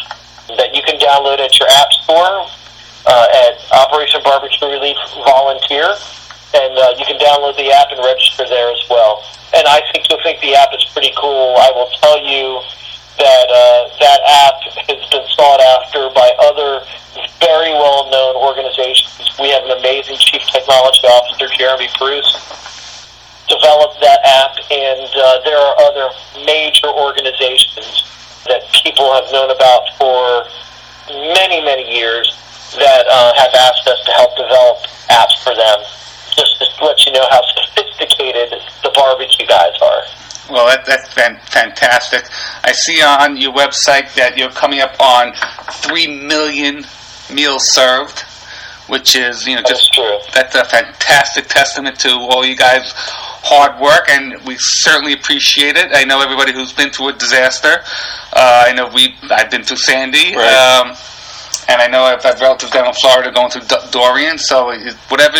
that 0.60 0.76
you 0.76 0.82
can 0.84 1.00
download 1.00 1.40
at 1.40 1.52
your 1.58 1.68
app 1.80 1.92
store 2.04 2.44
uh, 3.08 3.40
at 3.48 3.56
Operation 3.72 4.20
Barbecue 4.22 4.68
Relief 4.68 4.96
Volunteer. 5.24 5.96
And 6.54 6.72
uh, 6.76 6.92
you 6.96 7.04
can 7.04 7.16
download 7.16 7.56
the 7.56 7.72
app 7.72 7.88
and 7.92 8.00
register 8.04 8.44
there 8.48 8.72
as 8.72 8.84
well. 8.88 9.24
And 9.56 9.66
I 9.66 9.80
think 9.92 10.08
you'll 10.08 10.22
think 10.22 10.40
the 10.40 10.54
app 10.54 10.72
is 10.76 10.84
pretty 10.92 11.12
cool. 11.16 11.56
I 11.56 11.72
will 11.72 11.88
tell 12.00 12.20
you 12.20 12.60
that 13.18 13.46
uh, 13.48 13.88
that 14.00 14.20
app 14.46 14.60
has 14.88 15.02
been 15.10 15.26
sought 15.32 15.60
after 15.60 16.08
by 16.12 16.28
other 16.40 16.84
very 17.40 17.72
well-known 17.72 18.36
organizations. 18.36 19.32
We 19.40 19.50
have 19.50 19.64
an 19.64 19.78
amazing 19.78 20.16
Chief 20.18 20.42
Technology 20.52 21.06
Officer, 21.08 21.48
Jeremy 21.56 21.88
Bruce, 21.98 22.32
developed 23.48 24.00
that 24.00 24.20
app, 24.24 24.56
and 24.70 25.08
uh, 25.16 25.40
there 25.44 25.58
are 25.58 25.74
other 25.88 26.10
major 26.44 26.88
organizations 26.88 28.04
that 28.46 28.62
people 28.72 29.12
have 29.14 29.26
known 29.32 29.50
about 29.50 29.88
for 29.98 30.46
many, 31.08 31.62
many 31.64 31.86
years 31.88 32.30
that 32.76 33.06
uh, 33.08 33.32
have 33.36 33.54
asked 33.54 33.86
us 33.88 34.02
to 34.04 34.12
help 34.12 34.36
develop 34.36 34.78
apps 35.08 35.40
for 35.42 35.54
them. 35.54 35.78
Just 36.36 36.58
to 36.60 36.84
let 36.84 37.00
you 37.06 37.12
know 37.12 37.24
how 37.30 37.40
sophisticated 37.64 38.52
the 38.82 38.92
barbecue 38.94 39.46
guys 39.46 39.72
are. 39.80 40.04
Well, 40.50 40.66
that, 40.66 40.86
that's 40.86 41.12
fan, 41.12 41.38
fantastic. 41.46 42.24
I 42.64 42.72
see 42.72 43.02
on 43.02 43.36
your 43.36 43.52
website 43.52 44.14
that 44.14 44.36
you're 44.38 44.50
coming 44.50 44.80
up 44.80 44.94
on 45.00 45.32
three 45.72 46.06
million 46.06 46.84
meals 47.32 47.68
served, 47.72 48.20
which 48.88 49.16
is 49.16 49.46
you 49.46 49.56
know 49.56 49.62
That's 49.62 49.80
just 49.80 49.94
true. 49.94 50.18
that's 50.32 50.54
a 50.54 50.64
fantastic 50.64 51.48
testament 51.48 51.98
to 52.00 52.10
all 52.10 52.44
you 52.44 52.54
guys' 52.56 52.92
hard 52.94 53.80
work, 53.82 54.08
and 54.08 54.40
we 54.46 54.56
certainly 54.56 55.12
appreciate 55.14 55.76
it. 55.76 55.88
I 55.92 56.04
know 56.04 56.20
everybody 56.20 56.52
who's 56.52 56.72
been 56.72 56.90
through 56.90 57.08
a 57.08 57.12
disaster. 57.14 57.82
Uh, 58.32 58.64
I 58.68 58.72
know 58.72 58.88
we 58.94 59.16
I've 59.30 59.50
been 59.50 59.64
through 59.64 59.78
Sandy. 59.78 60.36
Right. 60.36 60.46
Um, 60.86 60.96
and 61.68 61.82
I 61.82 61.88
know 61.88 62.02
I've 62.04 62.22
had 62.22 62.40
relatives 62.40 62.70
down 62.70 62.86
in 62.86 62.94
Florida 62.94 63.32
going 63.32 63.50
through 63.50 63.62
D- 63.62 63.74
Dorian, 63.90 64.38
so 64.38 64.70
it- 64.70 64.94
whatever 65.08 65.36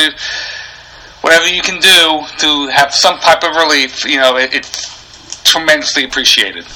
whatever 1.20 1.46
you 1.46 1.62
can 1.62 1.80
do 1.80 2.24
to 2.38 2.68
have 2.68 2.92
some 2.94 3.18
type 3.20 3.42
of 3.44 3.54
relief, 3.56 4.04
you 4.04 4.16
know, 4.18 4.36
it, 4.36 4.54
it's 4.54 4.95
tremendously 5.46 6.04
appreciated. 6.04 6.66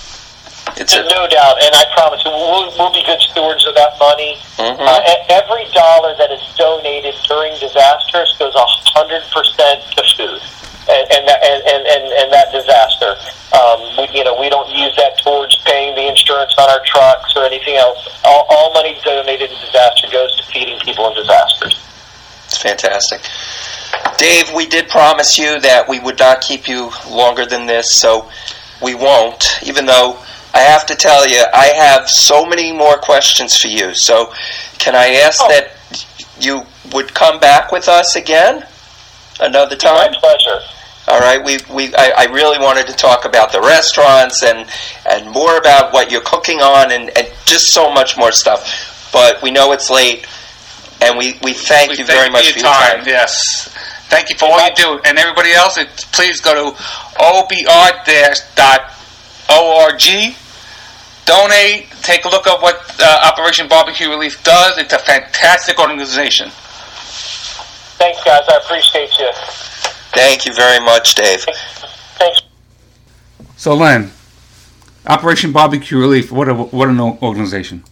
It's 0.76 0.94
a, 0.94 1.02
no 1.02 1.26
doubt, 1.26 1.56
and 1.62 1.74
I 1.74 1.84
promise 1.96 2.22
you, 2.24 2.30
we'll, 2.30 2.70
we'll 2.78 2.92
be 2.94 3.02
good 3.04 3.20
stewards 3.20 3.66
of 3.66 3.74
that 3.74 3.98
money. 3.98 4.38
Mhm. 4.56 4.78
Uh, 4.78 5.02
every 5.28 5.66
dollar 5.74 6.14
that 6.16 6.30
is 6.30 6.40
donated 6.56 7.14
during 7.26 7.58
disasters 7.58 8.36
goes 8.38 8.54
a 8.54 8.64
hundred 8.94 9.22
percent 9.34 9.82
to 9.96 10.02
food, 10.16 10.40
and 10.88 11.04
and 11.10 11.26
that, 11.26 11.42
and, 11.42 11.60
and, 11.66 11.82
and, 11.86 12.04
and 12.12 12.32
that 12.32 12.52
disaster. 12.52 13.16
Um, 13.50 13.80
we, 13.98 14.18
you 14.18 14.22
know, 14.22 14.38
we 14.38 14.48
don't 14.48 14.70
use 14.70 14.94
that 14.96 15.18
towards 15.18 15.56
paying 15.66 15.96
the 15.96 16.06
insurance 16.06 16.54
on 16.56 16.70
our 16.70 16.82
trucks 16.86 17.34
or 17.34 17.44
anything 17.44 17.74
else. 17.74 17.98
All, 18.24 18.46
all 18.48 18.72
money 18.72 18.96
donated 19.04 19.50
in 19.50 19.58
disaster 19.58 20.06
goes 20.12 20.36
to 20.38 20.44
feeding 20.52 20.78
people 20.80 21.08
in 21.08 21.14
disasters. 21.14 21.82
it's 22.46 22.58
fantastic. 22.62 23.20
Dave, 24.18 24.52
we 24.54 24.66
did 24.66 24.88
promise 24.88 25.36
you 25.36 25.58
that 25.60 25.88
we 25.88 25.98
would 25.98 26.18
not 26.18 26.42
keep 26.42 26.68
you 26.68 26.90
longer 27.10 27.44
than 27.44 27.66
this, 27.66 27.90
so 27.90 28.30
we 28.82 28.94
won't, 28.94 29.58
even 29.62 29.86
though 29.86 30.18
I 30.54 30.60
have 30.60 30.86
to 30.86 30.94
tell 30.96 31.28
you, 31.28 31.44
I 31.54 31.66
have 31.66 32.08
so 32.08 32.44
many 32.46 32.72
more 32.72 32.96
questions 32.96 33.56
for 33.56 33.68
you. 33.68 33.94
So, 33.94 34.32
can 34.78 34.94
I 34.94 35.06
ask 35.26 35.40
Oh. 35.42 35.48
that 35.48 35.72
you 36.40 36.62
would 36.92 37.14
come 37.14 37.38
back 37.38 37.70
with 37.70 37.88
us 37.88 38.16
again 38.16 38.66
another 39.40 39.76
time? 39.76 40.10
My 40.12 40.18
pleasure. 40.18 40.60
All 41.08 41.18
right, 41.20 41.42
we, 41.44 41.58
we 41.74 41.94
I, 41.96 42.12
I 42.18 42.24
really 42.26 42.58
wanted 42.58 42.86
to 42.86 42.92
talk 42.92 43.24
about 43.24 43.50
the 43.52 43.60
restaurants 43.60 44.42
and 44.44 44.68
and 45.08 45.28
more 45.30 45.56
about 45.58 45.92
what 45.92 46.10
you're 46.12 46.20
cooking 46.20 46.60
on 46.60 46.92
and, 46.92 47.10
and 47.16 47.26
just 47.46 47.72
so 47.72 47.92
much 47.92 48.16
more 48.16 48.30
stuff. 48.32 49.08
But 49.12 49.42
we 49.42 49.50
know 49.50 49.72
it's 49.72 49.90
late, 49.90 50.26
and 51.02 51.18
we, 51.18 51.36
we 51.42 51.52
thank 51.52 51.90
We 51.92 51.98
you 51.98 52.04
very 52.06 52.30
much 52.30 52.52
for 52.52 52.58
your 52.60 52.68
time. 52.68 53.02
Yes. 53.06 53.74
Thank 54.10 54.28
you 54.28 54.36
for 54.36 54.46
all 54.46 54.60
you 54.66 54.74
do. 54.74 55.00
And 55.04 55.18
everybody 55.18 55.52
else, 55.52 55.78
please 56.12 56.40
go 56.40 56.72
to 56.72 56.76
obr-org. 57.18 58.36
Donate. 61.26 61.86
Take 62.02 62.24
a 62.24 62.28
look 62.28 62.46
at 62.48 62.60
what 62.60 62.96
uh, 62.98 63.30
Operation 63.32 63.68
Barbecue 63.68 64.08
Relief 64.08 64.42
does. 64.42 64.78
It's 64.78 64.92
a 64.92 64.98
fantastic 64.98 65.78
organization. 65.78 66.50
Thanks, 66.50 68.24
guys. 68.24 68.42
I 68.48 68.56
appreciate 68.64 69.16
you. 69.18 69.30
Thank 70.12 70.44
you 70.44 70.54
very 70.54 70.84
much, 70.84 71.14
Dave. 71.14 71.44
Thanks. 72.18 72.42
So, 73.56 73.74
Len, 73.74 74.10
Operation 75.06 75.52
Barbecue 75.52 75.98
Relief, 75.98 76.32
what 76.32 76.48
a, 76.48 76.54
what 76.54 76.88
an 76.88 76.98
organization. 76.98 77.84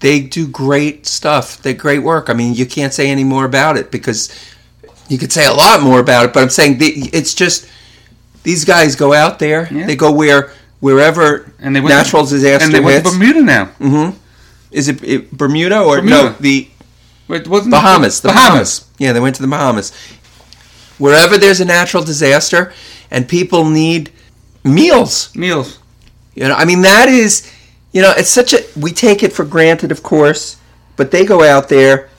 They 0.00 0.20
do 0.20 0.48
great 0.48 1.06
stuff. 1.06 1.62
They 1.62 1.72
great 1.72 2.00
work. 2.00 2.28
I 2.28 2.32
mean, 2.32 2.54
you 2.54 2.66
can't 2.66 2.92
say 2.92 3.10
any 3.10 3.24
more 3.24 3.44
about 3.44 3.76
it 3.76 3.92
because 3.92 4.28
you 5.08 5.18
could 5.18 5.32
say 5.32 5.46
a 5.46 5.52
lot 5.52 5.82
more 5.82 6.00
about 6.00 6.26
it. 6.26 6.32
But 6.32 6.42
I'm 6.42 6.50
saying 6.50 6.78
the, 6.78 6.86
it's 7.12 7.34
just 7.34 7.68
these 8.42 8.64
guys 8.64 8.96
go 8.96 9.12
out 9.12 9.38
there. 9.38 9.68
Yeah. 9.72 9.86
They 9.86 9.96
go 9.96 10.12
where 10.12 10.52
wherever 10.80 11.52
And 11.58 11.74
they 11.74 11.80
went 11.80 11.94
natural 11.94 12.24
to, 12.24 12.30
disaster 12.30 12.64
And 12.64 12.74
they 12.74 12.80
went 12.80 13.04
hits. 13.04 13.12
to 13.12 13.18
Bermuda 13.18 13.42
now. 13.42 13.64
Mm-hmm. 13.80 14.16
Is 14.70 14.88
it, 14.88 15.02
it 15.02 15.30
Bermuda 15.32 15.80
or 15.80 16.02
no 16.02 16.30
the 16.40 16.68
It 17.28 17.48
wasn't 17.48 17.72
Bahamas? 17.72 18.20
The 18.20 18.28
Bahamas. 18.28 18.80
Bahamas. 18.80 18.90
Yeah, 18.98 19.12
they 19.12 19.20
went 19.20 19.36
to 19.36 19.42
the 19.42 19.48
Bahamas. 19.48 19.92
Wherever 20.98 21.38
there's 21.38 21.60
a 21.60 21.64
natural 21.64 22.02
disaster 22.02 22.72
and 23.10 23.28
people 23.28 23.64
need 23.64 24.10
meals. 24.64 25.34
Meals. 25.34 25.78
You 26.34 26.48
know, 26.48 26.54
I 26.54 26.64
mean, 26.64 26.82
that 26.82 27.08
is, 27.08 27.50
you 27.92 28.02
know, 28.02 28.12
it's 28.16 28.28
such 28.28 28.52
a. 28.52 28.58
We 28.78 28.92
take 28.92 29.22
it 29.22 29.32
for 29.32 29.44
granted, 29.44 29.90
of 29.90 30.02
course, 30.02 30.58
but 30.96 31.10
they 31.10 31.24
go 31.24 31.42
out 31.42 31.68
there. 31.68 32.10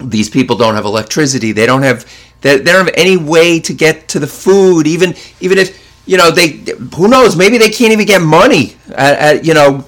These 0.00 0.30
people 0.30 0.56
don't 0.56 0.74
have 0.74 0.84
electricity. 0.84 1.52
They 1.52 1.66
don't 1.66 1.82
have. 1.82 2.06
They, 2.42 2.58
they 2.58 2.72
don't 2.72 2.86
have 2.86 2.94
any 2.96 3.16
way 3.16 3.60
to 3.60 3.72
get 3.72 4.08
to 4.08 4.18
the 4.18 4.26
food. 4.26 4.86
Even 4.86 5.14
even 5.40 5.58
if 5.58 5.82
you 6.06 6.16
know 6.16 6.30
they. 6.30 6.64
Who 6.96 7.08
knows? 7.08 7.36
Maybe 7.36 7.58
they 7.58 7.70
can't 7.70 7.92
even 7.92 8.06
get 8.06 8.22
money. 8.22 8.76
At, 8.88 9.18
at 9.18 9.44
you 9.44 9.54
know, 9.54 9.84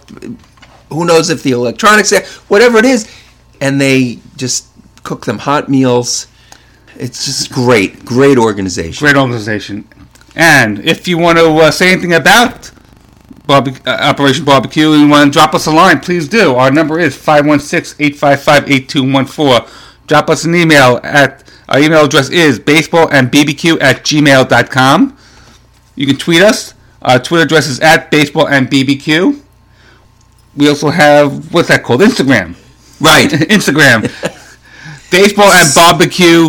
who 0.91 1.05
knows 1.05 1.31
if 1.31 1.43
the 1.43 1.53
electronics, 1.53 2.13
whatever 2.49 2.79
it 2.79 2.85
is, 2.85 3.11
and 3.61 3.81
they 3.81 4.19
just 4.37 4.67
cook 5.03 5.27
them 5.27 5.39
hot 5.39 5.69
meals. 5.69 6.29
It's 6.97 7.27
just 7.27 7.53
great, 7.53 8.05
great 8.05 8.39
organization. 8.39 9.07
Great 9.07 9.17
organization. 9.17 9.87
And 10.35 10.81
if 10.81 11.07
you 11.07 11.17
want 11.19 11.39
to 11.39 11.47
uh, 11.49 11.71
say 11.71 11.93
anything 11.93 12.15
about 12.15 12.73
barbe- 13.47 13.81
uh, 13.87 13.99
Operation 14.01 14.45
Barbecue 14.45 14.91
and 14.93 15.03
you 15.03 15.09
want 15.09 15.33
to 15.33 15.37
drop 15.37 15.55
us 15.55 15.67
a 15.67 15.71
line, 15.71 16.01
please 16.01 16.29
do. 16.29 16.55
Our 16.55 16.71
number 16.71 16.99
is 16.99 17.17
516-855-8214. 17.17 19.69
Drop 20.09 20.29
us 20.31 20.45
an 20.45 20.55
email 20.55 20.99
at, 21.05 21.45
our 21.69 21.79
email 21.79 22.05
address 22.07 22.31
is 22.31 22.59
baseballandbbq 22.59 23.81
at 23.81 24.03
gmail.com. 24.05 25.17
You 25.95 26.07
can 26.07 26.17
tweet 26.17 26.43
us. 26.43 26.75
Our 27.03 27.19
Twitter 27.21 27.45
address 27.45 27.69
is 27.69 27.79
at 27.81 28.11
baseballandbbq. 28.11 29.41
We 30.57 30.69
also 30.69 30.89
have, 30.91 31.53
what's 31.55 31.69
that 31.69 31.85
called? 31.85 32.01
Instagram. 32.01 32.57
Right. 33.01 33.31
Instagram. 33.51 34.03
Baseball 35.11 35.51
and 35.53 35.73
barbecue. 35.75 36.49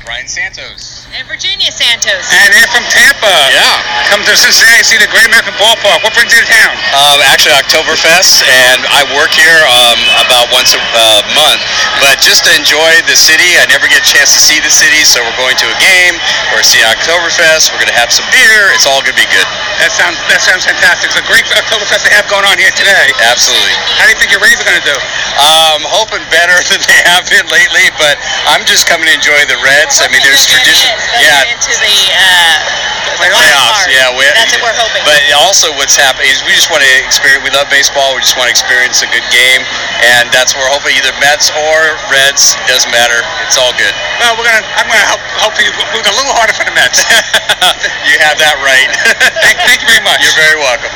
Brian 0.05 0.28
Santos. 0.28 0.94
And 1.16 1.24
Virginia 1.32 1.72
Santos. 1.72 2.28
And 2.28 2.51
they're 2.51 2.68
from 2.76 2.84
Tampa. 2.91 3.32
Yeah. 3.47 4.11
Come 4.11 4.20
to 4.28 4.36
Cincinnati 4.36 4.84
to 4.84 4.88
see 4.88 4.99
the 4.99 5.07
Great 5.07 5.24
American 5.32 5.55
Ballpark. 5.55 6.03
What 6.03 6.11
brings 6.11 6.36
you 6.36 6.43
to 6.43 6.49
town? 6.51 6.76
Um, 6.91 7.24
actually, 7.32 7.55
Oktoberfest, 7.55 8.43
and 8.43 8.84
I 8.91 9.07
work 9.16 9.32
here 9.32 9.63
um, 9.63 9.99
about 10.28 10.51
once 10.51 10.76
a 10.76 10.82
uh, 10.84 11.24
month. 11.32 11.63
But 12.03 12.20
just 12.20 12.43
to 12.43 12.51
enjoy 12.59 12.99
the 13.07 13.16
city, 13.16 13.55
I 13.55 13.63
never 13.72 13.88
get 13.88 14.03
a 14.03 14.07
chance 14.11 14.36
to 14.36 14.43
see 14.43 14.59
the 14.59 14.68
city, 14.68 15.07
so 15.07 15.24
we're 15.24 15.39
going 15.39 15.55
to 15.55 15.68
a 15.72 15.78
game. 15.80 16.20
We're 16.51 16.68
seeing 16.68 16.84
Oktoberfest. 16.84 17.72
We're 17.72 17.80
going 17.80 17.95
to 17.95 17.99
have 17.99 18.11
some 18.11 18.28
beer. 18.36 18.76
It's 18.76 18.84
all 18.84 18.99
going 18.99 19.16
to 19.16 19.22
be 19.24 19.30
good. 19.32 19.47
That 19.80 19.95
sounds 19.95 20.20
that 20.28 20.43
sounds 20.43 20.68
fantastic. 20.68 21.16
It's 21.16 21.20
a 21.20 21.28
great 21.32 21.47
Oktoberfest 21.47 22.03
they 22.03 22.11
have 22.11 22.28
going 22.28 22.43
on 22.43 22.59
here 22.59 22.76
today. 22.76 23.16
Absolutely. 23.24 23.72
How 23.95 24.03
do 24.03 24.11
you 24.11 24.20
think 24.20 24.36
your 24.36 24.43
Rays 24.43 24.59
are 24.59 24.68
going 24.68 24.84
to 24.84 24.88
do? 24.88 24.97
Um, 25.39 25.80
hoping 25.88 26.24
better 26.28 26.59
than 26.72 26.84
they 26.91 26.99
have 27.07 27.24
been 27.32 27.47
lately, 27.47 27.88
but 27.95 28.20
I'm 28.51 28.68
just 28.68 28.84
coming 28.84 29.07
to 29.07 29.16
enjoy 29.16 29.39
the 29.47 29.55
Reds. 29.63 30.03
I 30.03 30.11
mean, 30.11 30.20
there's 30.28 30.43
tradition. 30.43 30.91
Yeah. 31.21 31.53
Into 31.53 31.73
the, 31.77 31.97
uh, 32.17 32.75
the 33.05 33.13
playoffs. 33.21 33.85
card. 33.85 33.87
Yeah, 33.93 34.11
we, 34.13 34.25
That's 34.33 34.57
what 34.57 34.71
we're 34.71 34.79
hoping. 34.81 35.01
But 35.05 35.21
also, 35.37 35.71
what's 35.77 35.95
happening 35.95 36.33
is 36.33 36.41
we 36.43 36.53
just 36.57 36.73
want 36.73 36.81
to 36.81 36.91
experience. 37.05 37.45
We 37.45 37.51
love 37.53 37.69
baseball. 37.69 38.17
We 38.17 38.25
just 38.25 38.35
want 38.35 38.49
to 38.49 38.53
experience 38.55 39.05
a 39.05 39.09
good 39.09 39.25
game, 39.29 39.61
and 40.01 40.27
that's 40.33 40.57
what 40.57 40.65
we're 40.65 40.73
hoping. 40.73 40.97
Either 40.97 41.13
Mets 41.21 41.53
or 41.53 41.77
Reds, 42.09 42.57
doesn't 42.65 42.91
matter. 42.91 43.21
It's 43.45 43.57
all 43.61 43.71
good. 43.77 43.93
Well, 44.19 44.35
we're 44.35 44.47
gonna. 44.47 44.65
I'm 44.77 44.87
gonna 44.89 45.05
help. 45.05 45.21
Hope 45.39 45.55
you 45.61 45.69
root 45.93 46.05
a 46.05 46.15
little 46.15 46.33
harder 46.33 46.55
for 46.57 46.65
the 46.65 46.75
Mets. 46.75 47.05
you 48.09 48.17
have 48.21 48.37
that 48.41 48.57
right. 48.65 48.89
thank, 49.45 49.57
thank 49.63 49.79
you 49.85 49.89
very 49.89 50.03
much. 50.03 50.19
You're 50.25 50.39
very 50.39 50.57
welcome. 50.59 50.93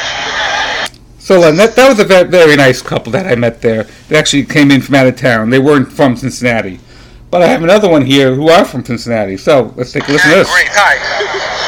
So 1.19 1.39
Len, 1.39 1.55
that, 1.57 1.75
that 1.75 1.87
was 1.87 1.99
a 1.99 2.05
very, 2.05 2.27
very 2.27 2.55
nice 2.55 2.81
couple 2.81 3.11
that 3.11 3.27
I 3.27 3.35
met 3.35 3.61
there. 3.61 3.85
They 4.07 4.17
actually 4.17 4.45
came 4.45 4.71
in 4.71 4.81
from 4.81 4.95
out 4.95 5.05
of 5.05 5.15
town. 5.15 5.51
They 5.51 5.59
weren't 5.59 5.91
from 5.91 6.15
Cincinnati. 6.15 6.79
But 7.29 7.45
I 7.45 7.47
have 7.53 7.61
another 7.61 7.85
one 7.85 8.01
here 8.01 8.33
who 8.33 8.49
are 8.49 8.65
from 8.65 8.81
Cincinnati. 8.81 9.37
So 9.37 9.69
let's 9.77 9.93
take 9.93 10.09
a 10.09 10.17
listen 10.17 10.33
to 10.33 10.41
this. 10.41 10.49
Great. 10.49 10.73
Hi. 10.73 10.97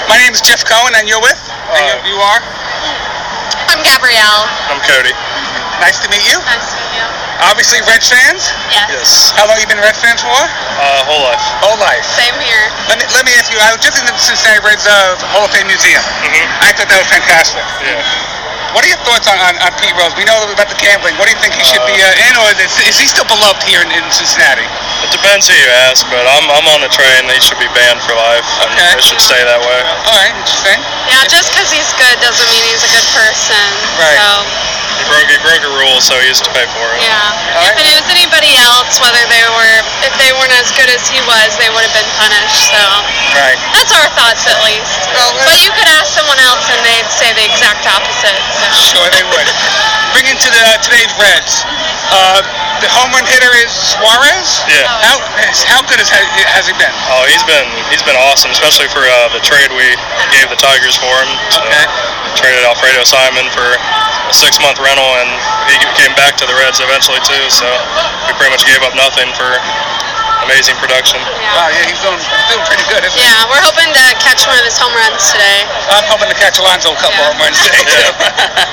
My 0.09 0.17
name 0.17 0.33
is 0.33 0.41
Jeff 0.41 0.65
Cohen, 0.65 0.97
and 0.97 1.05
you're 1.05 1.21
with? 1.21 1.37
and 1.77 1.85
you, 1.85 2.17
you 2.17 2.17
are? 2.17 2.41
I'm 3.69 3.77
Gabrielle. 3.85 4.49
I'm 4.73 4.81
Cody. 4.81 5.13
Nice 5.77 6.01
to 6.01 6.09
meet 6.09 6.25
you. 6.25 6.37
Nice 6.49 6.65
to 6.73 6.77
meet 6.81 6.93
you. 6.97 7.05
Obviously, 7.45 7.77
Reds 7.85 8.09
fans. 8.09 8.49
Yes. 8.73 8.89
yes. 8.89 9.09
How 9.37 9.45
long 9.45 9.57
you 9.61 9.69
been 9.69 9.81
Reds 9.81 10.01
fans 10.01 10.25
for? 10.25 10.33
Uh, 10.33 11.05
whole 11.05 11.21
life. 11.29 11.41
Whole 11.61 11.77
life. 11.77 12.01
Same 12.17 12.33
here. 12.41 12.65
Let 12.89 12.97
me 12.97 13.05
let 13.13 13.25
me 13.25 13.33
ask 13.37 13.53
you. 13.53 13.61
I 13.61 13.69
was 13.69 13.81
just 13.85 14.01
in 14.01 14.05
the 14.09 14.17
Cincinnati 14.17 14.65
Reds 14.65 14.89
uh, 14.89 15.13
Hall 15.29 15.45
of 15.45 15.53
Fame 15.53 15.69
Museum. 15.69 16.01
Mm-hmm. 16.01 16.65
I 16.65 16.73
thought 16.73 16.89
that 16.89 16.97
was 17.05 17.09
fantastic. 17.09 17.61
Yeah. 17.85 18.01
What 18.71 18.87
are 18.87 18.91
your 18.91 19.01
thoughts 19.03 19.27
on, 19.27 19.35
on, 19.35 19.53
on 19.59 19.71
Pete 19.83 19.91
Rose? 19.99 20.15
We 20.15 20.23
know 20.23 20.37
about 20.47 20.71
the 20.71 20.79
gambling. 20.79 21.19
What 21.19 21.27
do 21.27 21.35
you 21.35 21.41
think 21.43 21.51
he 21.59 21.63
should 21.67 21.83
be 21.83 21.95
uh, 21.99 22.25
in, 22.27 22.33
or 22.39 22.47
is, 22.55 22.71
is 22.87 22.95
he 22.95 23.03
still 23.07 23.27
beloved 23.27 23.59
here 23.67 23.83
in, 23.83 23.91
in 23.91 24.03
Cincinnati? 24.11 24.63
It 25.03 25.11
depends 25.11 25.51
who 25.51 25.55
you 25.59 25.69
ask, 25.91 26.07
but 26.07 26.23
I'm, 26.23 26.47
I'm 26.47 26.67
on 26.71 26.79
the 26.79 26.91
train. 26.91 27.27
He 27.27 27.41
should 27.43 27.59
be 27.59 27.67
banned 27.75 27.99
for 28.07 28.15
life, 28.15 28.47
and 28.63 28.71
Okay. 28.71 28.95
it 28.95 29.03
should 29.03 29.19
stay 29.19 29.43
that 29.43 29.59
way. 29.59 29.79
All 30.07 30.15
right, 30.23 30.31
interesting. 30.39 30.79
Yeah, 31.11 31.27
just 31.27 31.51
because 31.51 31.67
he's 31.67 31.91
good 31.99 32.15
doesn't 32.23 32.47
mean 32.47 32.63
he's 32.71 32.83
a 32.87 32.91
good 32.95 33.07
person. 33.11 33.59
Right. 33.99 34.15
So, 34.15 34.29
He 35.01 35.03
broke, 35.09 35.27
he 35.27 35.39
broke 35.43 35.63
a 35.67 35.73
rule, 35.81 35.97
so 35.99 36.15
he 36.21 36.29
used 36.31 36.45
to 36.47 36.51
pay 36.55 36.63
for 36.71 36.85
it. 36.95 37.01
yeah. 37.03 37.67
If 37.67 37.75
it 37.75 37.87
was 37.99 38.07
anybody 38.07 38.53
else, 38.61 39.01
whether 39.03 39.23
they 39.27 39.43
were, 39.51 39.75
if 40.07 40.13
they 40.21 40.31
weren't 40.37 40.53
as 40.61 40.69
good 40.77 40.87
as 40.93 41.03
he 41.11 41.19
was, 41.27 41.51
they 41.59 41.67
would 41.73 41.83
have 41.83 41.95
been 41.97 42.11
punished. 42.15 42.71
So, 42.71 42.79
Right. 43.35 43.57
that's 43.75 43.91
our 43.91 44.07
thoughts 44.15 44.45
at 44.47 44.59
least. 44.63 44.95
But 45.43 45.57
you 45.59 45.71
could 45.75 45.89
ask 45.99 46.13
someone 46.15 46.37
else 46.45 46.63
and 46.71 46.79
they'd 46.85 47.09
say 47.11 47.33
the 47.35 47.43
exact 47.43 47.83
opposite. 47.89 48.39
Sure, 48.91 49.07
they 49.11 49.23
would. 49.23 49.47
Bring 50.11 50.27
into 50.27 50.47
the 50.51 50.63
today's 50.83 51.11
Reds. 51.15 51.63
Uh, 52.11 52.43
the 52.83 52.89
home 52.91 53.07
run 53.15 53.23
hitter 53.23 53.51
is 53.63 53.71
Suarez. 53.71 54.49
Yeah. 54.67 54.83
How 55.07 55.15
how 55.63 55.79
good 55.87 55.95
has 56.03 56.11
has 56.11 56.67
he 56.67 56.75
been? 56.75 56.91
Oh, 57.07 57.23
he's 57.31 57.43
been 57.47 57.67
he's 57.87 58.03
been 58.03 58.19
awesome, 58.19 58.51
especially 58.51 58.91
for 58.91 58.99
uh, 58.99 59.31
the 59.31 59.39
trade 59.39 59.71
we 59.71 59.87
gave 60.35 60.51
the 60.51 60.59
Tigers 60.59 60.99
for 60.99 61.11
him. 61.23 61.29
So 61.55 61.63
Okay. 61.63 61.85
Traded 62.35 62.63
Alfredo 62.67 63.03
Simon 63.07 63.47
for 63.55 63.63
a 63.63 64.33
six 64.35 64.59
month 64.59 64.79
rental, 64.83 65.07
and 65.23 65.29
he 65.71 65.75
came 65.99 66.11
back 66.19 66.35
to 66.39 66.45
the 66.47 66.55
Reds 66.59 66.83
eventually 66.83 67.19
too. 67.23 67.43
So 67.47 67.67
we 68.27 68.35
pretty 68.35 68.51
much 68.51 68.67
gave 68.67 68.83
up 68.83 68.91
nothing 68.95 69.31
for 69.39 69.47
amazing 70.45 70.75
production. 70.81 71.19
Wow, 71.53 71.69
yeah, 71.71 71.85
he's 71.89 71.99
doing 72.01 72.17
doing 72.49 72.63
pretty 72.67 72.85
good. 72.89 73.01
Isn't 73.05 73.15
he? 73.17 73.23
Yeah, 73.25 73.45
we're 73.49 73.61
hoping 73.63 73.89
to 73.93 74.03
catch 74.21 74.43
one 74.49 74.57
of 74.57 74.65
his 74.65 74.75
home 74.77 74.93
runs 74.97 75.21
today. 75.31 75.65
I'm 75.93 76.05
hoping 76.09 76.29
to 76.31 76.37
catch 76.37 76.57
Alonso 76.61 76.91
a 76.93 76.99
couple 76.99 77.17
Yeah. 77.21 77.29
home 77.33 77.39
runs 77.41 77.57
today 77.61 77.83
too. 77.85 78.09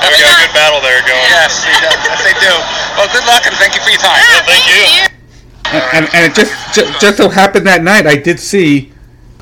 We 0.08 0.14
got 0.20 0.32
a 0.32 0.38
good 0.48 0.54
battle 0.56 0.80
there 0.80 1.00
going. 1.04 1.26
yes, 1.28 1.62
he 1.64 1.74
does. 1.84 1.96
yes, 2.04 2.18
they 2.24 2.34
do. 2.40 2.52
Well, 2.96 3.08
good 3.12 3.26
luck 3.28 3.44
and 3.46 3.54
thank 3.60 3.74
you 3.76 3.82
for 3.84 3.90
your 3.92 4.00
time. 4.02 4.18
Yeah, 4.18 4.42
thank 4.48 4.64
you. 4.68 4.82
And, 5.92 6.04
and 6.16 6.22
it 6.24 6.34
just, 6.34 6.52
just 6.72 6.96
just 7.00 7.16
so 7.20 7.28
happened 7.28 7.66
that 7.68 7.82
night 7.84 8.06
I 8.08 8.16
did 8.16 8.40
see 8.40 8.92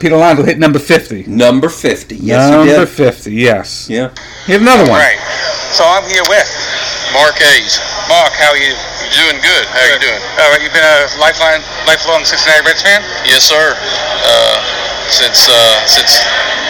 Pete 0.01 0.11
Alonso 0.13 0.43
hit 0.43 0.59
number 0.59 0.79
fifty. 0.81 1.23
Number 1.25 1.69
50. 1.71 2.17
Yes, 2.17 2.51
number 2.51 2.67
you 2.67 2.77
did. 2.83 2.89
fifty. 2.89 3.33
Yes. 3.33 3.89
Yeah. 3.89 4.11
Here's 4.45 4.61
another 4.61 4.83
All 4.85 4.91
one. 4.91 5.01
right. 5.01 5.17
So 5.73 5.85
I'm 5.87 6.03
here 6.11 6.27
with 6.29 6.49
Mark 7.15 7.39
Hayes. 7.39 7.79
Mark. 8.11 8.33
How 8.35 8.51
are 8.51 8.59
you? 8.59 8.75
Doing 9.17 9.41
good. 9.41 9.65
How 9.73 9.81
you 9.89 9.97
doing? 9.97 10.21
All 10.37 10.53
right. 10.53 10.61
You've 10.61 10.77
been 10.77 10.85
a 10.85 11.09
lifelong, 11.17 11.65
lifelong 11.89 12.29
Cincinnati 12.29 12.61
Reds 12.69 12.85
fan. 12.85 13.01
Yes, 13.25 13.49
sir. 13.49 13.73
Uh, 14.21 14.61
since 15.09 15.49
uh, 15.49 15.81
since 15.89 16.21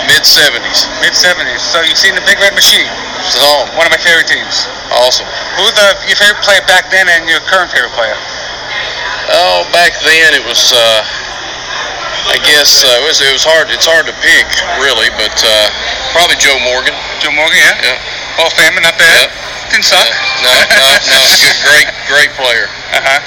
mid 0.07 0.23
'70s. 0.23 0.87
Mid 1.03 1.11
'70s. 1.11 1.59
So 1.59 1.83
you've 1.83 1.99
seen 1.99 2.15
the 2.15 2.23
Big 2.23 2.39
Red 2.39 2.55
Machine. 2.55 2.87
It's 3.27 3.35
home. 3.35 3.67
One 3.75 3.83
of 3.83 3.91
my 3.91 3.99
favorite 3.99 4.31
teams. 4.31 4.71
Awesome. 4.95 5.27
Who's 5.59 5.75
the, 5.75 5.89
your 6.07 6.15
favorite 6.15 6.39
player 6.47 6.63
back 6.71 6.87
then 6.95 7.11
and 7.11 7.27
your 7.27 7.43
current 7.51 7.75
favorite 7.75 7.95
player? 7.99 8.15
Oh, 9.35 9.67
back 9.75 9.99
then 10.07 10.39
it 10.39 10.45
was. 10.47 10.71
Uh, 10.71 11.03
I 12.31 12.39
guess 12.47 12.87
uh, 12.87 13.03
it 13.03 13.03
was. 13.03 13.19
It 13.27 13.35
was 13.35 13.43
hard. 13.43 13.75
It's 13.75 13.91
hard 13.91 14.07
to 14.07 14.15
pick, 14.23 14.47
really, 14.79 15.11
but 15.19 15.35
uh, 15.35 15.67
probably 16.15 16.39
Joe 16.39 16.63
Morgan. 16.63 16.95
Joe 17.19 17.35
Morgan, 17.35 17.59
yeah. 17.59 17.75
Yeah. 17.91 17.99
Hall 18.39 18.47
of 18.47 18.55
Famer, 18.55 18.79
not 18.87 18.95
bad. 18.95 19.35
Didn't 19.71 19.85
suck. 19.87 20.07
No, 20.43 20.53
no, 20.73 20.87
no. 21.11 21.19
Good, 21.43 21.59
great, 21.67 21.89
great 22.09 22.33
player. 22.39 22.67
Uh 22.95 23.03
huh. 23.03 23.21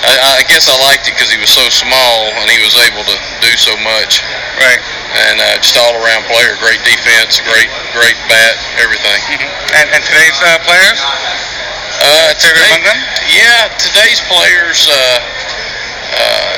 I, 0.00 0.40
I 0.40 0.48
guess 0.48 0.64
I 0.64 0.76
liked 0.80 1.04
it 1.08 1.12
because 1.12 1.28
he 1.28 1.36
was 1.36 1.52
so 1.52 1.68
small 1.68 2.32
and 2.40 2.48
he 2.48 2.56
was 2.64 2.72
able 2.88 3.04
to 3.04 3.16
do 3.44 3.52
so 3.60 3.76
much. 3.84 4.24
Right. 4.56 4.80
And 5.28 5.36
uh, 5.40 5.60
just 5.60 5.76
all 5.76 5.92
around 6.00 6.24
player. 6.24 6.56
Great 6.56 6.80
defense, 6.88 7.40
great, 7.44 7.68
great 7.92 8.16
bat, 8.32 8.56
everything. 8.80 9.20
Mm 9.36 9.44
And, 9.76 9.86
and 9.92 10.02
today's 10.04 10.38
uh, 10.40 10.56
players? 10.64 11.00
Uh, 12.00 12.32
today- 12.40 12.64
among 12.72 12.84
them? 12.88 12.98
Yeah, 13.28 13.68
today's 13.76 14.20
players. 14.24 14.88
Uh, 14.88 15.20
uh, 16.16 16.52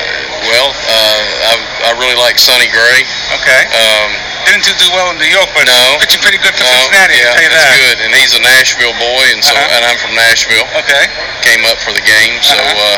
well, 0.47 0.69
uh, 0.71 1.21
I, 1.51 1.53
I 1.87 1.99
really 1.99 2.15
like 2.19 2.39
Sonny 2.39 2.67
Gray. 2.71 3.03
Okay. 3.43 3.61
Um, 3.75 4.09
Didn't 4.45 4.65
do, 4.67 4.73
well 4.93 5.09
in 5.11 5.17
New 5.17 5.31
York, 5.31 5.49
but 5.55 5.65
No. 5.65 5.97
pitching 6.03 6.21
pretty 6.21 6.37
good 6.43 6.53
for 6.53 6.63
no, 6.63 6.69
Cincinnati. 6.85 7.15
yeah, 7.17 7.33
you 7.41 7.49
that's 7.49 7.63
that. 7.63 7.79
good. 7.79 7.97
And 8.05 8.11
he's 8.15 8.33
a 8.35 8.41
Nashville 8.43 8.93
boy, 8.99 9.23
and 9.33 9.41
so 9.43 9.55
Uh-huh. 9.55 9.75
and 9.75 9.81
I'm 9.87 9.97
from 9.97 10.13
Nashville. 10.15 10.67
Okay. 10.83 11.03
Came 11.47 11.63
up 11.65 11.79
for 11.81 11.91
the 11.95 12.03
game, 12.03 12.37
so 12.43 12.53
Uh-huh. 12.55 12.95
uh, 12.95 12.97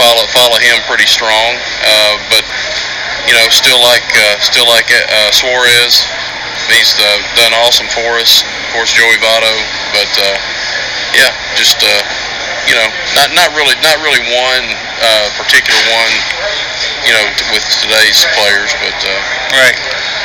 follow 0.00 0.24
follow 0.32 0.58
him 0.58 0.80
pretty 0.88 1.06
strong. 1.06 1.60
Uh, 1.84 2.14
but 2.32 2.44
you 3.28 3.34
know, 3.36 3.46
still 3.52 3.80
like 3.84 4.04
uh, 4.16 4.40
still 4.40 4.66
like 4.66 4.88
uh, 4.90 5.30
Suarez. 5.30 6.04
He's 6.72 6.92
uh, 7.00 7.18
done 7.36 7.52
awesome 7.64 7.88
for 7.88 8.18
us. 8.20 8.42
Of 8.44 8.72
course, 8.76 8.92
Joey 8.92 9.16
Votto, 9.20 9.52
but 9.92 10.10
uh, 10.20 10.36
yeah, 11.16 11.32
just 11.56 11.80
uh, 11.84 12.02
you 12.68 12.74
know, 12.76 12.88
not 13.16 13.32
not 13.34 13.48
really 13.56 13.74
not 13.80 13.96
really 14.04 14.20
one 14.30 14.64
uh, 15.00 15.26
particular 15.40 15.80
one. 15.90 16.14
You 17.06 17.14
know, 17.16 17.24
t- 17.34 17.46
with 17.54 17.64
today's 17.80 18.20
players, 18.36 18.70
but 18.84 18.94
uh, 19.02 19.10
Right. 19.56 19.76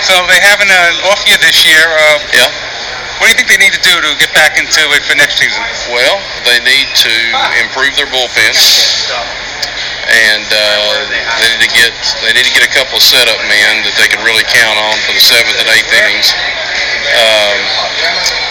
So 0.04 0.14
they 0.28 0.38
having 0.44 0.68
an 0.68 0.96
off 1.08 1.24
year 1.26 1.40
this 1.40 1.64
year. 1.64 1.80
Uh, 1.80 2.20
yeah. 2.36 2.50
what 3.18 3.26
do 3.26 3.30
you 3.32 3.38
think 3.40 3.48
they 3.50 3.62
need 3.62 3.72
to 3.72 3.80
do 3.82 3.94
to 3.94 4.10
get 4.20 4.34
back 4.36 4.60
into 4.60 4.82
it 4.92 5.02
for 5.08 5.16
next 5.16 5.40
season? 5.40 5.64
Well, 5.90 6.20
they 6.44 6.60
need 6.66 6.90
to 7.08 7.14
improve 7.64 7.96
their 7.96 8.10
bullpen, 8.12 8.52
and 10.12 10.44
uh, 10.44 11.08
they 11.40 11.48
need 11.56 11.64
to 11.64 11.72
get 11.72 11.94
they 12.26 12.34
need 12.36 12.44
to 12.46 12.54
get 12.54 12.68
a 12.68 12.74
couple 12.76 13.00
of 13.00 13.04
setup 13.06 13.40
men 13.48 13.82
that 13.88 13.96
they 13.96 14.10
can 14.12 14.20
really 14.28 14.44
count 14.52 14.76
on 14.76 14.96
for 15.08 15.16
the 15.16 15.24
seventh 15.24 15.56
and 15.64 15.68
eighth 15.72 15.92
innings. 15.96 16.36
Um, 17.16 18.43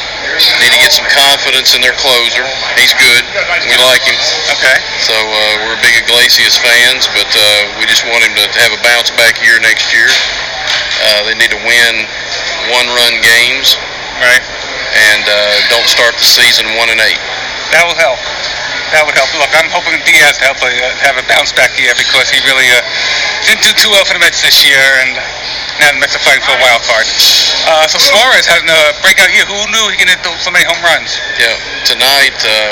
need 0.62 0.72
to 0.74 0.80
get 0.82 0.92
some 0.94 1.06
confidence 1.10 1.74
in 1.76 1.80
their 1.84 1.94
closer. 1.98 2.42
He's 2.78 2.94
good. 2.98 3.22
We 3.68 3.76
like 3.86 4.02
him. 4.06 4.16
Okay. 4.58 4.76
So 5.02 5.14
uh, 5.14 5.66
we're 5.66 5.78
big 5.82 5.94
Iglesias 6.02 6.58
fans, 6.58 7.06
but 7.14 7.28
uh, 7.30 7.76
we 7.78 7.86
just 7.86 8.02
want 8.08 8.22
him 8.26 8.34
to 8.38 8.44
have 8.62 8.72
a 8.74 8.80
bounce 8.82 9.10
back 9.14 9.38
year 9.44 9.58
next 9.62 9.90
year. 9.94 10.08
Uh, 11.02 11.26
they 11.26 11.34
need 11.34 11.50
to 11.50 11.60
win 11.66 11.94
one-run 12.70 13.14
games, 13.22 13.74
Right. 14.22 14.44
and 14.94 15.24
uh, 15.26 15.36
don't 15.70 15.88
start 15.90 16.14
the 16.14 16.26
season 16.26 16.66
one 16.78 16.90
and 16.94 17.00
eight. 17.02 17.18
That 17.74 17.82
will 17.88 17.98
help. 17.98 18.20
That 18.94 19.02
would 19.08 19.16
help. 19.16 19.32
Look, 19.34 19.50
I'm 19.56 19.72
hoping 19.72 19.96
Diaz 20.04 20.36
to 20.38 20.44
help 20.52 20.60
uh, 20.60 20.68
have 21.02 21.16
a 21.16 21.24
bounce 21.26 21.50
back 21.56 21.74
year 21.80 21.96
because 21.96 22.28
he 22.28 22.38
really 22.44 22.68
uh, 22.70 22.84
didn't 23.48 23.64
do 23.64 23.72
too 23.74 23.90
well 23.90 24.04
for 24.04 24.14
the 24.14 24.22
Mets 24.22 24.44
this 24.44 24.60
year, 24.62 24.78
and 25.02 25.16
now 25.82 25.90
the 25.90 25.98
Mets 25.98 26.14
are 26.14 26.22
fighting 26.22 26.42
for 26.46 26.54
a 26.54 26.60
wild 26.62 26.82
card. 26.86 27.02
Uh, 27.66 27.86
so 27.90 27.98
Suarez 27.98 28.46
has 28.46 28.62
a 28.62 28.80
breakout 29.02 29.30
year. 29.34 29.42
Who 29.50 29.58
knew 29.74 29.84
he 29.90 29.98
could 29.98 30.10
hit 30.10 30.22
so 30.38 30.50
many 30.54 30.62
home 30.66 30.78
runs? 30.86 31.18
Yeah, 31.42 31.54
tonight, 31.82 32.38
uh, 32.46 32.70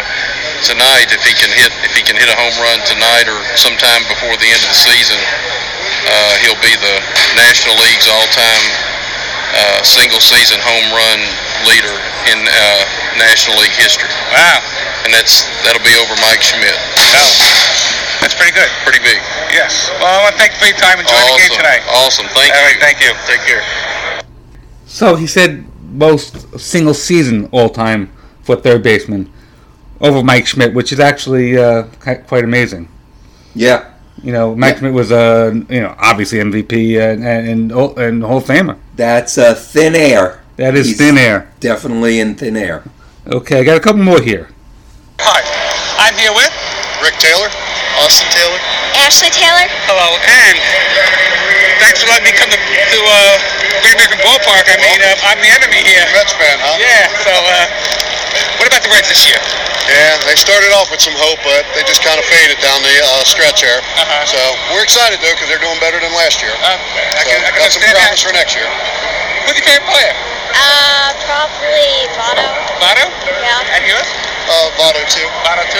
tonight, 0.63 1.11
if 1.11 1.23
he 1.27 1.35
can 1.35 1.51
hit, 1.51 1.75
if 1.83 1.93
he 1.95 2.03
can 2.07 2.15
hit 2.15 2.31
a 2.31 2.37
home 2.39 2.55
run 2.63 2.79
tonight 2.87 3.27
or 3.27 3.39
sometime 3.59 4.07
before 4.07 4.35
the 4.39 4.47
end 4.47 4.63
of 4.63 4.71
the 4.71 4.79
season, 4.79 5.19
uh, 5.19 6.35
he'll 6.47 6.59
be 6.63 6.75
the 6.79 6.97
National 7.35 7.75
League's 7.83 8.07
all-time 8.07 8.65
uh, 9.59 9.83
single-season 9.83 10.63
home 10.63 10.87
run 10.95 11.19
leader 11.67 11.97
in 12.31 12.39
uh, 12.47 12.83
National 13.19 13.59
League 13.59 13.75
history, 13.75 14.09
Wow. 14.31 14.63
and 15.05 15.11
that's 15.11 15.45
that'll 15.67 15.83
be 15.83 15.95
over 15.99 16.15
Mike 16.23 16.41
Schmidt. 16.41 16.79
Oh, 16.79 17.31
that's 18.21 18.35
pretty 18.35 18.53
good. 18.53 18.69
Pretty 18.85 19.01
big. 19.01 19.17
Yes. 19.53 19.91
Well, 20.01 20.21
I 20.21 20.23
want 20.25 20.35
to 20.35 20.39
thank 20.41 20.53
you 20.53 20.59
for 20.59 20.67
your 20.67 20.77
time. 20.77 20.99
And 20.99 21.07
enjoy 21.09 21.17
the 21.17 21.27
game 21.37 21.51
awesome, 21.51 21.57
tonight. 21.57 21.83
awesome. 21.89 22.27
Thank 22.29 22.53
All 22.55 22.61
you. 22.61 22.67
right. 22.67 22.79
Thank 22.81 23.01
you. 23.01 23.13
Take 23.27 23.41
care. 23.47 23.63
So 24.87 25.17
he 25.17 25.27
said 25.27 25.65
most 25.91 26.59
single 26.59 26.95
season 26.95 27.49
all 27.53 27.69
time 27.69 28.13
for 28.43 28.57
third 28.57 28.83
baseman 28.83 29.31
over 30.01 30.23
Mike 30.23 30.47
Schmidt, 30.47 30.75
which 30.75 30.93
is 30.93 31.01
actually 31.01 31.57
uh, 31.57 31.85
quite 32.01 32.45
amazing. 32.45 32.89
Yeah. 33.55 33.93
You 34.23 34.33
know, 34.33 34.55
Mike 34.55 34.79
Schmidt 34.79 34.93
was 34.93 35.11
a 35.11 35.51
you 35.69 35.81
know 35.81 35.95
obviously 35.99 36.39
MVP 36.39 36.99
and 37.01 37.25
and, 37.25 37.73
and, 37.73 37.99
and 37.99 38.23
Hall 38.23 38.39
of 38.39 38.45
Famer. 38.45 38.79
That's 38.97 39.39
uh, 39.39 39.55
thin 39.55 39.95
air. 39.95 40.43
That 40.57 40.75
is 40.75 40.89
He's 40.89 40.99
thin 40.99 41.17
air. 41.17 41.51
Definitely 41.61 42.21
in 42.21 42.35
thin 42.35 42.57
air. 42.57 42.85
Okay, 43.27 43.61
I 43.61 43.65
got 43.65 43.77
a 43.79 43.81
couple 43.81 44.03
more 44.03 44.21
here. 44.21 44.51
Hi. 45.21 45.41
I'm 46.01 46.17
here 46.17 46.33
with 46.33 46.53
Rick 47.03 47.17
Taylor, 47.21 47.49
Austin 48.11 48.27
Taylor. 48.35 48.59
Ashley 49.07 49.31
Taylor? 49.31 49.71
Hello, 49.87 50.19
and 50.19 50.59
thanks 51.79 52.03
for 52.03 52.11
letting 52.11 52.27
me 52.27 52.35
come 52.35 52.51
to, 52.51 52.59
to 52.59 52.99
uh, 53.07 53.39
Great 53.87 53.95
American 53.95 54.19
Ballpark. 54.27 54.67
I 54.67 54.75
mean, 54.83 54.99
uh, 54.99 55.15
I'm 55.31 55.39
the 55.39 55.47
enemy 55.47 55.79
here. 55.87 56.03
Mets 56.11 56.35
fan, 56.35 56.59
huh? 56.59 56.75
Yeah. 56.83 57.07
So, 57.23 57.31
uh, 57.31 57.71
what 58.59 58.67
about 58.67 58.83
the 58.83 58.91
Reds 58.91 59.07
this 59.15 59.23
year? 59.31 59.39
Yeah, 59.87 60.19
they 60.27 60.35
started 60.35 60.75
off 60.75 60.91
with 60.91 60.99
some 60.99 61.15
hope, 61.15 61.39
but 61.47 61.63
they 61.79 61.87
just 61.87 62.03
kind 62.03 62.19
of 62.19 62.27
faded 62.27 62.59
down 62.59 62.83
the 62.83 62.99
uh, 62.99 63.23
stretch 63.23 63.63
here. 63.63 63.79
Uh-huh. 63.79 64.27
So 64.27 64.39
we're 64.75 64.83
excited 64.83 65.23
though 65.23 65.31
because 65.39 65.47
they're 65.47 65.63
doing 65.63 65.79
better 65.79 66.03
than 66.03 66.11
last 66.11 66.43
year. 66.43 66.51
Uh, 66.67 66.75
I 67.15 67.23
So 67.23 67.31
can, 67.31 67.39
I 67.47 67.55
can 67.55 67.63
got 67.63 67.71
some 67.71 67.79
understand 67.79 67.95
promise 67.95 68.19
that. 68.19 68.27
for 68.27 68.35
next 68.35 68.53
year. 68.59 68.67
Who's 69.47 69.55
your 69.55 69.67
favorite 69.71 69.87
player? 69.87 70.15
Uh, 70.59 71.15
probably 71.31 72.11
Votto. 72.19 72.47
Votto? 72.83 73.07
Yeah. 73.39 73.75
And 73.79 73.83
yours? 73.87 74.11
Uh, 74.51 74.67
Votto 74.83 74.99
2. 75.07 75.23
Votto 75.47 75.63
2? 75.71 75.79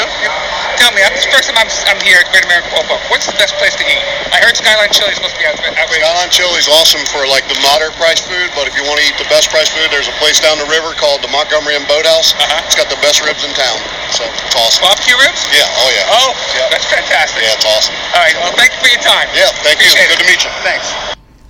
Tell 0.79 0.95
me, 0.95 1.03
this 1.11 1.27
is 1.27 1.29
the 1.29 1.35
first 1.35 1.51
time 1.51 1.59
I'm, 1.59 1.71
I'm 1.91 2.01
here 2.07 2.23
at 2.23 2.31
Great 2.31 2.47
American 2.47 2.71
Ballpark. 2.71 3.03
What's 3.11 3.27
the 3.27 3.35
best 3.35 3.59
place 3.59 3.75
to 3.75 3.83
eat? 3.85 3.99
I 4.31 4.39
heard 4.41 4.55
Skyline 4.55 4.89
Chili 4.95 5.11
is 5.11 5.19
supposed 5.19 5.35
to 5.37 5.43
be 5.43 5.47
out- 5.51 5.59
outrageous. 5.59 6.07
Skyline 6.07 6.31
Chili 6.31 6.57
is 6.63 6.71
awesome 6.71 7.03
for 7.11 7.27
like 7.27 7.45
the 7.51 7.59
moderate 7.67 7.93
price 7.99 8.23
food, 8.23 8.47
but 8.55 8.71
if 8.71 8.79
you 8.79 8.87
want 8.87 9.03
to 9.03 9.05
eat 9.11 9.19
the 9.19 9.27
best 9.27 9.51
price 9.51 9.69
food, 9.75 9.91
there's 9.91 10.07
a 10.07 10.15
place 10.23 10.39
down 10.39 10.55
the 10.63 10.71
river 10.71 10.95
called 10.97 11.19
the 11.21 11.29
Montgomery 11.35 11.75
Inn 11.75 11.85
Boathouse. 11.91 12.31
Uh-huh. 12.39 12.63
It's 12.65 12.79
got 12.79 12.87
the 12.87 13.01
best 13.03 13.19
ribs 13.27 13.43
in 13.43 13.51
town, 13.59 13.77
so 14.15 14.23
it's 14.25 14.55
awesome. 14.55 14.87
Barbecue 14.87 15.19
ribs? 15.19 15.43
Yeah, 15.51 15.67
oh 15.83 15.91
yeah. 15.91 16.17
Oh, 16.23 16.31
that's 16.71 16.87
fantastic. 16.87 17.43
Yeah, 17.43 17.59
it's 17.59 17.67
awesome. 17.67 17.93
All 18.15 18.23
right, 18.23 18.37
well, 18.39 18.55
thank 18.55 18.71
you 18.71 18.81
for 18.87 18.91
your 18.95 19.03
time. 19.03 19.27
Yeah, 19.35 19.51
thank 19.67 19.83
you. 19.83 19.91
Appreciate 19.91 20.15
Good 20.15 20.23
it. 20.23 20.25
to 20.25 20.29
meet 20.31 20.41
you. 20.47 20.53
Thanks. 20.63 20.87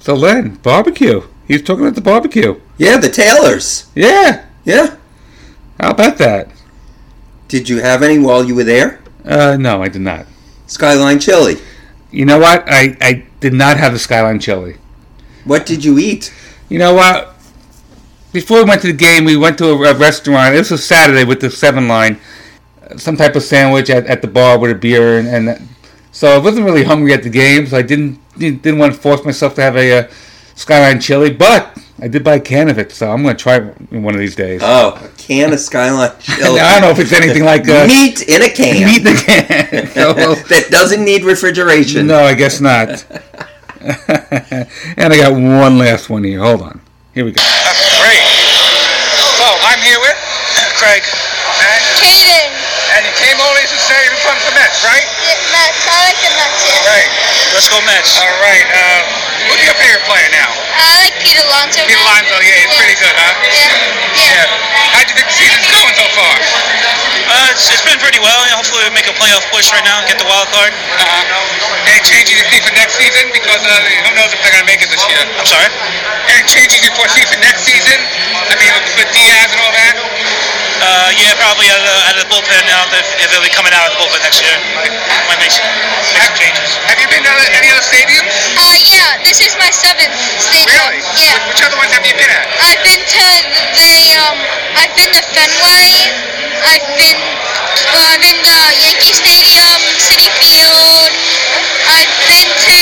So 0.01 0.17
Len, 0.17 0.57
barbecue. 0.65 1.21
He 1.47 1.55
was 1.55 1.63
talking 1.69 1.85
about 1.85 1.95
the 2.01 2.03
barbecue. 2.03 2.57
Yeah, 2.81 2.97
the 2.97 3.13
Taylors. 3.13 3.93
Yeah. 3.95 4.49
Yeah. 4.65 4.97
How 5.79 5.93
about 5.93 6.17
that? 6.19 6.49
Did 7.51 7.69
you 7.69 7.81
have 7.81 8.05
any 8.05 8.17
while 8.17 8.45
you 8.45 8.55
were 8.55 8.63
there? 8.63 9.01
Uh, 9.25 9.57
no, 9.59 9.83
I 9.83 9.89
did 9.89 10.03
not. 10.03 10.27
Skyline 10.69 11.19
chili. 11.19 11.57
You 12.13 12.25
know 12.25 12.39
what? 12.39 12.63
I, 12.69 12.97
I 13.01 13.27
did 13.41 13.53
not 13.53 13.77
have 13.77 13.93
the 13.93 13.99
Skyline 13.99 14.39
chili. 14.39 14.77
What 15.45 15.67
did 15.67 15.85
you 15.85 15.99
eat? 15.99 16.33
You 16.69 16.79
know 16.79 16.95
what? 16.95 17.35
Before 18.33 18.59
we 18.59 18.69
went 18.69 18.83
to 18.83 18.87
the 18.87 18.93
game, 18.93 19.25
we 19.25 19.37
went 19.37 19.59
to 19.59 19.71
a, 19.71 19.75
a 19.75 19.95
restaurant. 19.95 20.55
This 20.55 20.71
was 20.71 20.81
a 20.81 20.85
Saturday 20.85 21.25
with 21.25 21.41
the 21.41 21.51
seven 21.51 21.89
line. 21.89 22.21
Some 22.97 23.17
type 23.17 23.35
of 23.35 23.43
sandwich 23.43 23.91
at, 23.91 24.07
at 24.07 24.23
the 24.23 24.29
bar 24.29 24.57
with 24.57 24.71
a 24.71 24.77
beer, 24.77 25.19
and, 25.19 25.27
and 25.27 25.69
so 26.13 26.29
I 26.29 26.39
wasn't 26.39 26.67
really 26.67 26.85
hungry 26.85 27.13
at 27.13 27.25
the 27.25 27.31
game. 27.31 27.67
So 27.67 27.79
I 27.79 27.83
didn't 27.83 28.21
didn't, 28.39 28.79
want 28.79 28.95
to 28.95 29.01
force 29.01 29.25
myself 29.25 29.57
to 29.57 29.63
have 29.63 29.77
a, 29.77 30.05
uh 30.05 30.11
Skyline 30.55 31.01
chili, 31.01 31.33
but 31.33 31.77
I 32.03 32.09
did 32.09 32.25
buy 32.25 32.37
a 32.37 32.41
can 32.41 32.71
of 32.71 32.79
it, 32.79 32.93
so 32.93 33.11
I'm 33.11 33.23
going 33.23 33.37
to 33.37 33.43
try 33.43 33.57
it 33.57 33.93
one 33.93 34.15
of 34.15 34.21
these 34.21 34.35
days. 34.35 34.63
Oh, 34.65 34.97
a 34.97 35.09
can 35.19 35.53
of 35.53 35.61
Skyline 35.61 36.13
chili. 36.21 36.59
I 36.59 36.81
don't 36.81 36.89
know 36.89 36.91
if 36.91 36.99
it's 36.99 37.13
anything 37.13 37.45
like 37.45 37.69
uh, 37.69 37.87
meat 37.87 38.25
in 38.27 38.41
a 38.41 38.49
can. 38.49 38.87
Meat 38.89 39.05
in 39.05 39.13
a 39.13 39.21
can. 39.21 39.87
So, 39.95 40.15
well, 40.15 40.35
that 40.49 40.71
doesn't 40.71 41.05
need 41.05 41.25
refrigeration. 41.25 42.07
No, 42.07 42.21
I 42.25 42.33
guess 42.35 42.61
not. 42.61 42.89
and 43.85 45.09
I 45.13 45.17
got 45.17 45.33
one 45.33 45.77
last 45.79 46.09
one 46.09 46.25
here. 46.25 46.41
Hold 46.41 46.63
on. 46.63 46.81
Here 47.13 47.25
we 47.25 47.33
go. 47.33 47.43
Great. 48.01 48.25
So, 49.37 49.45
I'm 49.45 49.81
here 49.85 50.01
with 50.01 50.17
Craig. 50.81 51.05
And 51.05 51.83
Caden. 52.01 52.49
And 52.97 53.01
you 53.05 53.13
came 53.21 53.37
all 53.39 53.53
the 53.53 53.61
way 53.61 53.69
to 53.69 53.79
say 53.85 53.99
you're 54.09 54.21
from 54.25 54.39
the 54.49 54.53
Mets, 54.57 54.81
right? 54.89 55.05
Yeah, 55.05 55.37
Mets. 55.53 55.81
I 55.85 55.97
like 56.09 56.19
the 56.25 56.33
Mets, 56.33 56.61
yeah. 56.65 56.89
Right. 56.89 57.11
Let's 57.53 57.69
go 57.69 57.79
Mets. 57.85 58.17
All 58.17 58.35
right. 58.41 58.65
Uh, 58.73 59.01
who's 59.53 59.61
your 59.69 59.77
favorite 59.77 60.07
player 60.09 60.29
now? 60.33 60.49
I 60.81 61.05
like 61.05 61.15
Pete 61.21 61.37
Alonso. 61.37 61.85
Pete 61.85 62.01
Alonso, 62.01 62.37
yeah, 62.41 62.57
he's 62.57 62.73
pretty 62.73 62.97
good, 62.97 63.13
huh? 63.13 63.33
Yeah. 63.53 64.01
Yeah. 64.17 64.47
How 64.97 65.05
do 65.05 65.13
you 65.13 65.17
think 65.21 65.29
the 65.29 65.37
season's 65.37 65.69
going 65.69 65.95
so 65.95 66.07
far? 66.17 66.33
Uh, 67.31 67.53
it's, 67.55 67.69
it's 67.71 67.85
been 67.85 68.01
pretty 68.01 68.19
well. 68.19 68.43
Hopefully, 68.57 68.83
we 68.89 68.93
make 68.97 69.07
a 69.07 69.15
playoff 69.15 69.45
push 69.55 69.71
right 69.71 69.85
now 69.87 70.03
and 70.03 70.07
get 70.09 70.19
the 70.19 70.27
wild 70.27 70.51
card. 70.51 70.73
Uh-huh. 70.73 71.87
Any 71.87 72.03
changes 72.03 72.35
you 72.35 72.45
see 72.51 72.61
for 72.65 72.75
next 72.75 72.99
season? 72.99 73.31
Because 73.31 73.63
uh, 73.63 73.71
who 74.09 74.11
knows 74.19 74.35
if 74.35 74.41
they're 74.43 74.57
going 74.57 74.67
to 74.67 74.71
make 74.71 74.83
it 74.83 74.91
this 74.91 75.05
year? 75.07 75.21
I'm 75.39 75.47
sorry? 75.47 75.71
Any 76.27 76.43
changes 76.51 76.83
you 76.83 76.91
foresee 76.99 77.23
for 77.29 77.39
next 77.39 77.63
season? 77.69 77.99
I 78.35 78.57
mean, 78.59 78.73
with 78.99 79.11
Diaz 79.15 79.55
and 79.55 79.61
all 79.63 79.75
that? 79.77 79.95
Uh, 80.81 81.13
yeah, 81.13 81.37
probably 81.37 81.69
out 81.69 81.77
of, 81.77 81.85
the, 81.85 81.97
out 82.09 82.17
of 82.17 82.23
the 82.25 82.31
bullpen 82.33 82.65
now. 82.65 82.89
If, 82.97 83.05
if 83.21 83.29
they'll 83.29 83.45
be 83.45 83.53
coming 83.53 83.77
out 83.77 83.85
of 83.85 83.93
the 83.93 84.01
bullpen 84.01 84.25
next 84.25 84.41
year, 84.41 84.57
might, 84.73 84.89
might 85.29 85.37
make 85.37 85.53
some, 85.53 85.69
make 86.17 86.25
some 86.25 86.37
changes. 86.41 86.73
Have 86.89 86.97
you 86.97 87.05
been 87.13 87.21
to 87.21 87.35
any 87.53 87.69
other 87.69 87.85
stadiums? 87.85 88.33
Uh, 88.57 88.77
yeah, 88.89 89.21
this 89.21 89.45
is 89.45 89.53
my 89.61 89.69
seventh 89.69 90.17
stadium. 90.41 90.73
Really? 90.73 91.05
Yeah. 91.21 91.37
Which 91.53 91.61
other 91.61 91.77
ones 91.77 91.93
have 91.93 92.05
you 92.09 92.17
been 92.17 92.33
at? 92.33 92.49
I've 92.65 92.81
been 92.81 93.05
to 93.05 93.27
the, 93.77 93.93
um, 94.25 94.41
I've 94.81 94.95
been 94.97 95.13
to 95.13 95.23
Fenway. 95.37 96.17
I've 96.65 96.89
been, 96.97 97.21
uh, 97.93 98.17
I've 98.17 98.23
been 98.25 98.41
to 98.41 98.57
Yankee 98.81 99.13
Stadium, 99.13 99.81
Citi 100.01 100.33
Field. 100.41 101.13
I've 101.93 102.15
been 102.25 102.49
to, 102.49 102.81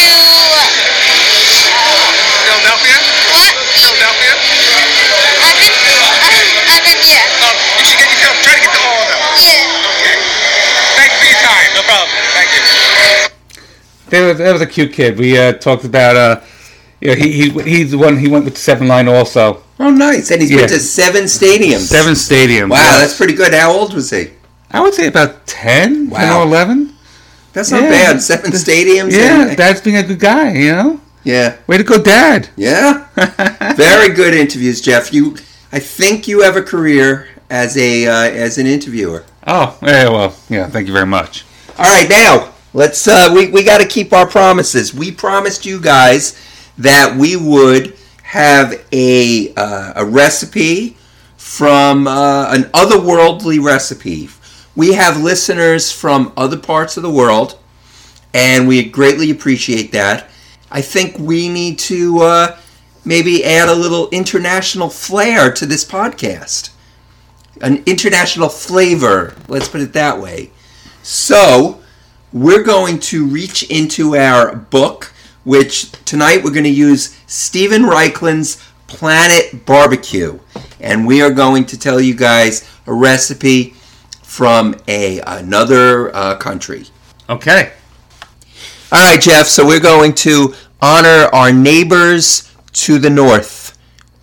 Philadelphia? 2.46 2.98
what? 3.34 3.54
Philadelphia? 3.74 4.27
That 14.10 14.26
was, 14.28 14.38
that 14.38 14.52
was 14.52 14.62
a 14.62 14.66
cute 14.66 14.92
kid. 14.92 15.18
We 15.18 15.38
uh, 15.38 15.52
talked 15.54 15.84
about. 15.84 16.16
Uh, 16.16 16.40
you 17.00 17.08
know, 17.10 17.14
he, 17.14 17.50
he 17.50 17.62
he's 17.62 17.90
the 17.92 17.98
one. 17.98 18.18
He 18.18 18.28
went 18.28 18.44
with 18.44 18.54
the 18.54 18.60
seven 18.60 18.88
line 18.88 19.06
also. 19.08 19.62
Oh, 19.78 19.90
nice. 19.90 20.30
And 20.32 20.40
he's 20.40 20.50
Yeah. 20.50 20.58
been 20.58 20.68
to 20.70 20.80
seven 20.80 21.24
stadiums. 21.24 21.86
Seven 21.86 22.14
stadiums. 22.14 22.70
Wow, 22.70 22.76
yeah. 22.78 22.98
that's 22.98 23.16
pretty 23.16 23.34
good. 23.34 23.54
How 23.54 23.70
old 23.70 23.94
was 23.94 24.10
he? 24.10 24.30
I 24.70 24.80
would 24.80 24.92
say 24.94 25.06
about 25.06 25.46
10, 25.46 26.08
10 26.08 26.10
Wow. 26.10 26.40
or 26.40 26.42
eleven. 26.42 26.94
That's 27.52 27.70
not 27.70 27.82
Yeah. 27.82 27.90
bad. 27.90 28.22
Seven 28.22 28.50
stadiums. 28.50 29.12
Yeah, 29.12 29.48
and- 29.48 29.56
Dad's 29.56 29.80
being 29.80 29.96
a 29.96 30.02
good 30.02 30.18
guy. 30.18 30.52
You 30.54 30.72
know. 30.72 31.00
yeah. 31.22 31.56
Way 31.68 31.76
to 31.78 31.84
go, 31.84 32.02
Dad. 32.02 32.48
Yeah. 32.56 33.06
Very 33.76 34.12
good 34.14 34.34
interviews, 34.34 34.80
Jeff. 34.80 35.12
You, 35.12 35.36
I 35.72 35.78
think 35.78 36.26
you 36.26 36.42
have 36.42 36.56
a 36.56 36.62
career 36.62 37.28
as 37.48 37.76
a 37.76 38.06
uh, 38.08 38.12
as 38.30 38.58
an 38.58 38.66
interviewer. 38.66 39.24
Oh, 39.46 39.78
yeah. 39.82 40.08
Well, 40.08 40.34
yeah. 40.50 40.66
Thank 40.66 40.88
you 40.88 40.92
very 40.92 41.06
much. 41.06 41.44
All 41.78 41.84
right, 41.84 42.08
now 42.10 42.52
let's. 42.78 43.06
Uh, 43.08 43.30
we 43.34 43.50
we 43.50 43.64
got 43.64 43.78
to 43.78 43.86
keep 43.86 44.12
our 44.12 44.26
promises. 44.26 44.94
We 44.94 45.10
promised 45.10 45.66
you 45.66 45.80
guys 45.80 46.40
that 46.78 47.16
we 47.16 47.36
would 47.36 47.96
have 48.22 48.86
a 48.92 49.52
uh, 49.54 49.92
a 49.96 50.04
recipe 50.04 50.96
from 51.36 52.06
uh, 52.06 52.54
an 52.54 52.62
otherworldly 52.72 53.62
recipe. 53.62 54.30
We 54.76 54.92
have 54.92 55.20
listeners 55.20 55.90
from 55.90 56.32
other 56.36 56.56
parts 56.56 56.96
of 56.96 57.02
the 57.02 57.10
world, 57.10 57.58
and 58.32 58.68
we 58.68 58.84
greatly 58.84 59.30
appreciate 59.30 59.90
that. 59.92 60.30
I 60.70 60.80
think 60.80 61.18
we 61.18 61.48
need 61.48 61.80
to 61.80 62.20
uh, 62.20 62.58
maybe 63.04 63.44
add 63.44 63.68
a 63.68 63.74
little 63.74 64.08
international 64.10 64.88
flair 64.88 65.50
to 65.52 65.66
this 65.66 65.84
podcast, 65.84 66.70
an 67.60 67.82
international 67.86 68.48
flavor. 68.48 69.34
Let's 69.48 69.68
put 69.68 69.80
it 69.80 69.94
that 69.94 70.20
way. 70.20 70.52
So, 71.02 71.80
we're 72.32 72.62
going 72.62 72.98
to 73.00 73.26
reach 73.26 73.62
into 73.70 74.16
our 74.16 74.54
book, 74.54 75.12
which 75.44 75.92
tonight 76.04 76.42
we're 76.42 76.52
going 76.52 76.64
to 76.64 76.70
use 76.70 77.18
Steven 77.26 77.82
Raichlen's 77.82 78.62
Planet 78.86 79.64
Barbecue. 79.64 80.38
And 80.80 81.06
we 81.06 81.22
are 81.22 81.30
going 81.30 81.64
to 81.66 81.78
tell 81.78 82.00
you 82.00 82.14
guys 82.14 82.68
a 82.86 82.92
recipe 82.92 83.74
from 84.22 84.76
a 84.86 85.20
another 85.26 86.14
uh, 86.14 86.36
country. 86.36 86.84
Okay. 87.28 87.72
All 88.92 89.10
right, 89.10 89.20
Jeff. 89.20 89.46
So 89.46 89.66
we're 89.66 89.80
going 89.80 90.14
to 90.14 90.54
honor 90.80 91.28
our 91.32 91.52
neighbors 91.52 92.54
to 92.72 92.98
the 92.98 93.10
north. 93.10 93.76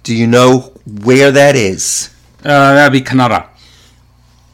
Do 0.03 0.15
you 0.15 0.27
know 0.27 0.73
where 1.03 1.31
that 1.31 1.55
is? 1.55 2.13
Uh, 2.39 2.75
that'd 2.75 2.93
be 2.93 3.01
Canada. 3.01 3.49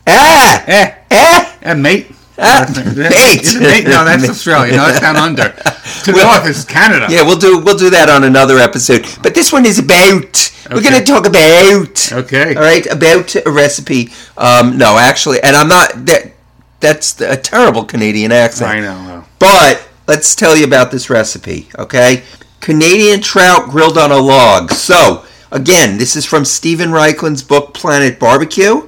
Ah! 0.07 0.63
Eh, 0.65 0.95
eh, 1.11 1.57
eh, 1.61 1.73
mate. 1.73 2.07
Ah, 2.41 2.65
mate. 2.75 2.95
mate. 2.97 3.55
mate. 3.59 3.83
No, 3.85 4.03
that's 4.03 4.27
Australia. 4.29 4.71
No, 4.75 4.87
that's 4.87 4.99
down 4.99 5.15
under. 5.27 5.43
To 5.49 6.11
the 6.11 6.13
Well- 6.13 6.33
north 6.41 6.49
is 6.49 6.65
Canada. 6.65 7.07
Yeah, 7.09 7.21
we'll 7.23 7.37
do 7.37 7.59
we'll 7.59 7.77
do 7.77 7.89
that 7.91 8.09
on 8.09 8.23
another 8.23 8.57
episode. 8.57 9.05
But 9.21 9.35
this 9.35 9.51
one 9.53 9.65
is 9.65 9.79
about. 9.79 10.51
We're 10.71 10.81
going 10.81 10.93
to 10.95 11.03
talk 11.03 11.25
about. 11.27 12.11
Okay. 12.13 12.55
All 12.55 12.61
right, 12.61 12.85
about 12.85 13.35
a 13.35 13.51
recipe. 13.51 14.09
Um, 14.37 14.77
no, 14.77 14.97
actually, 14.97 15.41
and 15.41 15.55
I'm 15.55 15.67
not 15.67 16.05
that. 16.05 16.31
That's 16.79 17.19
a 17.21 17.37
terrible 17.37 17.83
Canadian 17.85 18.31
accent. 18.31 18.71
I 18.71 18.79
know. 18.79 19.23
But 19.37 19.87
let's 20.07 20.35
tell 20.35 20.57
you 20.57 20.65
about 20.65 20.89
this 20.91 21.09
recipe, 21.09 21.69
okay? 21.77 22.23
Canadian 22.59 23.21
trout 23.21 23.69
grilled 23.69 23.97
on 23.99 24.11
a 24.11 24.17
log. 24.17 24.71
So, 24.71 25.25
again, 25.51 25.97
this 25.99 26.15
is 26.15 26.25
from 26.25 26.43
Steven 26.45 26.89
Raichlen's 26.89 27.43
book 27.43 27.73
Planet 27.75 28.19
Barbecue. 28.19 28.87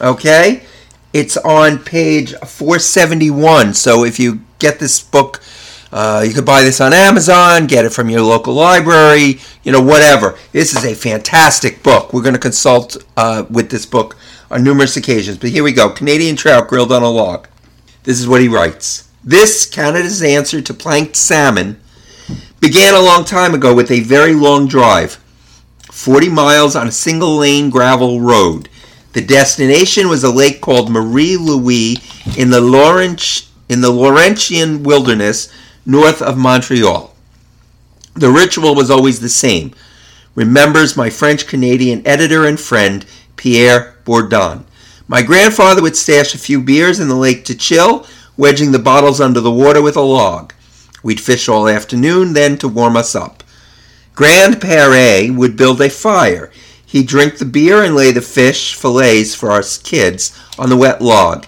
Okay? 0.00 0.64
It's 1.12 1.36
on 1.38 1.78
page 1.78 2.34
471. 2.34 3.74
So, 3.74 4.04
if 4.04 4.18
you 4.18 4.42
get 4.58 4.78
this 4.78 5.00
book, 5.00 5.40
uh, 5.90 6.22
you 6.26 6.34
could 6.34 6.44
buy 6.44 6.62
this 6.62 6.80
on 6.80 6.92
Amazon, 6.92 7.66
get 7.66 7.84
it 7.84 7.92
from 7.92 8.10
your 8.10 8.20
local 8.20 8.52
library, 8.54 9.40
you 9.62 9.72
know, 9.72 9.80
whatever. 9.80 10.38
This 10.52 10.76
is 10.76 10.84
a 10.84 10.94
fantastic 10.94 11.82
book. 11.82 12.12
We're 12.12 12.22
going 12.22 12.34
to 12.34 12.40
consult 12.40 12.96
uh, 13.16 13.44
with 13.48 13.70
this 13.70 13.86
book 13.86 14.16
on 14.50 14.62
numerous 14.62 14.96
occasions. 14.96 15.38
But 15.38 15.50
here 15.50 15.64
we 15.64 15.72
go 15.72 15.88
Canadian 15.88 16.36
trout 16.36 16.68
grilled 16.68 16.92
on 16.92 17.02
a 17.02 17.10
log. 17.10 17.48
This 18.02 18.20
is 18.20 18.28
what 18.28 18.40
he 18.40 18.48
writes. 18.48 19.08
This, 19.24 19.66
Canada's 19.66 20.22
answer 20.22 20.60
to 20.60 20.74
planked 20.74 21.16
salmon, 21.16 21.80
began 22.60 22.94
a 22.94 23.00
long 23.00 23.24
time 23.24 23.54
ago 23.54 23.74
with 23.74 23.90
a 23.90 24.00
very 24.00 24.34
long 24.34 24.68
drive 24.68 25.14
40 25.90 26.28
miles 26.28 26.76
on 26.76 26.88
a 26.88 26.92
single 26.92 27.36
lane 27.36 27.70
gravel 27.70 28.20
road. 28.20 28.68
The 29.12 29.22
destination 29.22 30.08
was 30.08 30.22
a 30.22 30.30
lake 30.30 30.60
called 30.60 30.90
Marie 30.90 31.36
Louise 31.36 31.98
in 32.36 32.50
the, 32.50 32.60
Laurent- 32.60 33.48
in 33.68 33.80
the 33.80 33.90
Laurentian 33.90 34.82
wilderness 34.82 35.52
north 35.86 36.20
of 36.20 36.36
Montreal. 36.36 37.14
The 38.14 38.30
ritual 38.30 38.74
was 38.74 38.90
always 38.90 39.20
the 39.20 39.28
same, 39.28 39.72
remembers 40.34 40.96
my 40.96 41.08
French 41.08 41.46
Canadian 41.46 42.06
editor 42.06 42.44
and 42.44 42.60
friend, 42.60 43.06
Pierre 43.36 43.96
Bourdon. 44.04 44.64
My 45.06 45.22
grandfather 45.22 45.80
would 45.82 45.96
stash 45.96 46.34
a 46.34 46.38
few 46.38 46.60
beers 46.60 47.00
in 47.00 47.08
the 47.08 47.14
lake 47.16 47.44
to 47.46 47.54
chill, 47.54 48.06
wedging 48.36 48.72
the 48.72 48.78
bottles 48.78 49.20
under 49.20 49.40
the 49.40 49.50
water 49.50 49.80
with 49.80 49.96
a 49.96 50.02
log. 50.02 50.52
We'd 51.02 51.20
fish 51.20 51.48
all 51.48 51.68
afternoon, 51.68 52.34
then 52.34 52.58
to 52.58 52.68
warm 52.68 52.96
us 52.96 53.14
up. 53.14 53.42
Grandpere 54.14 55.34
would 55.34 55.56
build 55.56 55.80
a 55.80 55.88
fire. 55.88 56.50
He'd 56.88 57.06
drink 57.06 57.36
the 57.36 57.44
beer 57.44 57.84
and 57.84 57.94
lay 57.94 58.12
the 58.12 58.22
fish 58.22 58.74
fillets 58.74 59.34
for 59.34 59.50
us 59.50 59.76
kids 59.76 60.34
on 60.58 60.70
the 60.70 60.76
wet 60.76 61.02
log. 61.02 61.44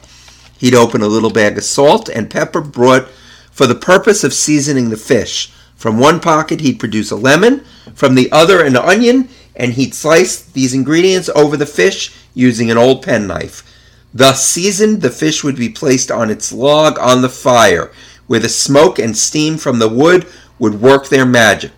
He'd 0.59 0.75
open 0.75 1.01
a 1.01 1.09
little 1.09 1.31
bag 1.31 1.57
of 1.57 1.65
salt 1.65 2.11
and 2.11 2.29
pepper 2.29 2.61
brought 2.61 3.09
for 3.51 3.67
the 3.67 3.75
purpose 3.75 4.23
of 4.23 4.35
seasoning 4.35 4.91
the 4.91 4.99
fish. 4.99 5.51
From 5.77 5.99
one 5.99 6.21
pocket, 6.21 6.61
he'd 6.61 6.79
produce 6.79 7.11
a 7.11 7.17
lemon, 7.17 7.65
from 7.95 8.17
the 8.17 8.31
other, 8.31 8.63
an 8.63 8.77
onion, 8.77 9.31
and 9.57 9.73
he'd 9.73 9.95
slice 9.95 10.43
these 10.43 10.75
ingredients 10.75 11.31
over 11.35 11.57
the 11.57 11.65
fish 11.65 12.15
using 12.35 12.71
an 12.71 12.77
old 12.77 13.03
penknife. 13.03 13.65
Thus 14.13 14.47
seasoned, 14.47 15.01
the 15.01 15.09
fish 15.09 15.43
would 15.43 15.57
be 15.57 15.71
placed 15.71 16.11
on 16.11 16.29
its 16.29 16.53
log 16.53 16.99
on 16.99 17.23
the 17.23 17.31
fire, 17.31 17.91
where 18.27 18.41
the 18.41 18.51
smoke 18.51 18.99
and 18.99 19.17
steam 19.17 19.57
from 19.57 19.79
the 19.79 19.89
wood 19.89 20.27
would 20.59 20.83
work 20.83 21.09
their 21.09 21.25
magic. 21.25 21.73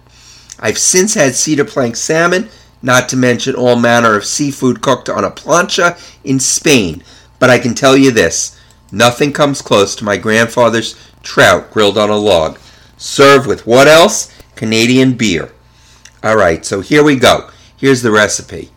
I've 0.58 0.78
since 0.78 1.14
had 1.14 1.36
cedar 1.36 1.64
plank 1.64 1.94
salmon, 1.94 2.48
not 2.82 3.08
to 3.08 3.16
mention 3.16 3.54
all 3.54 3.76
manner 3.76 4.16
of 4.16 4.24
seafood 4.24 4.82
cooked 4.82 5.08
on 5.08 5.24
a 5.24 5.30
plancha 5.30 5.98
in 6.24 6.40
Spain, 6.40 7.02
but 7.38 7.50
I 7.50 7.58
can 7.58 7.74
tell 7.74 7.96
you 7.96 8.10
this 8.10 8.58
nothing 8.90 9.32
comes 9.32 9.62
close 9.62 9.94
to 9.96 10.04
my 10.04 10.16
grandfather's 10.16 10.96
trout 11.22 11.70
grilled 11.70 11.96
on 11.96 12.10
a 12.10 12.16
log. 12.16 12.58
Served 12.96 13.46
with 13.46 13.66
what 13.66 13.88
else? 13.88 14.32
Canadian 14.54 15.14
beer. 15.14 15.52
All 16.22 16.36
right, 16.36 16.64
so 16.64 16.80
here 16.80 17.02
we 17.02 17.16
go. 17.16 17.50
Here's 17.76 18.02
the 18.02 18.12
recipe. 18.12 18.70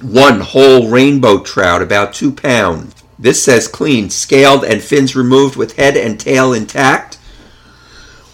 One 0.00 0.40
whole 0.40 0.88
rainbow 0.88 1.40
trout, 1.40 1.82
about 1.82 2.14
two 2.14 2.32
pounds. 2.32 2.94
This 3.18 3.42
says 3.44 3.68
clean, 3.68 4.10
scaled, 4.10 4.64
and 4.64 4.82
fins 4.82 5.14
removed 5.14 5.54
with 5.54 5.76
head 5.76 5.96
and 5.96 6.18
tail 6.18 6.52
intact. 6.52 7.18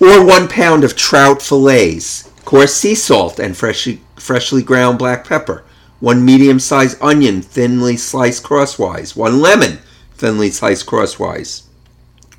Or 0.01 0.25
one 0.25 0.49
pound 0.49 0.85
of 0.85 0.97
trout 0.97 1.43
fillets. 1.43 2.31
Coarse 2.47 2.75
sea 2.77 2.95
salt 2.95 3.41
and 3.41 3.57
freshly, 3.57 4.01
freshly 4.15 4.63
ground 4.63 5.01
black 5.01 5.27
pepper. 5.27 5.65
One 5.99 6.25
medium 6.25 6.61
sized 6.61 6.97
onion, 7.03 7.43
thinly 7.43 7.97
sliced 7.97 8.45
crosswise. 8.45 9.17
One 9.17 9.41
lemon, 9.41 9.81
thinly 10.15 10.51
sliced 10.51 10.87
crosswise. 10.87 11.65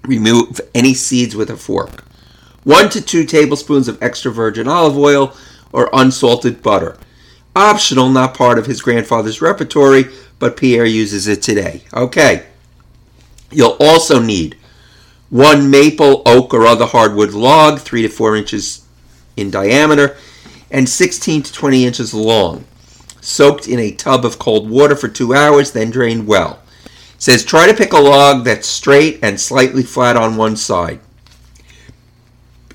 Remove 0.03 0.62
any 0.74 0.93
seeds 0.93 1.36
with 1.36 1.49
a 1.49 1.58
fork. 1.58 2.05
One 2.64 2.88
to 2.91 3.01
two 3.01 3.26
tablespoons 3.26 3.89
of 3.89 4.01
extra 4.01 4.32
virgin 4.32 4.66
olive 4.70 4.97
oil 4.97 5.36
or 5.74 5.89
unsalted 5.91 6.64
butter. 6.64 6.97
Optional, 7.53 8.08
not 8.08 8.34
part 8.34 8.58
of 8.58 8.66
his 8.66 8.82
grandfather's 8.82 9.41
repertory, 9.41 10.05
but 10.39 10.55
Pierre 10.55 10.86
uses 10.86 11.28
it 11.28 11.41
today. 11.41 11.82
Okay. 11.93 12.45
You'll 13.51 13.76
also 13.78 14.22
need 14.22 14.55
one 15.30 15.70
maple, 15.70 16.22
oak, 16.26 16.53
or 16.53 16.66
other 16.66 16.86
hardwood 16.86 17.34
log, 17.34 17.80
3 17.80 18.03
to 18.03 18.08
4 18.08 18.38
inches 18.38 18.86
in 19.38 19.51
diameter, 19.51 20.17
and 20.69 20.89
16 20.89 21.43
to 21.43 21.53
20 21.53 21.85
inches 21.85 22.13
long. 22.13 22.65
Soaked 23.21 23.67
in 23.67 23.79
a 23.79 23.91
tub 23.91 24.25
of 24.25 24.39
cold 24.39 24.69
water 24.69 24.95
for 24.95 25.07
two 25.07 25.33
hours, 25.33 25.71
then 25.71 25.89
drained 25.89 26.27
well. 26.27 26.59
It 26.85 26.91
says 27.21 27.43
try 27.43 27.67
to 27.67 27.73
pick 27.73 27.93
a 27.93 27.99
log 27.99 28.43
that's 28.43 28.67
straight 28.67 29.19
and 29.23 29.39
slightly 29.39 29.83
flat 29.83 30.15
on 30.15 30.38
one 30.38 30.55
side. 30.55 30.99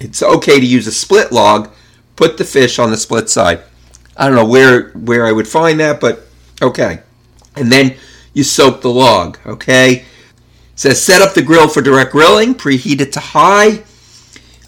It's 0.00 0.22
okay 0.22 0.58
to 0.58 0.66
use 0.66 0.86
a 0.86 0.92
split 0.92 1.30
log. 1.32 1.70
Put 2.16 2.36
the 2.36 2.44
fish 2.44 2.78
on 2.78 2.90
the 2.90 2.96
split 2.96 3.30
side. 3.30 3.62
I 4.16 4.26
don't 4.26 4.36
know 4.36 4.46
where 4.46 4.90
where 4.90 5.26
I 5.26 5.32
would 5.32 5.48
find 5.48 5.80
that, 5.80 6.00
but 6.00 6.26
okay. 6.60 7.00
And 7.56 7.70
then 7.70 7.96
you 8.34 8.44
soak 8.44 8.80
the 8.80 8.90
log, 8.90 9.38
okay? 9.46 9.92
It 9.94 10.04
says 10.74 11.02
set 11.02 11.22
up 11.22 11.34
the 11.34 11.42
grill 11.42 11.68
for 11.68 11.82
direct 11.82 12.12
grilling, 12.12 12.54
preheat 12.54 13.00
it 13.00 13.12
to 13.12 13.20
high. 13.20 13.84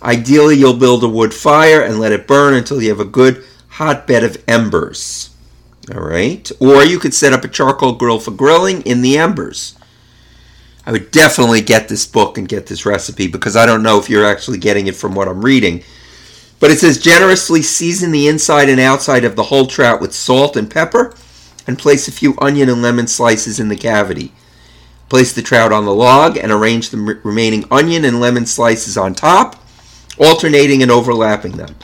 Ideally, 0.04 0.56
you'll 0.56 0.76
build 0.76 1.02
a 1.02 1.08
wood 1.08 1.32
fire 1.32 1.82
and 1.82 1.98
let 1.98 2.12
it 2.12 2.26
burn 2.26 2.54
until 2.54 2.82
you 2.82 2.90
have 2.90 3.00
a 3.00 3.04
good 3.04 3.42
hot 3.68 4.06
bed 4.06 4.22
of 4.22 4.42
embers. 4.46 5.30
All 5.92 6.00
right? 6.00 6.50
Or 6.60 6.84
you 6.84 6.98
could 6.98 7.14
set 7.14 7.32
up 7.32 7.44
a 7.44 7.48
charcoal 7.48 7.94
grill 7.94 8.20
for 8.20 8.30
grilling 8.30 8.82
in 8.82 9.02
the 9.02 9.16
embers. 9.16 9.76
I 10.86 10.92
would 10.92 11.10
definitely 11.10 11.62
get 11.62 11.88
this 11.88 12.06
book 12.06 12.36
and 12.36 12.46
get 12.46 12.66
this 12.66 12.84
recipe 12.84 13.26
because 13.26 13.56
I 13.56 13.64
don't 13.64 13.82
know 13.82 13.98
if 13.98 14.10
you're 14.10 14.26
actually 14.26 14.58
getting 14.58 14.86
it 14.86 14.94
from 14.94 15.14
what 15.14 15.28
I'm 15.28 15.44
reading. 15.44 15.82
But 16.60 16.70
it 16.70 16.78
says 16.78 17.02
generously 17.02 17.62
season 17.62 18.12
the 18.12 18.28
inside 18.28 18.68
and 18.68 18.80
outside 18.80 19.24
of 19.24 19.36
the 19.36 19.44
whole 19.44 19.66
trout 19.66 20.00
with 20.00 20.14
salt 20.14 20.56
and 20.56 20.70
pepper 20.70 21.14
and 21.66 21.78
place 21.78 22.06
a 22.06 22.12
few 22.12 22.36
onion 22.38 22.68
and 22.68 22.82
lemon 22.82 23.06
slices 23.06 23.58
in 23.58 23.68
the 23.68 23.76
cavity. 23.76 24.32
Place 25.08 25.32
the 25.32 25.42
trout 25.42 25.72
on 25.72 25.86
the 25.86 25.94
log 25.94 26.36
and 26.36 26.52
arrange 26.52 26.90
the 26.90 27.18
remaining 27.22 27.64
onion 27.70 28.04
and 28.04 28.20
lemon 28.20 28.46
slices 28.46 28.96
on 28.98 29.14
top, 29.14 29.56
alternating 30.18 30.82
and 30.82 30.90
overlapping 30.90 31.52
them. 31.52 31.74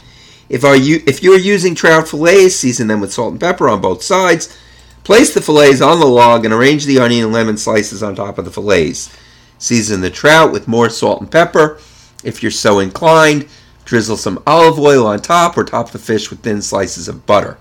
If, 0.48 0.64
are 0.64 0.76
you, 0.76 1.02
if 1.06 1.22
you're 1.22 1.38
using 1.38 1.74
trout 1.74 2.08
fillets, 2.08 2.56
season 2.56 2.88
them 2.88 3.00
with 3.00 3.12
salt 3.12 3.32
and 3.32 3.40
pepper 3.40 3.68
on 3.68 3.80
both 3.80 4.02
sides. 4.02 4.56
Place 5.04 5.32
the 5.32 5.40
fillets 5.40 5.80
on 5.80 6.00
the 6.00 6.06
log 6.06 6.44
and 6.44 6.52
arrange 6.52 6.84
the 6.84 6.98
onion 6.98 7.24
and 7.24 7.32
lemon 7.32 7.56
slices 7.56 8.02
on 8.02 8.14
top 8.14 8.36
of 8.36 8.44
the 8.44 8.50
fillets. 8.50 9.16
Season 9.58 10.00
the 10.00 10.10
trout 10.10 10.52
with 10.52 10.68
more 10.68 10.90
salt 10.90 11.20
and 11.20 11.30
pepper. 11.30 11.78
If 12.24 12.42
you're 12.42 12.50
so 12.50 12.80
inclined, 12.80 13.48
drizzle 13.84 14.16
some 14.16 14.42
olive 14.46 14.78
oil 14.78 15.06
on 15.06 15.20
top 15.20 15.56
or 15.56 15.64
top 15.64 15.90
the 15.90 15.98
fish 15.98 16.30
with 16.30 16.40
thin 16.40 16.62
slices 16.62 17.08
of 17.08 17.26
butter. 17.26 17.58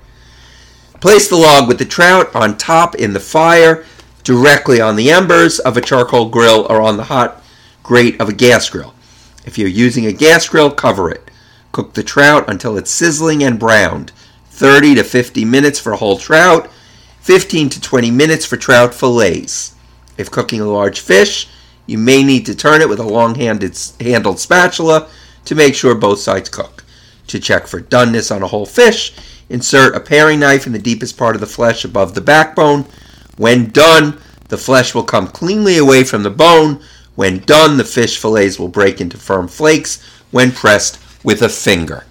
Place 0.99 1.29
the 1.29 1.37
log 1.37 1.67
with 1.67 1.79
the 1.79 1.85
trout 1.85 2.35
on 2.35 2.57
top 2.57 2.95
in 2.95 3.13
the 3.13 3.19
fire, 3.19 3.85
directly 4.23 4.81
on 4.81 4.95
the 4.95 5.11
embers 5.11 5.59
of 5.59 5.77
a 5.77 5.81
charcoal 5.81 6.29
grill 6.29 6.67
or 6.69 6.81
on 6.81 6.97
the 6.97 7.05
hot 7.05 7.41
grate 7.83 8.19
of 8.19 8.27
a 8.29 8.33
gas 8.33 8.69
grill. 8.69 8.93
If 9.49 9.57
you're 9.57 9.67
using 9.67 10.05
a 10.05 10.13
gas 10.13 10.47
grill, 10.47 10.69
cover 10.69 11.09
it. 11.09 11.31
Cook 11.71 11.95
the 11.95 12.03
trout 12.03 12.47
until 12.47 12.77
it's 12.77 12.91
sizzling 12.91 13.43
and 13.43 13.57
browned. 13.57 14.11
30 14.51 14.93
to 14.93 15.03
50 15.03 15.43
minutes 15.43 15.79
for 15.79 15.93
whole 15.93 16.19
trout, 16.19 16.69
15 17.21 17.69
to 17.69 17.81
20 17.81 18.11
minutes 18.11 18.45
for 18.45 18.57
trout 18.57 18.93
fillets. 18.93 19.73
If 20.19 20.29
cooking 20.29 20.61
a 20.61 20.65
large 20.65 20.99
fish, 20.99 21.49
you 21.87 21.97
may 21.97 22.21
need 22.21 22.45
to 22.45 22.53
turn 22.53 22.81
it 22.81 22.89
with 22.89 22.99
a 22.99 23.03
long 23.03 23.33
handled 23.33 24.39
spatula 24.39 25.09
to 25.45 25.55
make 25.55 25.73
sure 25.73 25.95
both 25.95 26.19
sides 26.19 26.49
cook. 26.49 26.83
To 27.25 27.39
check 27.39 27.65
for 27.65 27.81
doneness 27.81 28.29
on 28.29 28.43
a 28.43 28.47
whole 28.47 28.67
fish, 28.67 29.15
insert 29.49 29.95
a 29.95 29.99
paring 29.99 30.41
knife 30.41 30.67
in 30.67 30.73
the 30.73 30.77
deepest 30.77 31.17
part 31.17 31.33
of 31.33 31.41
the 31.41 31.47
flesh 31.47 31.83
above 31.83 32.13
the 32.13 32.21
backbone. 32.21 32.85
When 33.37 33.71
done, 33.71 34.21
the 34.49 34.59
flesh 34.59 34.93
will 34.93 35.05
come 35.05 35.25
cleanly 35.25 35.79
away 35.79 36.03
from 36.03 36.21
the 36.21 36.29
bone. 36.29 36.83
When 37.15 37.39
done, 37.39 37.77
the 37.77 37.83
fish 37.83 38.17
fillets 38.17 38.57
will 38.59 38.67
break 38.67 39.01
into 39.01 39.17
firm 39.17 39.47
flakes 39.47 40.01
when 40.31 40.51
pressed 40.51 40.99
with 41.23 41.41
a 41.41 41.49
finger. 41.49 42.05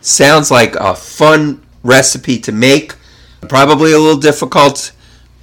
Sounds 0.00 0.50
like 0.50 0.74
a 0.76 0.94
fun 0.94 1.62
recipe 1.82 2.38
to 2.40 2.52
make. 2.52 2.94
Probably 3.48 3.92
a 3.92 3.98
little 3.98 4.20
difficult, 4.20 4.92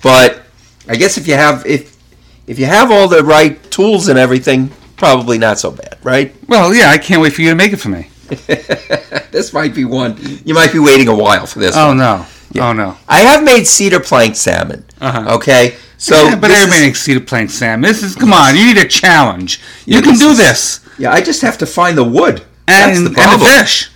but 0.01 0.43
I 0.87 0.95
guess 0.95 1.17
if 1.17 1.27
you 1.27 1.33
have 1.33 1.65
if 1.65 1.97
if 2.47 2.57
you 2.57 2.65
have 2.65 2.91
all 2.91 3.07
the 3.07 3.23
right 3.23 3.61
tools 3.71 4.07
and 4.07 4.17
everything, 4.17 4.71
probably 4.95 5.37
not 5.37 5.59
so 5.59 5.71
bad, 5.71 5.97
right? 6.01 6.33
Well, 6.47 6.73
yeah, 6.73 6.89
I 6.89 6.97
can't 6.97 7.21
wait 7.21 7.33
for 7.33 7.41
you 7.41 7.49
to 7.49 7.55
make 7.55 7.73
it 7.73 7.77
for 7.77 7.89
me. 7.89 8.09
this 9.31 9.53
might 9.53 9.75
be 9.75 9.85
one. 9.85 10.17
You 10.45 10.53
might 10.53 10.71
be 10.71 10.79
waiting 10.79 11.09
a 11.09 11.15
while 11.15 11.45
for 11.45 11.59
this. 11.59 11.75
Oh 11.75 11.89
one. 11.89 11.97
no! 11.97 12.25
Oh 12.57 12.73
no! 12.73 12.97
I 13.07 13.19
have 13.19 13.43
made 13.43 13.65
cedar 13.67 13.99
plank 13.99 14.35
salmon. 14.35 14.85
Uh-huh. 14.99 15.35
Okay, 15.35 15.75
so 15.97 16.15
yeah, 16.29 16.35
but 16.35 16.49
everybody 16.51 16.81
makes 16.87 17.01
cedar 17.01 17.19
plank 17.19 17.49
salmon. 17.51 17.81
This 17.81 18.01
is 18.03 18.15
come 18.15 18.33
on. 18.33 18.55
You 18.55 18.65
need 18.73 18.77
a 18.77 18.87
challenge. 18.87 19.61
You 19.85 20.01
can 20.01 20.15
do 20.17 20.29
is- 20.31 20.37
this. 20.37 20.79
Yeah, 20.97 21.11
I 21.13 21.21
just 21.21 21.41
have 21.41 21.57
to 21.59 21.65
find 21.65 21.97
the 21.97 22.03
wood. 22.03 22.43
And, 22.67 23.07
That's 23.07 23.15
the 23.15 23.21
and 23.21 23.41
the 23.41 23.45
fish. 23.45 23.89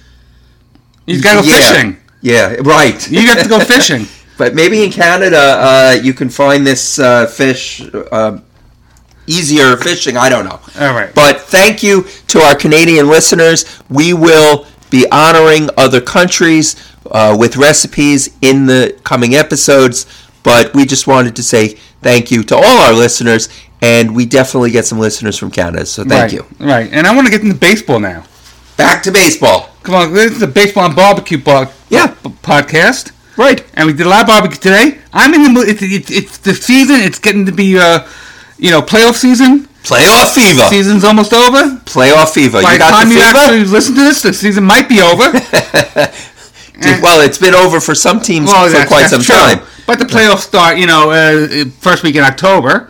You 1.06 1.22
got 1.22 1.36
to 1.36 1.42
go 1.42 1.48
Yeah. 1.56 1.58
fishing. 1.72 1.98
Yeah, 2.22 2.56
right. 2.62 3.12
You 3.12 3.26
got 3.28 3.42
to 3.44 3.50
go 3.50 3.60
fishing. 3.60 4.08
But 4.36 4.56
maybe 4.56 4.84
in 4.84 4.90
Canada, 4.92 5.38
uh, 5.60 5.98
you 6.02 6.12
can 6.14 6.28
find 6.28 6.66
this 6.66 6.98
uh, 6.98 7.28
fish 7.28 7.82
uh, 8.12 8.40
easier 9.28 9.78
fishing. 9.78 10.18
I 10.18 10.28
don't 10.28 10.46
know. 10.46 10.60
All 10.80 10.94
right. 10.94 11.14
But 11.14 11.42
thank 11.42 11.84
you 11.84 12.08
to 12.30 12.40
our 12.40 12.56
Canadian 12.56 13.08
listeners. 13.08 13.64
We 13.90 14.14
will 14.14 14.66
be 14.94 15.06
honoring 15.12 15.70
other 15.76 16.00
countries 16.00 16.76
uh, 17.12 17.36
with 17.38 17.58
recipes 17.58 18.30
in 18.44 18.68
the 18.68 18.96
coming 19.04 19.34
episodes. 19.34 20.06
But 20.44 20.74
we 20.76 20.86
just 20.86 21.08
wanted 21.08 21.36
to 21.38 21.44
say 21.44 21.70
thank 22.02 22.30
you 22.30 22.44
to 22.44 22.56
all 22.56 22.78
our 22.86 22.94
listeners, 22.94 23.50
and 23.82 24.16
we 24.16 24.26
definitely 24.28 24.70
get 24.72 24.86
some 24.86 25.00
listeners 25.00 25.36
from 25.38 25.50
Canada. 25.50 25.86
So 25.86 26.04
thank 26.04 26.12
right, 26.12 26.34
you. 26.34 26.46
Right. 26.60 26.90
And 26.94 27.08
I 27.08 27.16
want 27.16 27.26
to 27.28 27.32
get 27.32 27.42
into 27.42 27.56
baseball 27.56 28.00
now. 28.00 28.24
Back 28.78 29.02
to 29.04 29.12
baseball. 29.12 29.70
Come 29.82 29.96
on, 29.96 30.14
this 30.14 30.32
is 30.34 30.40
the 30.40 30.48
baseball 30.48 30.86
and 30.86 30.96
barbecue 30.96 31.40
po- 31.42 31.72
Yeah. 31.90 32.08
p- 32.08 32.30
podcast. 32.44 33.12
Right. 33.36 33.66
And 33.74 33.88
we 33.88 33.94
did 33.94 34.06
a 34.06 34.10
lot 34.10 34.22
of 34.22 34.28
barbecue 34.28 34.58
today. 34.60 35.00
I'm 35.12 35.34
in 35.34 35.44
the 35.44 35.50
mood. 35.50 35.70
It's, 35.70 35.82
it's, 35.82 36.12
it's 36.12 36.38
the 36.38 36.54
season. 36.54 36.98
It's 37.02 37.20
getting 37.20 37.46
to 37.48 37.52
be, 37.52 37.80
uh, 37.80 38.06
you 38.60 38.70
know, 38.70 38.82
playoff 38.82 39.16
season. 39.16 39.68
Playoff 39.84 40.34
fever. 40.34 40.64
Season's 40.70 41.04
almost 41.04 41.34
over. 41.34 41.78
Playoff 41.86 42.34
fever. 42.34 42.62
By 42.62 42.74
you 42.74 42.78
the 42.78 42.80
got 42.80 42.90
time 42.92 43.10
the 43.10 43.16
you 43.16 43.22
actually 43.22 43.64
listen 43.66 43.96
to 43.96 44.02
this, 44.02 44.22
the 44.22 44.34
season 44.34 44.64
might 44.64 44.88
be 44.88 45.02
over. 45.02 45.30
well, 47.02 47.22
it's 47.22 47.38
been 47.38 47.54
over 47.56 47.80
for 47.80 47.94
some 47.96 48.20
teams 48.22 48.48
Well, 48.48 48.70
for 48.70 48.88
quite 48.88 49.08
some 49.10 49.22
true. 49.22 49.36
time. 49.36 49.60
But 49.86 50.00
the 50.00 50.06
playoffs 50.06 50.40
start, 50.40 50.78
you 50.78 50.86
know, 50.88 51.12
uh, 51.12 51.66
first 51.80 52.04
week 52.04 52.16
in 52.16 52.24
October, 52.24 52.90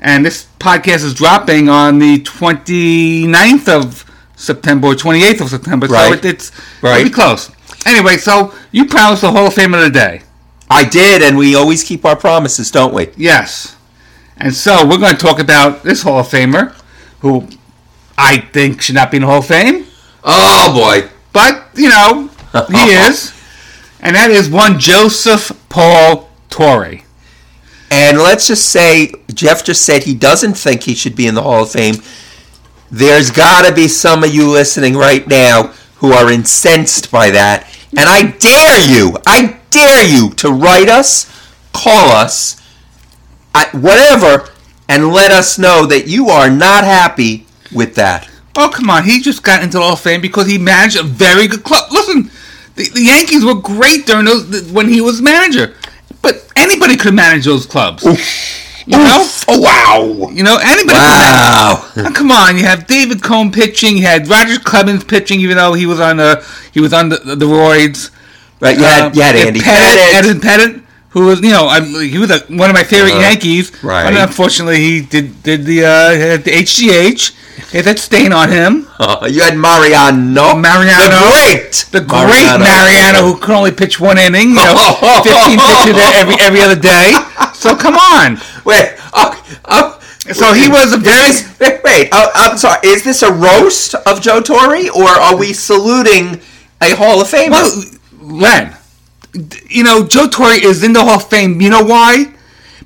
and 0.00 0.24
this 0.24 0.46
podcast 0.58 1.04
is 1.04 1.14
dropping 1.14 1.68
on 1.70 1.98
the 1.98 2.18
29th 2.20 3.68
of 3.68 4.04
September 4.36 4.88
or 4.88 4.94
28th 4.94 5.40
of 5.40 5.48
September. 5.48 5.86
So 5.86 5.94
Right. 5.94 6.12
it, 6.12 6.24
it's 6.26 6.52
Right. 6.82 6.94
pretty 6.96 7.10
close. 7.10 7.50
Anyway, 7.86 8.18
so 8.18 8.52
you 8.72 8.84
promised 8.84 9.22
the 9.22 9.30
Hall 9.32 9.46
of 9.46 9.54
Fame 9.54 9.72
of 9.74 9.80
the 9.80 9.90
day. 9.90 10.22
I 10.70 10.84
did, 10.84 11.22
and 11.22 11.36
we 11.38 11.54
always 11.54 11.82
keep 11.84 12.04
our 12.04 12.16
promises, 12.16 12.70
don't 12.70 12.92
we? 12.92 13.08
Yes. 13.16 13.76
And 14.36 14.54
so 14.54 14.86
we're 14.86 14.98
going 14.98 15.16
to 15.16 15.20
talk 15.20 15.38
about 15.38 15.82
this 15.82 16.02
Hall 16.02 16.18
of 16.18 16.28
Famer, 16.28 16.72
who 17.20 17.46
I 18.18 18.38
think 18.38 18.82
should 18.82 18.94
not 18.94 19.10
be 19.10 19.18
in 19.18 19.22
the 19.22 19.28
Hall 19.28 19.38
of 19.38 19.46
Fame. 19.46 19.86
Oh 20.22 20.74
boy. 20.74 21.08
But, 21.32 21.68
you 21.74 21.88
know, 21.88 22.30
he 22.68 22.76
is. 23.06 23.32
And 24.00 24.14
that 24.16 24.30
is 24.30 24.50
one 24.50 24.78
Joseph 24.78 25.52
Paul 25.68 26.30
Torre. 26.50 27.00
And 27.90 28.18
let's 28.18 28.46
just 28.48 28.70
say, 28.70 29.12
Jeff 29.32 29.64
just 29.64 29.82
said 29.84 30.02
he 30.02 30.14
doesn't 30.14 30.54
think 30.54 30.82
he 30.82 30.94
should 30.94 31.16
be 31.16 31.26
in 31.26 31.34
the 31.34 31.42
Hall 31.42 31.62
of 31.62 31.70
Fame. 31.70 31.96
There's 32.90 33.30
got 33.30 33.66
to 33.66 33.74
be 33.74 33.88
some 33.88 34.24
of 34.24 34.34
you 34.34 34.50
listening 34.50 34.94
right 34.94 35.26
now 35.26 35.72
who 35.96 36.12
are 36.12 36.30
incensed 36.30 37.10
by 37.10 37.30
that. 37.30 37.68
And 37.96 38.08
I 38.08 38.30
dare 38.38 38.88
you, 38.88 39.16
I 39.26 39.58
dare 39.70 40.06
you 40.06 40.30
to 40.34 40.50
write 40.50 40.88
us, 40.88 41.30
call 41.72 42.10
us, 42.10 42.60
I- 43.54 43.68
whatever, 43.72 44.48
and 44.88 45.10
let 45.12 45.30
us 45.30 45.58
know 45.58 45.86
that 45.86 46.06
you 46.06 46.28
are 46.28 46.50
not 46.50 46.84
happy 46.84 47.46
with 47.72 47.94
that. 47.94 48.28
Oh, 48.56 48.68
come 48.72 48.88
on. 48.90 49.04
He 49.04 49.20
just 49.20 49.42
got 49.42 49.62
into 49.62 49.78
the 49.78 49.82
Hall 49.82 49.94
of 49.94 50.00
Fame 50.00 50.20
because 50.20 50.46
he 50.46 50.58
managed 50.58 50.96
a 50.96 51.02
very 51.02 51.46
good 51.48 51.64
club. 51.64 51.90
Listen, 51.90 52.30
the, 52.76 52.88
the 52.90 53.02
Yankees 53.02 53.44
were 53.44 53.54
great 53.54 54.06
during 54.06 54.26
those 54.26 54.70
when 54.70 54.88
he 54.88 55.00
was 55.00 55.20
manager. 55.20 55.74
But 56.22 56.50
anybody 56.56 56.96
could 56.96 57.14
manage 57.14 57.44
those 57.44 57.66
clubs. 57.66 58.04
You 58.86 58.98
know? 58.98 59.26
Oh, 59.48 59.60
wow. 59.60 60.30
You 60.30 60.42
know, 60.42 60.58
anybody 60.62 60.94
Wow. 60.98 61.84
could 61.94 62.02
manage. 62.02 62.14
Come 62.16 62.30
on, 62.30 62.56
you 62.56 62.64
have 62.64 62.86
David 62.86 63.22
Cone 63.22 63.50
pitching, 63.50 63.96
you 63.96 64.04
had 64.04 64.28
Roger 64.28 64.58
Clemens 64.60 65.04
pitching, 65.04 65.40
even 65.40 65.56
though 65.56 65.72
he 65.72 65.86
was 65.86 66.00
on 66.00 66.18
the 66.18 66.44
he 66.72 66.80
was 66.80 66.92
on 66.92 67.08
the, 67.08 67.16
the 67.16 67.46
roids. 67.46 68.10
Right, 68.60 68.76
um, 68.76 68.80
you 68.82 68.86
had- 68.86 69.16
you 69.16 69.22
had 69.22 69.36
Andy 69.36 69.60
Pettitte, 69.60 70.12
Pettitte. 70.12 70.40
Pettitte, 70.40 70.82
who 71.14 71.26
was 71.26 71.40
you 71.40 71.50
know 71.50 71.66
I, 71.66 71.80
he 71.80 72.18
was 72.18 72.30
a, 72.30 72.40
one 72.62 72.68
of 72.70 72.74
my 72.74 72.84
favorite 72.84 73.14
Uh, 73.14 73.20
Yankees. 73.30 73.72
right. 73.82 74.04
But 74.04 74.14
unfortunately, 74.28 74.80
he 74.82 75.00
did 75.00 75.42
did 75.42 75.64
the 75.64 75.78
uh, 75.86 76.10
the 76.44 76.52
HGH. 76.66 77.22
He 77.70 77.78
had 77.78 77.86
that 77.86 77.98
stain 77.98 78.32
on 78.32 78.50
him. 78.50 78.86
Uh, 78.98 79.26
you 79.34 79.40
had 79.42 79.56
Mariano. 79.56 80.54
Mariano. 80.54 81.06
The 81.06 81.22
great. 81.30 81.74
The 81.96 82.00
great 82.02 82.50
Mariano, 82.58 83.18
who 83.26 83.38
could 83.40 83.54
only 83.54 83.70
pitch 83.72 83.98
one 83.98 84.18
inning, 84.18 84.50
you 84.50 84.62
know, 84.66 84.74
15 85.22 85.58
pitches 85.58 85.96
every 86.20 86.36
every 86.46 86.60
other 86.60 86.78
day. 86.78 87.14
So 87.54 87.74
come 87.74 87.94
on. 87.96 88.38
Wait, 88.68 88.94
oh, 89.14 89.30
oh, 89.66 90.00
So 90.32 90.52
he 90.52 90.68
was 90.68 90.92
a 90.92 90.96
very 90.98 91.30
this- 91.30 91.46
wait, 91.60 91.82
wait, 91.84 92.08
oh, 92.12 92.30
I'm 92.34 92.56
sorry. 92.58 92.80
Is 92.82 93.02
this 93.04 93.22
a 93.22 93.32
roast 93.32 93.94
of 94.06 94.20
Joe 94.20 94.40
Torre, 94.40 94.90
or 94.90 95.08
are 95.08 95.36
we 95.36 95.52
saluting 95.52 96.40
a 96.82 96.90
Hall 96.96 97.20
of 97.20 97.28
Famer? 97.28 97.50
Well, 97.50 97.72
Len, 98.20 98.74
you 99.68 99.82
know, 99.84 100.04
Joe 100.06 100.28
Torre 100.28 100.52
is 100.52 100.82
in 100.82 100.92
the 100.92 101.00
Hall 101.00 101.16
of 101.16 101.28
Fame. 101.28 101.60
You 101.60 101.70
know 101.70 101.84
why? 101.84 102.32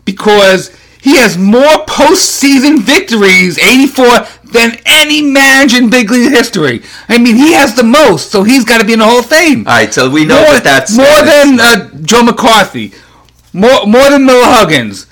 Because 0.04 0.74
he 1.00 1.16
has 1.16 1.38
more 1.38 1.84
postseason 1.86 2.80
victories, 2.82 3.58
84, 3.58 4.26
than 4.52 4.78
any 4.86 5.22
manager 5.22 5.78
in 5.78 5.90
big 5.90 6.10
league 6.10 6.32
history. 6.32 6.82
I 7.08 7.18
mean, 7.18 7.36
he 7.36 7.52
has 7.52 7.74
the 7.74 7.84
most, 7.84 8.30
so 8.30 8.42
he's 8.42 8.64
got 8.64 8.80
to 8.80 8.86
be 8.86 8.94
in 8.94 8.98
the 8.98 9.04
Hall 9.04 9.20
of 9.20 9.26
Fame. 9.26 9.66
All 9.66 9.74
right, 9.74 9.92
so 9.92 10.10
we 10.10 10.24
know 10.24 10.42
more, 10.42 10.54
that 10.54 10.64
that's 10.64 10.96
more 10.96 11.06
than 11.06 11.60
uh, 11.60 12.02
Joe 12.02 12.22
McCarthy, 12.22 12.92
more 13.52 13.86
more 13.86 14.10
than 14.10 14.24
Miller 14.24 14.44
Huggins, 14.44 15.06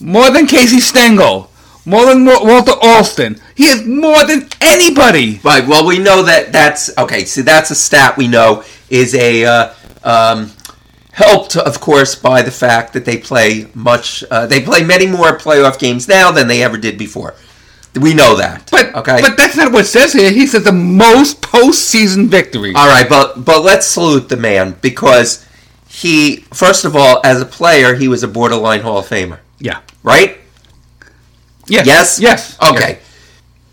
more 0.00 0.30
than 0.30 0.46
Casey 0.46 0.80
Stengel, 0.80 1.50
more 1.84 2.06
than 2.06 2.24
Wa- 2.24 2.42
Walter 2.42 2.74
Alston. 2.82 3.40
He 3.54 3.66
has 3.66 3.84
more 3.86 4.24
than 4.24 4.48
anybody. 4.60 5.40
Right. 5.44 5.66
Well, 5.66 5.86
we 5.86 5.98
know 5.98 6.22
that 6.22 6.52
that's 6.52 6.96
okay. 6.96 7.24
So 7.24 7.42
that's 7.42 7.70
a 7.70 7.74
stat 7.74 8.16
we 8.16 8.28
know 8.28 8.64
is 8.88 9.14
a 9.14 9.44
uh, 9.44 9.74
um, 10.04 10.50
helped, 11.18 11.56
of 11.56 11.80
course, 11.80 12.14
by 12.14 12.42
the 12.42 12.50
fact 12.50 12.92
that 12.92 13.04
they 13.04 13.18
play 13.18 13.66
much. 13.74 14.22
Uh, 14.30 14.46
they 14.46 14.60
play 14.60 14.84
many 14.84 15.06
more 15.06 15.36
playoff 15.36 15.78
games 15.78 16.06
now 16.06 16.30
than 16.30 16.46
they 16.46 16.62
ever 16.62 16.78
did 16.78 16.96
before. 16.96 17.34
We 18.00 18.14
know 18.14 18.36
that. 18.36 18.68
But 18.70 18.94
okay. 18.94 19.20
but 19.20 19.36
that's 19.36 19.56
not 19.56 19.72
what 19.72 19.82
it 19.82 19.88
says 19.88 20.12
here. 20.12 20.30
He 20.30 20.46
says 20.46 20.62
the 20.62 20.72
most 20.72 21.42
postseason 21.42 22.28
victories. 22.28 22.76
All 22.76 22.86
right, 22.86 23.08
but 23.08 23.44
but 23.44 23.62
let's 23.62 23.86
salute 23.86 24.28
the 24.28 24.36
man 24.36 24.76
because 24.80 25.44
he, 25.88 26.36
first 26.54 26.84
of 26.84 26.94
all, 26.94 27.20
as 27.24 27.42
a 27.42 27.46
player, 27.46 27.94
he 27.94 28.06
was 28.06 28.22
a 28.22 28.28
borderline 28.28 28.82
Hall 28.82 28.98
of 28.98 29.06
Famer. 29.06 29.40
Yeah. 29.58 29.80
Right. 30.04 30.38
Yes. 31.66 31.86
Yes. 31.86 32.20
Yes. 32.20 32.58
Okay. 32.62 33.00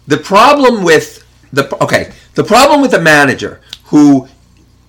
The 0.07 0.17
problem 0.17 0.83
with 0.83 1.23
the 1.53 1.65
okay, 1.83 2.11
the 2.33 2.43
problem 2.43 2.81
with 2.81 2.93
a 2.95 3.01
manager 3.01 3.61
who 3.85 4.27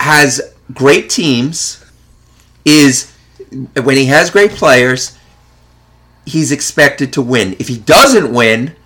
has 0.00 0.54
great 0.72 1.10
teams 1.10 1.84
is 2.66 3.14
when 3.82 3.96
he 3.96 4.06
has 4.06 4.28
great 4.28 4.50
players, 4.50 5.16
he's 6.26 6.52
expected 6.52 7.12
to 7.14 7.22
win. 7.22 7.54
If 7.58 7.68
he 7.68 7.78
doesn't 7.78 8.34
win, 8.34 8.76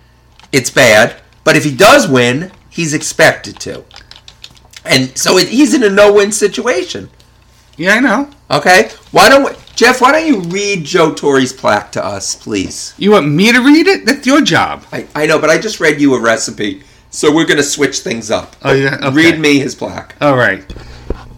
it's 0.53 0.69
bad. 0.69 1.15
But 1.43 1.57
if 1.57 1.63
he 1.63 1.75
does 1.75 2.07
win, 2.07 2.51
he's 2.69 2.93
expected 2.93 3.59
to. 3.61 3.83
And 4.85 5.17
so 5.17 5.37
it, 5.37 5.49
he's 5.49 5.73
in 5.73 5.83
a 5.83 5.89
no-win 5.89 6.31
situation. 6.31 7.09
Yeah, 7.77 7.95
I 7.95 7.99
know. 7.99 8.29
Okay. 8.51 8.91
Why 9.11 9.29
don't 9.29 9.43
we, 9.43 9.51
Jeff? 9.75 10.01
Why 10.01 10.11
don't 10.11 10.27
you 10.27 10.41
read 10.41 10.83
Joe 10.83 11.13
Torre's 11.13 11.51
plaque 11.51 11.91
to 11.93 12.05
us, 12.05 12.35
please? 12.35 12.93
You 12.97 13.11
want 13.11 13.27
me 13.27 13.51
to 13.51 13.59
read 13.59 13.87
it? 13.87 14.05
That's 14.05 14.27
your 14.27 14.41
job. 14.41 14.83
I, 14.91 15.07
I 15.15 15.25
know, 15.25 15.39
but 15.39 15.49
I 15.49 15.57
just 15.57 15.79
read 15.79 15.99
you 15.99 16.13
a 16.13 16.21
recipe, 16.21 16.83
so 17.09 17.33
we're 17.33 17.45
going 17.45 17.57
to 17.57 17.63
switch 17.63 17.99
things 17.99 18.29
up. 18.29 18.55
Oh, 18.61 18.73
yeah? 18.73 18.97
Okay. 19.01 19.15
Read 19.15 19.39
me 19.39 19.57
his 19.57 19.73
plaque. 19.73 20.15
All 20.21 20.35
right. 20.35 20.63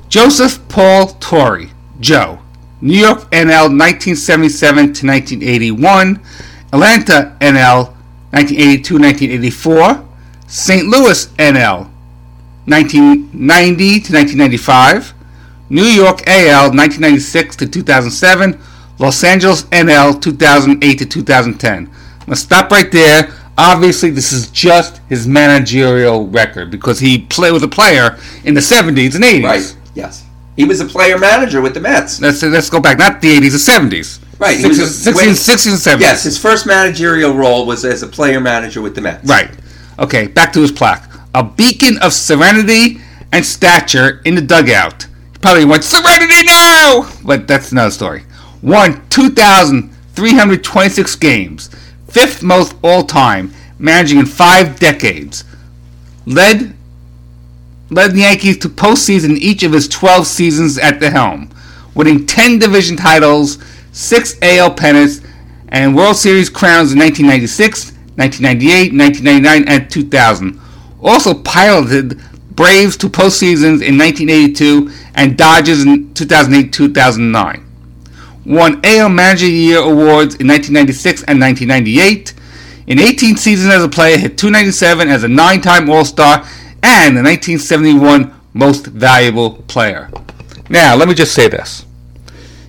Joseph 0.09 0.67
Paul 0.67 1.07
Torre, 1.19 1.69
Joe. 1.99 2.39
New 2.81 2.97
York 2.97 3.29
NL 3.31 3.69
1977 3.71 4.93
to 4.93 5.07
1981. 5.07 6.19
Atlanta 6.73 7.35
NL 7.39 7.93
1982 8.31 8.99
1984. 8.99 10.05
St. 10.47 10.87
Louis 10.87 11.27
NL 11.37 11.89
1990 12.65 13.99
to 14.01 14.13
1995. 14.13 15.13
New 15.69 15.83
York 15.83 16.27
AL 16.27 16.69
1996 16.69 17.55
to 17.57 17.67
2007. 17.67 18.59
Los 18.99 19.23
Angeles 19.23 19.63
NL 19.63 20.21
2008 20.21 20.99
to 20.99 21.05
2010. 21.05 21.89
Now 22.27 22.33
stop 22.35 22.71
right 22.71 22.91
there. 22.91 23.33
Obviously, 23.57 24.09
this 24.09 24.31
is 24.33 24.49
just 24.49 24.99
his 25.09 25.27
managerial 25.27 26.27
record 26.27 26.71
because 26.71 26.99
he 26.99 27.19
played 27.19 27.53
with 27.53 27.63
a 27.63 27.67
player 27.67 28.17
in 28.45 28.53
the 28.55 28.61
70s 28.61 29.15
and 29.15 29.23
80s. 29.23 29.43
Right. 29.43 29.77
Yes. 29.93 30.25
He 30.55 30.65
was 30.65 30.79
a 30.81 30.85
player 30.85 31.17
manager 31.17 31.61
with 31.61 31.73
the 31.73 31.79
Mets. 31.79 32.21
Let's 32.21 32.43
let's 32.43 32.69
go 32.69 32.79
back, 32.79 32.97
not 32.99 33.21
the 33.21 33.35
80s, 33.39 33.51
the 33.51 33.57
70s. 33.57 34.19
Right. 34.39 34.57
he 34.57 34.67
was 34.67 34.79
a- 34.79 34.83
60s, 35.11 35.15
when- 35.15 35.35
60s, 35.35 35.71
and 35.71 35.79
70s. 35.79 36.01
Yes, 36.01 36.23
his 36.23 36.37
first 36.37 36.65
managerial 36.65 37.33
role 37.33 37.65
was 37.65 37.83
as 37.85 38.03
a 38.03 38.07
player 38.07 38.39
manager 38.39 38.81
with 38.81 38.95
the 38.95 39.01
Mets. 39.01 39.27
Right. 39.27 39.49
Okay, 39.99 40.27
back 40.27 40.53
to 40.53 40.61
his 40.61 40.71
plaque. 40.71 41.09
A 41.35 41.43
beacon 41.43 41.97
of 41.99 42.13
serenity 42.13 42.99
and 43.31 43.45
stature 43.45 44.21
in 44.25 44.35
the 44.35 44.41
dugout. 44.41 45.03
He 45.31 45.37
probably 45.39 45.65
went, 45.65 45.83
Serenity 45.83 46.43
now! 46.45 47.07
But 47.23 47.47
that's 47.47 47.71
another 47.71 47.91
story. 47.91 48.23
Won 48.61 49.01
2,326 49.09 51.15
games. 51.15 51.69
Fifth 52.09 52.43
most 52.43 52.75
all 52.83 53.03
time, 53.03 53.51
managing 53.79 54.19
in 54.19 54.25
five 54.25 54.79
decades. 54.79 55.43
Led 56.25 56.73
led 57.89 58.11
the 58.11 58.21
Yankees 58.21 58.57
to 58.59 58.69
postseason 58.69 59.37
each 59.37 59.63
of 59.63 59.73
his 59.73 59.87
12 59.87 60.25
seasons 60.25 60.77
at 60.77 60.99
the 60.99 61.09
helm, 61.09 61.49
winning 61.95 62.25
10 62.25 62.59
division 62.59 62.97
titles, 62.97 63.57
6 63.91 64.37
AL 64.41 64.73
pennants, 64.73 65.21
and 65.69 65.95
World 65.95 66.15
Series 66.15 66.49
crowns 66.49 66.93
in 66.93 66.99
1996, 66.99 67.91
1998, 68.15 68.93
1999, 68.93 69.67
and 69.67 69.89
2000. 69.89 70.59
Also 71.01 71.33
piloted 71.33 72.21
Braves 72.51 72.95
to 72.97 73.09
postseasons 73.09 73.81
in 73.81 73.97
1982 73.97 74.91
and 75.15 75.37
Dodgers 75.37 75.83
in 75.83 76.13
2008-2009. 76.13 77.63
Won 78.45 78.79
AL 78.83 79.09
Manager 79.09 79.47
Year 79.47 79.79
awards 79.79 80.35
in 80.35 80.47
1996 80.47 81.23
and 81.23 81.39
1998. 81.39 82.33
In 82.85 82.99
18 82.99 83.37
seasons 83.37 83.73
as 83.73 83.83
a 83.83 83.89
player, 83.89 84.17
hit 84.17 84.37
297 84.37 85.07
as 85.07 85.23
a 85.23 85.27
nine-time 85.27 85.89
All-Star 85.89 86.45
and 86.83 87.15
the 87.15 87.23
1971 87.23 88.33
Most 88.53 88.87
Valuable 88.87 89.51
Player. 89.67 90.09
Now, 90.69 90.95
let 90.95 91.07
me 91.07 91.13
just 91.13 91.33
say 91.33 91.47
this. 91.47 91.85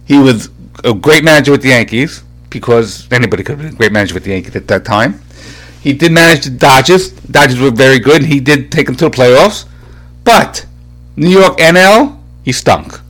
He 0.06 0.18
was 0.18 0.50
a 0.84 0.94
great 0.94 1.24
manager 1.24 1.50
with 1.50 1.62
the 1.62 1.70
Yankees 1.70 2.22
because 2.48 3.10
anybody 3.12 3.42
could 3.42 3.58
have 3.58 3.66
been 3.66 3.74
a 3.74 3.76
great 3.76 3.92
manager 3.92 4.14
with 4.14 4.24
the 4.24 4.30
Yankees 4.30 4.54
at 4.56 4.68
that 4.68 4.84
time. 4.84 5.20
He 5.82 5.92
did 5.92 6.12
manage 6.12 6.44
the 6.44 6.50
Dodgers. 6.50 7.10
Dodgers 7.10 7.60
were 7.60 7.70
very 7.70 7.98
good, 7.98 8.22
and 8.22 8.32
he 8.32 8.40
did 8.40 8.72
take 8.72 8.86
them 8.86 8.96
to 8.96 9.06
the 9.06 9.10
playoffs. 9.10 9.66
But 10.22 10.64
New 11.16 11.28
York 11.28 11.58
NL, 11.58 12.18
he 12.42 12.52
stunk. 12.52 13.00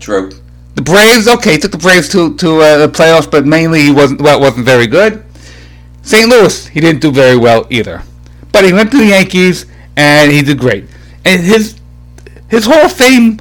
True. 0.00 0.30
The 0.74 0.82
Braves, 0.82 1.28
okay, 1.28 1.56
took 1.56 1.70
the 1.70 1.78
Braves 1.78 2.08
to 2.10 2.36
to 2.36 2.60
uh, 2.60 2.86
the 2.86 2.88
playoffs, 2.88 3.30
but 3.30 3.46
mainly 3.46 3.82
he 3.82 3.92
wasn't 3.92 4.20
well, 4.20 4.40
wasn't 4.40 4.66
very 4.66 4.86
good. 4.86 5.24
St. 6.02 6.28
Louis, 6.28 6.66
he 6.66 6.80
didn't 6.80 7.00
do 7.00 7.10
very 7.10 7.36
well 7.36 7.66
either, 7.70 8.02
but 8.52 8.64
he 8.64 8.72
went 8.72 8.90
to 8.90 8.98
the 8.98 9.06
Yankees 9.06 9.66
and 9.96 10.30
he 10.32 10.42
did 10.42 10.58
great. 10.58 10.84
And 11.24 11.42
his 11.42 11.78
his 12.48 12.66
Hall 12.66 12.84
of 12.86 12.92
Fame 12.92 13.40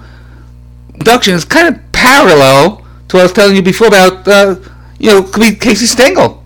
induction 0.96 1.34
is 1.36 1.46
kind 1.46 1.76
of 1.76 1.92
parallel 1.92 2.78
to 3.10 3.18
what 3.18 3.20
I 3.20 3.24
was 3.24 3.34
telling 3.34 3.56
you 3.56 3.62
before 3.62 3.88
about 3.88 4.28
uh, 4.28 4.56
you 5.00 5.10
know 5.10 5.24
could 5.24 5.42
be 5.42 5.56
Casey 5.56 5.86
Stengel, 5.86 6.44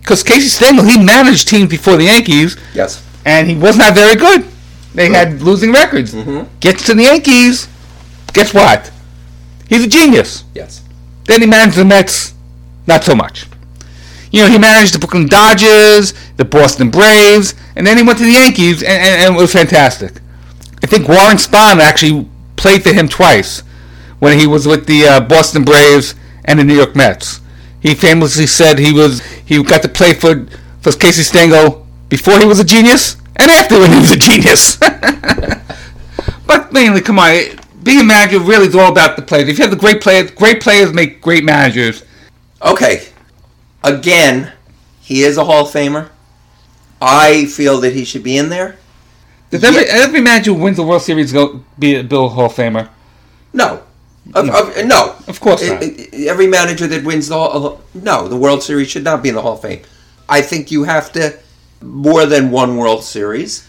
because 0.00 0.22
Casey 0.22 0.48
Stengel 0.48 0.84
he 0.84 1.02
managed 1.02 1.48
teams 1.48 1.68
before 1.70 1.96
the 1.96 2.04
Yankees, 2.04 2.56
Yes. 2.74 3.04
and 3.24 3.48
he 3.48 3.56
was 3.56 3.76
not 3.76 3.94
very 3.94 4.16
good. 4.16 4.46
They 4.94 5.08
had 5.10 5.40
losing 5.42 5.72
records. 5.72 6.14
Gets 6.60 6.84
to 6.86 6.94
the 6.94 7.04
Yankees, 7.04 7.68
guess 8.32 8.52
what? 8.52 8.90
He's 9.68 9.84
a 9.84 9.88
genius. 9.88 10.42
Yes. 10.54 10.82
Then 11.26 11.40
he 11.42 11.46
managed 11.46 11.76
the 11.76 11.84
Mets, 11.84 12.34
not 12.88 13.04
so 13.04 13.14
much. 13.14 13.46
You 14.30 14.42
know, 14.42 14.48
he 14.50 14.58
managed 14.58 14.94
the 14.94 14.98
Brooklyn 14.98 15.26
Dodgers, 15.26 16.14
the 16.36 16.44
Boston 16.44 16.90
Braves, 16.90 17.54
and 17.74 17.86
then 17.86 17.96
he 17.96 18.02
went 18.02 18.18
to 18.18 18.24
the 18.24 18.32
Yankees, 18.32 18.82
and, 18.82 18.92
and, 18.92 19.22
and 19.22 19.36
it 19.36 19.40
was 19.40 19.52
fantastic. 19.52 20.20
I 20.82 20.86
think 20.86 21.08
Warren 21.08 21.36
Spahn 21.36 21.80
actually 21.80 22.28
played 22.56 22.82
for 22.82 22.92
him 22.92 23.08
twice 23.08 23.60
when 24.18 24.38
he 24.38 24.46
was 24.46 24.66
with 24.66 24.86
the 24.86 25.04
uh, 25.06 25.20
Boston 25.20 25.64
Braves 25.64 26.14
and 26.44 26.58
the 26.58 26.64
New 26.64 26.74
York 26.74 26.94
Mets. 26.94 27.40
He 27.80 27.94
famously 27.94 28.46
said 28.46 28.78
he 28.78 28.92
was 28.92 29.24
he 29.46 29.62
got 29.62 29.82
to 29.82 29.88
play 29.88 30.12
for 30.12 30.46
for 30.80 30.92
Casey 30.92 31.22
Stengel 31.22 31.86
before 32.08 32.38
he 32.38 32.44
was 32.44 32.60
a 32.60 32.64
genius 32.64 33.16
and 33.36 33.50
after 33.50 33.78
when 33.78 33.90
he 33.90 33.98
was 33.98 34.12
a 34.12 34.16
genius. 34.16 34.76
but 36.46 36.72
mainly, 36.72 37.00
come 37.00 37.18
on, 37.18 37.58
being 37.82 38.00
a 38.00 38.04
manager 38.04 38.38
really 38.38 38.66
is 38.66 38.74
all 38.74 38.92
about 38.92 39.16
the 39.16 39.22
players. 39.22 39.48
If 39.48 39.58
you 39.58 39.64
have 39.64 39.70
the 39.70 39.78
great 39.78 40.02
players, 40.02 40.30
great 40.30 40.62
players 40.62 40.92
make 40.92 41.22
great 41.22 41.44
managers. 41.44 42.04
Okay. 42.62 43.08
Again, 43.82 44.52
he 45.00 45.22
is 45.22 45.36
a 45.36 45.44
Hall 45.44 45.66
of 45.66 45.72
Famer. 45.72 46.10
I 47.00 47.46
feel 47.46 47.80
that 47.80 47.94
he 47.94 48.04
should 48.04 48.22
be 48.22 48.36
in 48.36 48.50
there. 48.50 48.76
Does 49.50 49.64
every, 49.64 49.84
every 49.84 50.20
manager 50.20 50.52
who 50.52 50.60
wins 50.62 50.76
the 50.76 50.82
World 50.82 51.02
Series 51.02 51.32
go 51.32 51.64
be 51.78 51.96
a 51.96 52.04
Bill 52.04 52.28
Hall 52.28 52.46
of 52.46 52.52
Famer? 52.52 52.88
No. 53.52 53.82
Of, 54.34 54.48
of- 54.50 54.84
no. 54.86 55.16
Of 55.26 55.40
course 55.40 55.66
not. 55.66 55.82
Every 56.12 56.46
manager 56.46 56.86
that 56.86 57.04
wins 57.04 57.28
the 57.28 57.34
Hall, 57.34 57.80
no, 57.94 58.28
the 58.28 58.36
World 58.36 58.62
Series 58.62 58.88
should 58.90 59.02
not 59.04 59.22
be 59.22 59.30
in 59.30 59.34
the 59.34 59.42
Hall 59.42 59.54
of 59.54 59.62
Fame. 59.62 59.82
I 60.28 60.42
think 60.42 60.70
you 60.70 60.84
have 60.84 61.10
to 61.12 61.36
more 61.82 62.26
than 62.26 62.50
one 62.50 62.76
World 62.76 63.02
Series. 63.02 63.66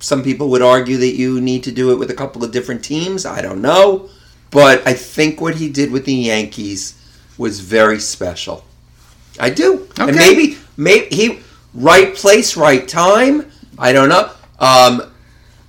Some 0.00 0.22
people 0.22 0.50
would 0.50 0.62
argue 0.62 0.96
that 0.98 1.14
you 1.14 1.40
need 1.40 1.62
to 1.64 1.72
do 1.72 1.90
it 1.92 1.98
with 1.98 2.10
a 2.10 2.14
couple 2.14 2.44
of 2.44 2.52
different 2.52 2.84
teams. 2.84 3.24
I 3.24 3.40
don't 3.40 3.62
know, 3.62 4.10
but 4.50 4.86
I 4.86 4.92
think 4.92 5.40
what 5.40 5.54
he 5.56 5.68
did 5.70 5.90
with 5.90 6.04
the 6.04 6.12
Yankees 6.14 6.94
was 7.38 7.60
very 7.60 7.98
special. 8.00 8.64
I 9.40 9.50
do, 9.50 9.88
and 9.98 10.14
maybe 10.16 10.58
maybe 10.76 11.14
he 11.14 11.40
right 11.74 12.14
place, 12.14 12.56
right 12.56 12.86
time. 12.88 13.46
I 13.78 13.92
don't 13.92 14.08
know. 14.08 14.30
Um, 14.58 15.02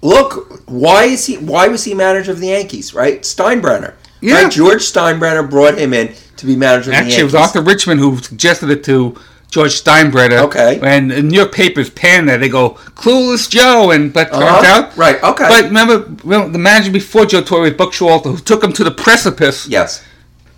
look, 0.01 0.63
why 0.67 1.05
is 1.05 1.25
he? 1.25 1.37
Why 1.37 1.67
was 1.67 1.83
he 1.83 1.93
manager 1.93 2.31
of 2.31 2.39
the 2.39 2.47
Yankees? 2.47 2.93
Right, 2.93 3.21
Steinbrenner. 3.21 3.93
Yeah. 4.21 4.43
Right? 4.43 4.51
George 4.51 4.81
Steinbrenner 4.81 5.49
brought 5.49 5.77
him 5.77 5.93
in 5.93 6.13
to 6.37 6.45
be 6.45 6.55
manager 6.55 6.91
of 6.91 6.95
Actually, 6.95 7.15
the 7.15 7.19
it 7.21 7.23
was 7.23 7.35
Arthur 7.35 7.61
Richman 7.61 7.97
who 7.99 8.17
suggested 8.17 8.69
it 8.69 8.83
to 8.85 9.15
George 9.49 9.81
Steinbrenner. 9.81 10.39
Okay. 10.43 10.79
And 10.83 11.09
the 11.11 11.21
New 11.23 11.37
York 11.37 11.53
papers 11.53 11.89
panned 11.89 12.27
that. 12.29 12.39
They 12.41 12.49
go, 12.49 12.71
Clueless 12.95 13.49
Joe. 13.49 13.91
And 13.91 14.11
But 14.13 14.29
turns 14.31 14.43
Uh-huh. 14.43 14.67
out. 14.87 14.97
Right, 14.97 15.23
okay. 15.23 15.47
But 15.47 15.63
remember, 15.65 16.05
well, 16.25 16.49
the 16.49 16.57
manager 16.59 16.91
before 16.91 17.25
Joe 17.25 17.41
Torre 17.41 17.61
was 17.61 17.73
Buck 17.73 17.93
Showalter, 17.93 18.25
who 18.31 18.37
took 18.37 18.63
him 18.63 18.73
to 18.73 18.83
the 18.83 18.91
precipice 18.91 19.67
Yes. 19.67 20.01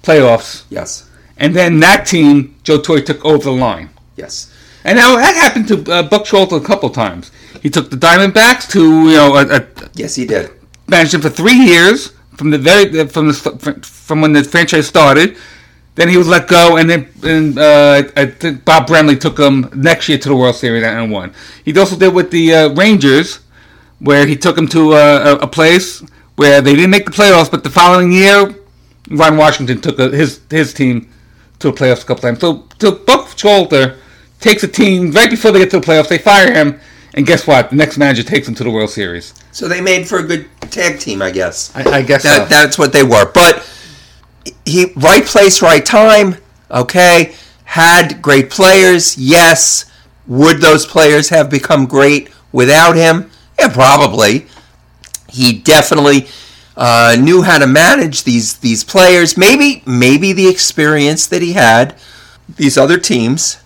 playoffs. 0.04 0.64
Yes. 0.70 1.04
And 1.42 1.56
then 1.56 1.80
that 1.80 2.06
team, 2.06 2.56
Joe 2.64 2.80
Torre 2.80 3.02
took 3.02 3.26
over 3.26 3.44
the 3.46 3.52
line. 3.52 3.90
Yes. 4.16 4.54
And 4.86 4.96
now 4.98 5.16
that 5.16 5.36
happened 5.36 5.68
to 5.70 5.92
uh, 5.92 6.04
Buck 6.04 6.24
Showalter 6.26 6.62
a 6.62 6.66
couple 6.66 6.90
times. 6.92 7.32
He 7.64 7.70
took 7.70 7.90
the 7.90 7.98
Diamondbacks 7.98 8.70
to, 8.72 8.82
you 9.10 9.18
know, 9.18 9.36
a, 9.36 9.58
a, 9.58 9.66
Yes, 9.96 10.16
he 10.16 10.26
did. 10.26 10.52
managed 10.88 11.14
him 11.16 11.22
for 11.22 11.30
three 11.30 11.58
years 11.58 12.14
from 12.38 12.52
the 12.52 12.58
very 12.58 12.86
from 13.08 13.28
the 13.28 13.34
from 13.84 14.22
when 14.22 14.34
the 14.34 14.44
franchise 14.44 14.88
started. 14.88 15.36
Then 15.96 16.08
he 16.10 16.18
was 16.18 16.28
let 16.28 16.48
go, 16.48 16.78
and 16.78 16.90
then 16.90 17.10
and, 17.24 17.58
uh, 17.58 18.04
I 18.16 18.26
think 18.28 18.64
Bob 18.64 18.88
Brenly 18.88 19.20
took 19.20 19.38
him 19.38 19.70
next 19.76 20.08
year 20.10 20.18
to 20.20 20.30
the 20.30 20.36
World 20.36 20.56
Series 20.56 20.84
and 20.84 21.12
won. 21.12 21.34
He 21.66 21.78
also 21.78 21.98
did 21.98 22.14
with 22.14 22.32
the 22.32 22.54
uh, 22.54 22.70
Rangers, 22.76 23.40
where 24.00 24.26
he 24.26 24.36
took 24.38 24.56
them 24.56 24.68
to 24.70 24.94
uh, 24.94 25.38
a, 25.42 25.44
a 25.44 25.48
place 25.48 26.02
where 26.38 26.62
they 26.62 26.76
didn't 26.76 26.92
make 26.92 27.06
the 27.06 27.12
playoffs, 27.12 27.52
but 27.52 27.64
the 27.64 27.70
following 27.70 28.12
year, 28.12 28.56
Ron 29.10 29.36
Washington 29.38 29.82
took 29.82 30.00
a, 30.00 30.10
his 30.10 30.40
his 30.50 30.74
team 30.74 31.10
to 31.62 31.72
the 31.72 31.78
playoffs 31.78 32.04
a 32.04 32.06
couple 32.06 32.22
times. 32.22 32.40
So, 32.40 32.68
so 32.80 32.92
Buck 32.92 33.28
Showalter 33.30 33.98
takes 34.40 34.64
a 34.64 34.68
team 34.68 35.12
right 35.12 35.30
before 35.30 35.52
they 35.52 35.60
get 35.60 35.72
to 35.72 35.80
the 35.80 35.86
playoffs. 35.86 36.10
They 36.10 36.18
fire 36.18 36.54
him, 36.54 36.80
and 37.14 37.26
guess 37.26 37.48
what? 37.48 37.70
The 37.70 37.76
next 37.76 37.98
manager 37.98 38.24
takes 38.24 38.48
them 38.48 38.56
to 38.56 38.64
the 38.64 38.72
World 38.72 38.90
Series. 38.90 39.34
So 39.52 39.68
they 39.68 39.82
made 39.82 40.08
for 40.08 40.20
a 40.20 40.24
good 40.24 40.50
tag 40.72 41.00
team, 41.00 41.22
I 41.22 41.32
guess. 41.32 41.76
I, 41.76 41.84
I 41.98 42.02
guess 42.02 42.24
that, 42.24 42.44
so. 42.44 42.46
that's 42.46 42.78
what 42.78 42.94
they 42.94 43.04
were. 43.04 43.32
But 43.32 43.68
he 44.66 44.94
right 44.96 45.26
place, 45.26 45.62
right 45.62 45.86
time. 45.86 46.36
Okay, 46.70 47.36
had 47.66 48.22
great 48.22 48.50
players. 48.50 49.18
Yes, 49.18 49.86
would 50.28 50.62
those 50.62 50.86
players 50.86 51.30
have 51.30 51.50
become 51.50 51.86
great 51.86 52.30
without 52.52 52.96
him? 52.96 53.30
Yeah, 53.60 53.70
probably. 53.70 54.48
He 55.30 55.60
definitely 55.60 56.28
uh, 56.82 57.16
knew 57.16 57.44
how 57.44 57.60
to 57.60 57.68
manage 57.68 58.24
these 58.24 58.58
these 58.58 58.84
players. 58.84 59.38
Maybe 59.38 59.84
maybe 59.86 60.34
the 60.34 60.48
experience 60.50 61.28
that 61.28 61.44
he 61.44 61.54
had, 61.54 61.96
these 62.50 62.76
other 62.76 62.98
teams, 62.98 63.62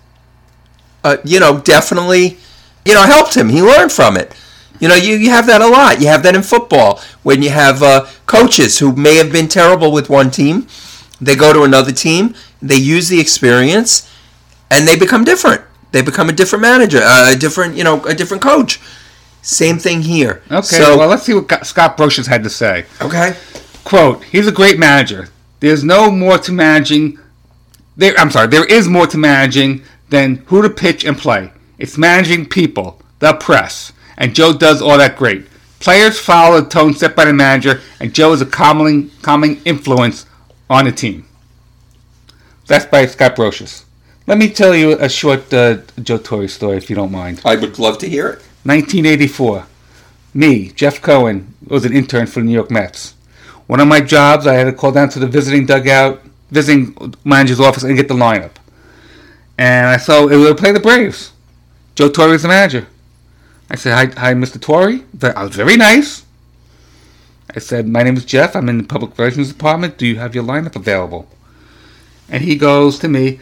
uh, 1.01 1.15
you 1.23 1.39
know, 1.39 1.61
definitely, 1.61 2.37
you 2.83 2.93
know, 2.93 3.03
helped 3.03 3.37
him. 3.37 3.47
He 3.47 3.61
learned 3.61 3.93
from 3.93 4.17
it. 4.17 4.35
You 4.81 4.89
know, 4.89 4.95
you, 4.95 5.15
you 5.15 5.29
have 5.29 5.47
that 5.47 5.61
a 5.61 5.67
lot. 5.67 6.01
You 6.01 6.07
have 6.07 6.23
that 6.23 6.35
in 6.35 6.43
football 6.43 6.99
when 7.23 7.41
you 7.41 7.51
have 7.51 7.81
uh, 7.81 8.05
coaches 8.25 8.79
who 8.79 8.93
may 8.93 9.15
have 9.15 9.31
been 9.31 9.47
terrible 9.47 9.93
with 9.93 10.09
one 10.09 10.29
team. 10.29 10.67
They 11.21 11.37
go 11.37 11.53
to 11.53 11.63
another 11.63 11.93
team, 11.93 12.35
they 12.61 12.75
use 12.75 13.07
the 13.07 13.21
experience, 13.21 14.11
and 14.69 14.85
they 14.85 14.99
become 14.99 15.23
different. 15.23 15.61
They 15.93 16.01
become 16.01 16.27
a 16.27 16.33
different 16.33 16.63
manager, 16.63 16.99
uh, 17.01 17.31
a 17.31 17.37
different, 17.37 17.77
you 17.77 17.85
know, 17.85 18.03
a 18.03 18.13
different 18.13 18.43
coach. 18.43 18.81
Same 19.45 19.77
thing 19.77 20.01
here. 20.01 20.41
Okay, 20.49 20.61
So, 20.63 20.97
well, 20.97 21.07
let's 21.07 21.21
see 21.23 21.33
what 21.35 21.65
Scott 21.67 21.97
Brosius 21.97 22.25
had 22.25 22.43
to 22.43 22.49
say. 22.49 22.85
okay. 22.99 23.35
Quote, 23.83 24.23
he's 24.23 24.47
a 24.47 24.51
great 24.51 24.79
manager. 24.79 25.29
There's 25.59 25.83
no 25.83 26.09
more 26.09 26.39
to 26.39 26.51
managing. 26.51 27.19
There, 27.95 28.15
I'm 28.17 28.31
sorry, 28.31 28.47
there 28.47 28.65
is 28.65 28.87
more 28.87 29.05
to 29.05 29.17
managing 29.19 29.83
than 30.09 30.37
who 30.47 30.63
to 30.63 30.69
pitch 30.71 31.05
and 31.05 31.15
play. 31.15 31.51
It's 31.77 31.95
managing 31.95 32.47
people, 32.47 32.99
the 33.19 33.33
press, 33.33 33.93
and 34.17 34.33
Joe 34.33 34.53
does 34.57 34.81
all 34.81 34.97
that 34.97 35.15
great. 35.15 35.45
Players 35.79 36.19
follow 36.19 36.61
the 36.61 36.67
tone 36.69 36.95
set 36.95 37.15
by 37.15 37.25
the 37.25 37.33
manager, 37.33 37.81
and 37.99 38.11
Joe 38.15 38.33
is 38.33 38.41
a 38.41 38.45
calming, 38.47 39.11
calming 39.21 39.61
influence 39.65 40.25
on 40.67 40.85
the 40.85 40.91
team. 40.91 41.27
That's 42.65 42.85
by 42.85 43.05
Scott 43.05 43.35
Brosius. 43.35 43.85
Let 44.25 44.39
me 44.39 44.49
tell 44.49 44.73
you 44.73 44.93
a 44.93 45.07
short 45.07 45.53
uh, 45.53 45.77
Joe 46.01 46.17
Torre 46.17 46.47
story, 46.47 46.77
if 46.77 46.89
you 46.89 46.95
don't 46.95 47.11
mind. 47.11 47.41
I 47.45 47.55
would 47.55 47.77
love 47.77 47.99
to 47.99 48.09
hear 48.09 48.27
it. 48.29 48.41
1984. 48.65 49.67
Me, 50.33 50.69
Jeff 50.71 51.01
Cohen, 51.01 51.53
was 51.67 51.85
an 51.85 51.93
intern 51.93 52.25
for 52.25 52.39
the 52.39 52.45
New 52.47 52.51
York 52.51 52.71
Mets. 52.71 53.13
One 53.67 53.79
of 53.79 53.87
my 53.87 54.01
jobs, 54.01 54.47
I 54.47 54.55
had 54.55 54.63
to 54.65 54.73
call 54.73 54.91
down 54.91 55.09
to 55.09 55.19
the 55.19 55.27
visiting 55.27 55.65
dugout, 55.65 56.21
visiting 56.49 57.13
manager's 57.23 57.59
office, 57.59 57.83
and 57.83 57.95
get 57.95 58.07
the 58.07 58.15
lineup. 58.15 58.51
And 59.57 59.87
I 59.87 59.97
saw 59.97 60.27
it 60.27 60.35
would 60.35 60.57
play 60.57 60.71
the 60.71 60.79
Braves. 60.79 61.31
Joe 61.93 62.09
Torre 62.09 62.29
was 62.29 62.41
the 62.41 62.47
manager. 62.47 62.87
I 63.69 63.75
said, 63.75 63.93
"Hi, 63.93 64.19
hi, 64.19 64.33
Mr. 64.33 64.59
Torre." 64.59 64.99
I 65.21 65.43
was 65.43 65.55
very 65.55 65.77
nice. 65.77 66.23
I 67.55 67.59
said, 67.59 67.87
"My 67.87 68.03
name 68.03 68.17
is 68.17 68.25
Jeff. 68.25 68.55
I'm 68.55 68.67
in 68.67 68.79
the 68.79 68.83
public 68.83 69.17
relations 69.17 69.49
department. 69.49 69.97
Do 69.97 70.05
you 70.05 70.17
have 70.17 70.35
your 70.35 70.43
lineup 70.43 70.75
available?" 70.75 71.27
And 72.29 72.43
he 72.43 72.55
goes 72.55 72.99
to 72.99 73.07
me, 73.07 73.39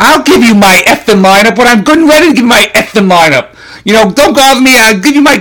I'll 0.00 0.22
give 0.22 0.42
you 0.42 0.54
my 0.54 0.82
effing 0.86 1.22
lineup 1.22 1.58
when 1.58 1.66
I'm 1.66 1.84
good 1.84 1.98
and 1.98 2.08
ready 2.08 2.30
to 2.30 2.34
give 2.34 2.44
my 2.44 2.70
effing 2.74 3.08
lineup. 3.08 3.54
You 3.84 3.92
know, 3.92 4.10
don't 4.10 4.34
bother 4.34 4.60
me. 4.60 4.78
I'll 4.78 4.98
give 4.98 5.14
you 5.14 5.20
my. 5.20 5.34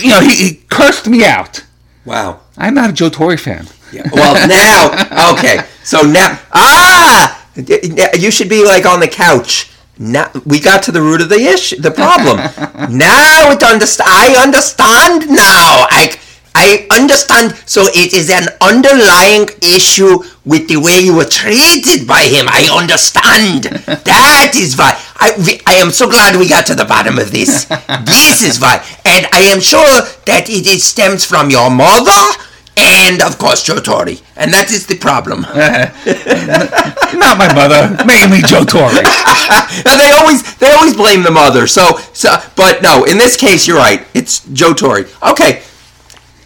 You 0.00 0.10
know, 0.10 0.20
he, 0.20 0.34
he 0.34 0.54
cursed 0.68 1.08
me 1.08 1.24
out. 1.24 1.64
Wow. 2.04 2.40
I'm 2.58 2.74
not 2.74 2.90
a 2.90 2.92
Joe 2.92 3.08
Torre 3.08 3.38
fan. 3.38 3.66
Yeah. 3.90 4.08
Well, 4.12 4.34
now, 4.46 5.32
okay. 5.32 5.64
So 5.82 6.02
now, 6.02 6.38
ah, 6.52 7.48
you 7.56 8.30
should 8.30 8.48
be 8.48 8.64
like 8.64 8.84
on 8.84 9.00
the 9.00 9.08
couch. 9.08 9.70
Now 9.98 10.30
we 10.46 10.60
got 10.60 10.82
to 10.84 10.92
the 10.92 11.02
root 11.02 11.20
of 11.20 11.28
the 11.28 11.40
issue, 11.40 11.76
the 11.76 11.90
problem. 11.90 12.36
now 12.96 13.50
it 13.50 13.62
understand. 13.62 14.08
I 14.10 14.42
understand 14.42 15.28
now. 15.28 15.86
I 15.90 16.18
I 16.54 16.86
understand. 16.90 17.54
So 17.66 17.82
it 17.86 18.12
is 18.12 18.30
an 18.30 18.48
underlying 18.60 19.48
issue 19.62 20.22
with 20.44 20.68
the 20.68 20.76
way 20.76 21.00
you 21.00 21.14
were 21.14 21.24
treated 21.24 22.06
by 22.06 22.22
him. 22.22 22.46
I 22.48 22.68
understand. 22.72 23.64
that 24.04 24.52
is 24.56 24.76
why. 24.76 25.00
I, 25.16 25.34
we, 25.38 25.60
I 25.66 25.74
am 25.74 25.90
so 25.90 26.08
glad 26.08 26.36
we 26.36 26.48
got 26.48 26.66
to 26.66 26.74
the 26.74 26.84
bottom 26.84 27.18
of 27.18 27.30
this. 27.30 27.64
this 28.04 28.42
is 28.42 28.60
why. 28.60 28.84
And 29.04 29.26
I 29.32 29.40
am 29.52 29.60
sure 29.60 30.02
that 30.26 30.46
it 30.48 30.80
stems 30.80 31.24
from 31.24 31.50
your 31.50 31.70
mother 31.70 32.40
and 32.76 33.22
of 33.22 33.38
course 33.38 33.62
Joe 33.62 33.80
Torre. 33.80 34.16
And 34.36 34.52
that 34.52 34.70
is 34.70 34.86
the 34.86 34.96
problem. 34.96 35.42
Not 37.18 37.36
my 37.36 37.52
mother, 37.52 38.04
mainly 38.04 38.40
Joe 38.42 38.64
Torre. 38.64 38.90
They 38.90 40.10
always 40.16 40.56
they 40.56 40.70
always 40.72 40.96
blame 40.96 41.22
the 41.22 41.30
mother. 41.30 41.66
So 41.66 41.98
so 42.12 42.36
but 42.56 42.82
no, 42.82 43.04
in 43.04 43.18
this 43.18 43.36
case 43.36 43.66
you're 43.66 43.76
right. 43.76 44.06
It's 44.14 44.46
Joe 44.52 44.72
Torre. 44.72 45.04
Okay. 45.22 45.62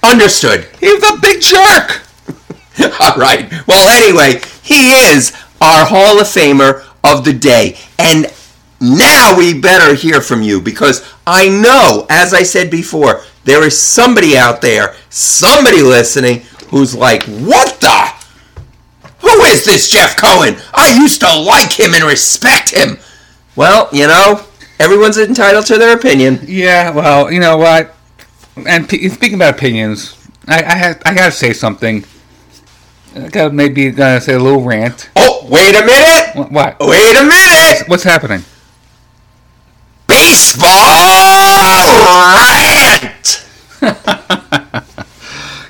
Understood. 0.05 0.69
He 0.81 0.93
was 0.93 1.03
a 1.03 1.21
big 1.21 1.41
jerk. 1.41 2.03
All 3.01 3.17
right. 3.17 3.51
Well, 3.67 3.89
anyway, 4.03 4.43
he 4.63 4.91
is 4.93 5.33
our 5.61 5.87
Hall 5.87 6.21
of 6.21 6.27
Famer 6.27 6.85
of 7.03 7.25
the 7.25 7.33
day. 7.33 7.79
And 7.99 8.27
now 8.81 9.37
we 9.37 9.59
better 9.59 9.95
hear 9.95 10.21
from 10.21 10.43
you 10.43 10.61
because 10.61 11.11
I 11.27 11.49
know, 11.49 12.07
as 12.11 12.35
I 12.35 12.43
said 12.43 12.71
before, 12.71 13.23
there 13.45 13.65
is 13.65 13.81
somebody 13.81 14.37
out 14.37 14.61
there, 14.61 14.95
somebody 15.09 15.81
listening, 15.81 16.43
who's 16.69 16.95
like, 16.95 17.23
what 17.23 17.81
the? 17.81 18.13
Who 19.21 19.43
is 19.45 19.65
this 19.65 19.91
Jeff 19.91 20.17
Cohen? 20.17 20.57
I 20.75 20.99
used 20.99 21.21
to 21.21 21.39
like 21.41 21.73
him 21.73 21.95
and 21.95 22.05
respect 22.05 22.71
him. 22.71 22.99
Well, 23.57 23.89
you 23.93 24.07
know, 24.07 24.45
everyone's 24.79 25.17
entitled 25.17 25.67
to 25.67 25.79
their 25.79 25.97
opinion. 25.97 26.41
Yeah, 26.43 26.91
well, 26.91 27.33
you 27.33 27.41
know 27.41 27.57
what? 27.57 27.94
And 28.57 28.89
p- 28.89 29.09
speaking 29.09 29.35
about 29.35 29.55
opinions, 29.55 30.17
I 30.47 30.59
I, 30.63 30.75
have, 30.75 31.03
I 31.05 31.15
gotta 31.15 31.33
say 31.33 31.53
something. 31.53 32.05
I 33.17 33.29
gotta 33.29 33.53
maybe 33.53 33.89
uh, 34.01 34.21
say 34.21 34.35
a 34.35 34.39
little 34.39 34.63
rant. 34.63 35.11
Oh, 35.17 35.47
wait 35.51 35.75
a 35.75 35.85
minute! 35.85 36.51
What? 36.53 36.77
Wait 36.81 37.17
a 37.17 37.23
minute! 37.25 37.89
What's 37.89 38.05
happening? 38.05 38.45
Baseball 40.07 40.71
rant! 42.37 43.41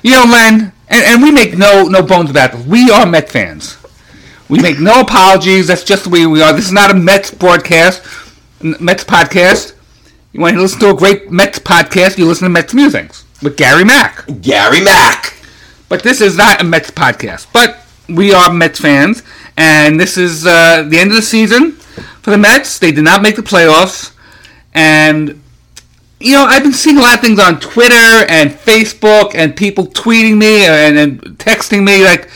You 0.05 0.11
know, 0.11 0.25
Len, 0.31 0.71
and, 0.87 1.03
and 1.03 1.23
we 1.23 1.31
make 1.31 1.57
no 1.57 1.85
no 1.87 2.03
bones 2.03 2.29
about 2.29 2.51
this. 2.51 2.63
We 2.67 2.91
are 2.91 3.07
Met 3.07 3.27
fans. 3.27 3.75
We 4.49 4.61
make 4.61 4.79
no 4.79 5.01
apologies. 5.01 5.65
That's 5.65 5.83
just 5.83 6.03
the 6.03 6.11
way 6.11 6.27
we 6.27 6.43
are. 6.43 6.53
This 6.53 6.67
is 6.67 6.71
not 6.71 6.91
a 6.91 6.93
Mets 6.93 7.31
broadcast, 7.31 8.03
Mets 8.61 9.03
podcast. 9.03 9.74
You 10.35 10.41
want 10.41 10.57
to 10.57 10.61
listen 10.61 10.81
to 10.81 10.89
a 10.89 10.93
great 10.93 11.31
Mets 11.31 11.59
podcast? 11.59 12.17
You 12.17 12.25
listen 12.25 12.43
to 12.43 12.49
Mets 12.49 12.73
Musings 12.73 13.23
with 13.41 13.55
Gary 13.55 13.85
Mack. 13.85 14.25
Gary 14.41 14.81
Mack. 14.81 15.33
But 15.87 16.03
this 16.03 16.19
is 16.19 16.35
not 16.35 16.59
a 16.59 16.65
Mets 16.65 16.91
podcast. 16.91 17.47
But 17.53 17.79
we 18.09 18.33
are 18.33 18.51
Mets 18.51 18.81
fans, 18.81 19.23
and 19.55 19.97
this 19.97 20.17
is 20.17 20.45
uh, 20.45 20.83
the 20.89 20.99
end 20.99 21.11
of 21.11 21.15
the 21.15 21.21
season 21.21 21.71
for 21.71 22.31
the 22.31 22.37
Mets. 22.37 22.79
They 22.79 22.91
did 22.91 23.05
not 23.05 23.21
make 23.21 23.37
the 23.37 23.43
playoffs, 23.43 24.13
and 24.73 25.41
you 26.19 26.33
know 26.33 26.43
I've 26.43 26.63
been 26.63 26.73
seeing 26.73 26.97
a 26.97 27.01
lot 27.01 27.15
of 27.15 27.21
things 27.21 27.39
on 27.39 27.61
Twitter 27.61 27.95
and 28.27 28.51
Facebook, 28.51 29.35
and 29.35 29.55
people 29.55 29.85
tweeting 29.87 30.35
me 30.35 30.65
and, 30.65 30.97
and 30.97 31.21
texting 31.37 31.85
me 31.85 32.03
like, 32.03 32.29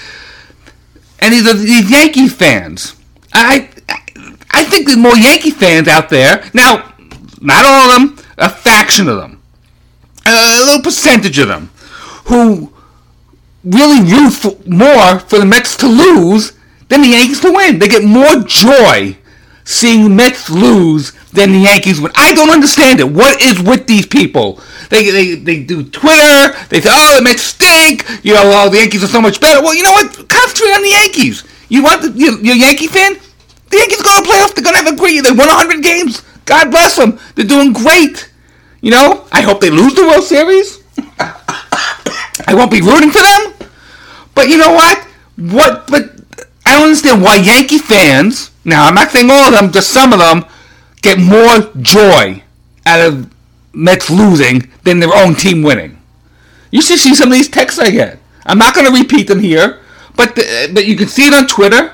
and 1.20 1.34
these 1.34 1.46
are 1.46 1.54
these 1.54 1.92
Yankee 1.92 2.30
fans. 2.30 2.96
I 3.34 3.68
I 4.52 4.64
think 4.64 4.86
there's 4.86 4.98
more 4.98 5.18
Yankee 5.18 5.52
fans 5.52 5.90
out 5.90 6.08
there 6.08 6.50
now. 6.54 6.89
Not 7.42 7.66
all 7.66 7.92
of 7.92 8.18
them, 8.18 8.26
a 8.38 8.50
faction 8.50 9.08
of 9.08 9.18
them, 9.18 9.42
a 10.26 10.60
little 10.64 10.82
percentage 10.82 11.40
of 11.40 11.48
them, 11.48 11.70
who 12.26 12.74
really 13.64 14.02
root 14.02 14.32
for, 14.32 14.58
more 14.66 15.20
for 15.20 15.40
the 15.40 15.46
Mets 15.46 15.76
to 15.78 15.88
lose 15.88 16.54
than 16.90 17.02
the 17.02 17.10
Yankees 17.10 17.40
to 17.42 17.52
win. 17.52 17.80
They 17.80 17.88
get 17.88 18.04
more 18.04 18.44
joy 18.44 19.18
seeing 19.64 20.04
the 20.04 20.10
Mets 20.10 20.50
lose 20.50 21.12
than 21.32 21.52
the 21.52 21.60
Yankees 21.60 22.02
win. 22.02 22.12
I 22.16 22.34
don't 22.34 22.50
understand 22.50 23.00
it. 23.00 23.10
What 23.10 23.42
is 23.42 23.62
with 23.62 23.88
these 23.88 24.06
people? 24.06 24.62
They, 24.90 25.10
they, 25.12 25.36
they 25.36 25.64
do 25.64 25.84
Twitter. 25.84 26.58
They 26.70 26.82
say, 26.82 26.90
oh, 26.92 27.18
the 27.18 27.24
Mets 27.24 27.44
stink. 27.44 28.04
You 28.24 28.34
know, 28.34 28.42
oh, 28.44 28.70
the 28.70 28.78
Yankees 28.78 29.04
are 29.04 29.08
so 29.08 29.22
much 29.22 29.40
better. 29.40 29.62
Well, 29.62 29.76
you 29.76 29.84
know 29.84 29.92
what? 29.92 30.28
Concentrate 30.28 30.74
on 30.74 30.82
the 30.82 30.90
Yankees. 30.90 31.44
You 31.70 31.84
want 31.84 32.02
the, 32.02 32.12
you, 32.12 32.40
you're 32.40 32.56
a 32.56 32.60
Yankee 32.60 32.88
fan? 32.88 33.14
The 33.70 33.78
Yankees 33.78 34.02
go 34.02 34.22
to 34.22 34.28
playoffs. 34.28 34.56
They're 34.56 34.64
going 34.64 34.76
to 34.76 34.84
have 34.84 34.94
a 34.94 34.98
great 34.98 35.14
year. 35.14 35.22
They 35.22 35.32
won 35.32 35.48
100 35.48 35.84
games. 35.84 36.24
God 36.50 36.72
bless 36.72 36.96
them. 36.96 37.20
They're 37.36 37.46
doing 37.46 37.74
great. 37.74 38.32
You 38.82 38.90
know, 38.90 39.28
I 39.32 39.42
hope 39.42 39.62
they 39.62 39.70
lose 39.70 39.94
the 39.94 40.08
World 40.08 40.24
Series. 40.24 40.84
I 41.20 42.56
won't 42.56 42.72
be 42.72 42.82
rooting 42.82 43.12
for 43.12 43.22
them. 43.22 43.70
But 44.34 44.50
you 44.50 44.58
know 44.58 44.72
what? 44.72 44.98
What? 45.38 45.88
But 45.88 46.10
I 46.66 46.74
don't 46.74 46.86
understand 46.86 47.22
why 47.22 47.36
Yankee 47.36 47.78
fans. 47.78 48.50
Now 48.66 48.88
I'm 48.88 48.96
not 48.96 49.12
saying 49.12 49.30
all 49.30 49.48
of 49.48 49.54
them, 49.54 49.72
just 49.72 49.92
some 49.92 50.12
of 50.12 50.18
them 50.18 50.44
get 51.04 51.20
more 51.20 51.72
joy 51.82 52.42
out 52.88 53.00
of 53.00 53.32
Mets 53.72 54.10
losing 54.10 54.72
than 54.84 55.00
their 55.00 55.14
own 55.14 55.36
team 55.36 55.62
winning. 55.62 56.02
You 56.72 56.82
should 56.82 56.98
see 57.00 57.14
some 57.14 57.28
of 57.30 57.34
these 57.34 57.48
texts 57.48 57.80
I 57.80 57.92
get. 57.92 58.20
I'm 58.46 58.58
not 58.58 58.74
going 58.74 58.88
to 58.88 59.00
repeat 59.00 59.28
them 59.28 59.40
here, 59.40 59.82
but 60.16 60.36
the, 60.36 60.72
but 60.74 60.88
you 60.88 60.96
can 60.96 61.08
see 61.08 61.28
it 61.28 61.34
on 61.34 61.46
Twitter. 61.46 61.94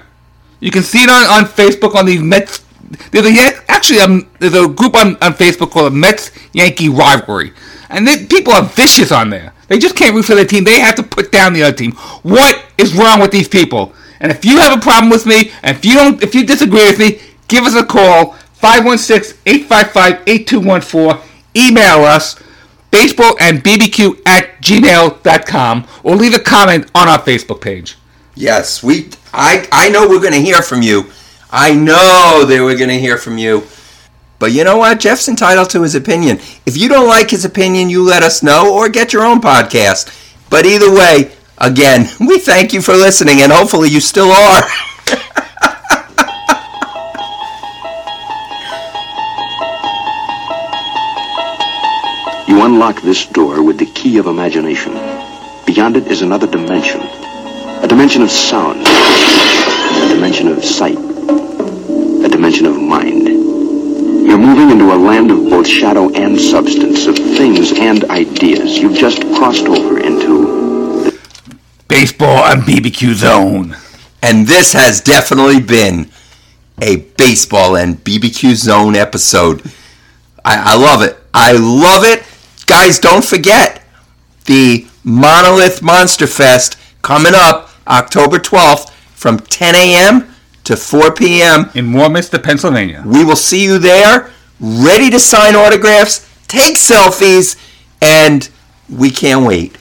You 0.61 0.71
can 0.71 0.83
see 0.83 1.03
it 1.03 1.09
on, 1.09 1.23
on 1.25 1.43
Facebook 1.43 1.93
on 1.95 2.05
these 2.05 2.21
Mets. 2.21 2.64
There's 3.11 3.25
a 3.25 3.61
actually 3.67 3.99
um, 3.99 4.29
there's 4.39 4.53
a 4.53 4.67
group 4.67 4.95
on, 4.95 5.15
on 5.21 5.33
Facebook 5.33 5.71
called 5.71 5.91
the 5.91 5.95
Mets 5.95 6.31
Yankee 6.53 6.89
Rivalry, 6.89 7.53
and 7.89 8.07
they, 8.07 8.25
people 8.25 8.53
are 8.53 8.63
vicious 8.63 9.11
on 9.11 9.29
there. 9.29 9.53
They 9.67 9.79
just 9.79 9.95
can't 9.95 10.13
root 10.13 10.25
for 10.25 10.35
their 10.35 10.45
team. 10.45 10.63
They 10.63 10.79
have 10.79 10.95
to 10.95 11.03
put 11.03 11.31
down 11.31 11.53
the 11.53 11.63
other 11.63 11.75
team. 11.75 11.93
What 12.21 12.63
is 12.77 12.93
wrong 12.93 13.19
with 13.19 13.31
these 13.31 13.47
people? 13.47 13.93
And 14.19 14.31
if 14.31 14.45
you 14.45 14.59
have 14.59 14.77
a 14.77 14.81
problem 14.81 15.09
with 15.09 15.25
me, 15.25 15.51
and 15.63 15.75
if 15.75 15.83
you 15.83 15.95
don't, 15.95 16.21
if 16.23 16.35
you 16.35 16.45
disagree 16.45 16.85
with 16.85 16.99
me, 16.99 17.19
give 17.47 17.63
us 17.65 17.75
a 17.75 17.83
call 17.85 18.35
516-855-8214. 18.61 21.21
Email 21.57 22.03
us 22.03 22.37
baseball 22.91 23.35
and 23.39 23.63
bbq 23.63 24.19
at 24.25 24.61
gmail.com 24.61 25.87
or 26.03 26.15
leave 26.15 26.33
a 26.33 26.39
comment 26.39 26.89
on 26.95 27.07
our 27.07 27.21
Facebook 27.21 27.61
page. 27.61 27.97
Yes, 28.35 28.83
we. 28.83 29.09
I 29.33 29.67
I 29.71 29.89
know 29.89 30.07
we're 30.07 30.21
going 30.21 30.33
to 30.33 30.41
hear 30.41 30.61
from 30.61 30.81
you. 30.81 31.09
I 31.57 31.73
know 31.73 32.43
they 32.45 32.59
we're 32.59 32.77
going 32.77 32.89
to 32.89 32.99
hear 32.99 33.17
from 33.17 33.37
you. 33.37 33.63
But 34.39 34.51
you 34.51 34.65
know 34.65 34.75
what? 34.75 34.99
Jeff's 34.99 35.29
entitled 35.29 35.69
to 35.69 35.83
his 35.83 35.95
opinion. 35.95 36.39
If 36.65 36.75
you 36.75 36.89
don't 36.89 37.07
like 37.07 37.29
his 37.29 37.45
opinion, 37.45 37.89
you 37.89 38.03
let 38.03 38.23
us 38.23 38.43
know 38.43 38.75
or 38.75 38.89
get 38.89 39.13
your 39.13 39.23
own 39.23 39.39
podcast. 39.39 40.11
But 40.49 40.65
either 40.65 40.91
way, 40.91 41.31
again, 41.57 42.09
we 42.19 42.39
thank 42.39 42.73
you 42.73 42.81
for 42.81 42.91
listening, 42.91 43.39
and 43.41 43.53
hopefully 43.53 43.87
you 43.87 44.01
still 44.01 44.31
are. 44.31 44.63
You 52.47 52.63
unlock 52.63 53.01
this 53.01 53.25
door 53.25 53.63
with 53.63 53.79
the 53.79 53.85
key 53.87 54.17
of 54.17 54.27
imagination. 54.27 54.93
Beyond 55.65 55.97
it 55.97 56.07
is 56.07 56.21
another 56.21 56.47
dimension. 56.47 57.01
A 57.01 57.87
dimension 57.87 58.21
of 58.21 58.29
sound. 58.29 58.85
A 60.03 60.09
dimension 60.09 60.47
of 60.47 60.63
sight. 60.63 60.97
A 60.97 62.29
dimension 62.29 62.65
of 62.65 62.79
mind. 62.81 63.27
You're 63.27 64.37
moving 64.37 64.71
into 64.71 64.93
a 64.93 64.97
land 64.97 65.31
of 65.31 65.49
both 65.49 65.67
shadow 65.67 66.09
and 66.13 66.39
substance, 66.39 67.05
of 67.05 67.15
things 67.15 67.71
and 67.73 68.03
ideas. 68.05 68.77
You've 68.77 68.97
just 68.97 69.21
crossed 69.35 69.65
over 69.67 69.99
into 69.99 71.03
the- 71.03 71.19
Baseball 71.87 72.43
and 72.45 72.63
BBQ 72.63 73.13
Zone. 73.13 73.77
And 74.21 74.47
this 74.47 74.73
has 74.73 75.01
definitely 75.01 75.61
been 75.61 76.09
a 76.81 76.97
baseball 77.17 77.75
and 77.77 78.03
BBQ 78.03 78.55
zone 78.55 78.95
episode. 78.95 79.61
I, 80.43 80.73
I 80.73 80.75
love 80.75 81.01
it. 81.03 81.17
I 81.33 81.51
love 81.53 82.03
it. 82.03 82.23
Guys, 82.65 82.97
don't 82.99 83.23
forget 83.23 83.83
the 84.45 84.87
Monolith 85.03 85.81
Monster 85.83 86.25
Fest 86.27 86.77
coming 87.03 87.33
up 87.35 87.69
October 87.87 88.39
12th 88.39 88.91
from 89.25 89.39
10 89.39 89.73
a.m. 89.73 90.35
to 90.63 90.77
4 90.77 91.11
p.m. 91.15 91.71
in 91.73 91.91
Warminster, 91.91 92.37
Pennsylvania. 92.37 93.01
We 93.07 93.23
will 93.23 93.35
see 93.35 93.63
you 93.63 93.79
there, 93.79 94.29
ready 94.59 95.09
to 95.09 95.19
sign 95.19 95.55
autographs, 95.55 96.29
take 96.47 96.75
selfies, 96.75 97.59
and 98.03 98.47
we 98.87 99.09
can't 99.09 99.43
wait. 99.43 99.79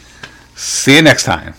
See 0.54 0.96
you 0.96 1.02
next 1.02 1.24
time. 1.24 1.52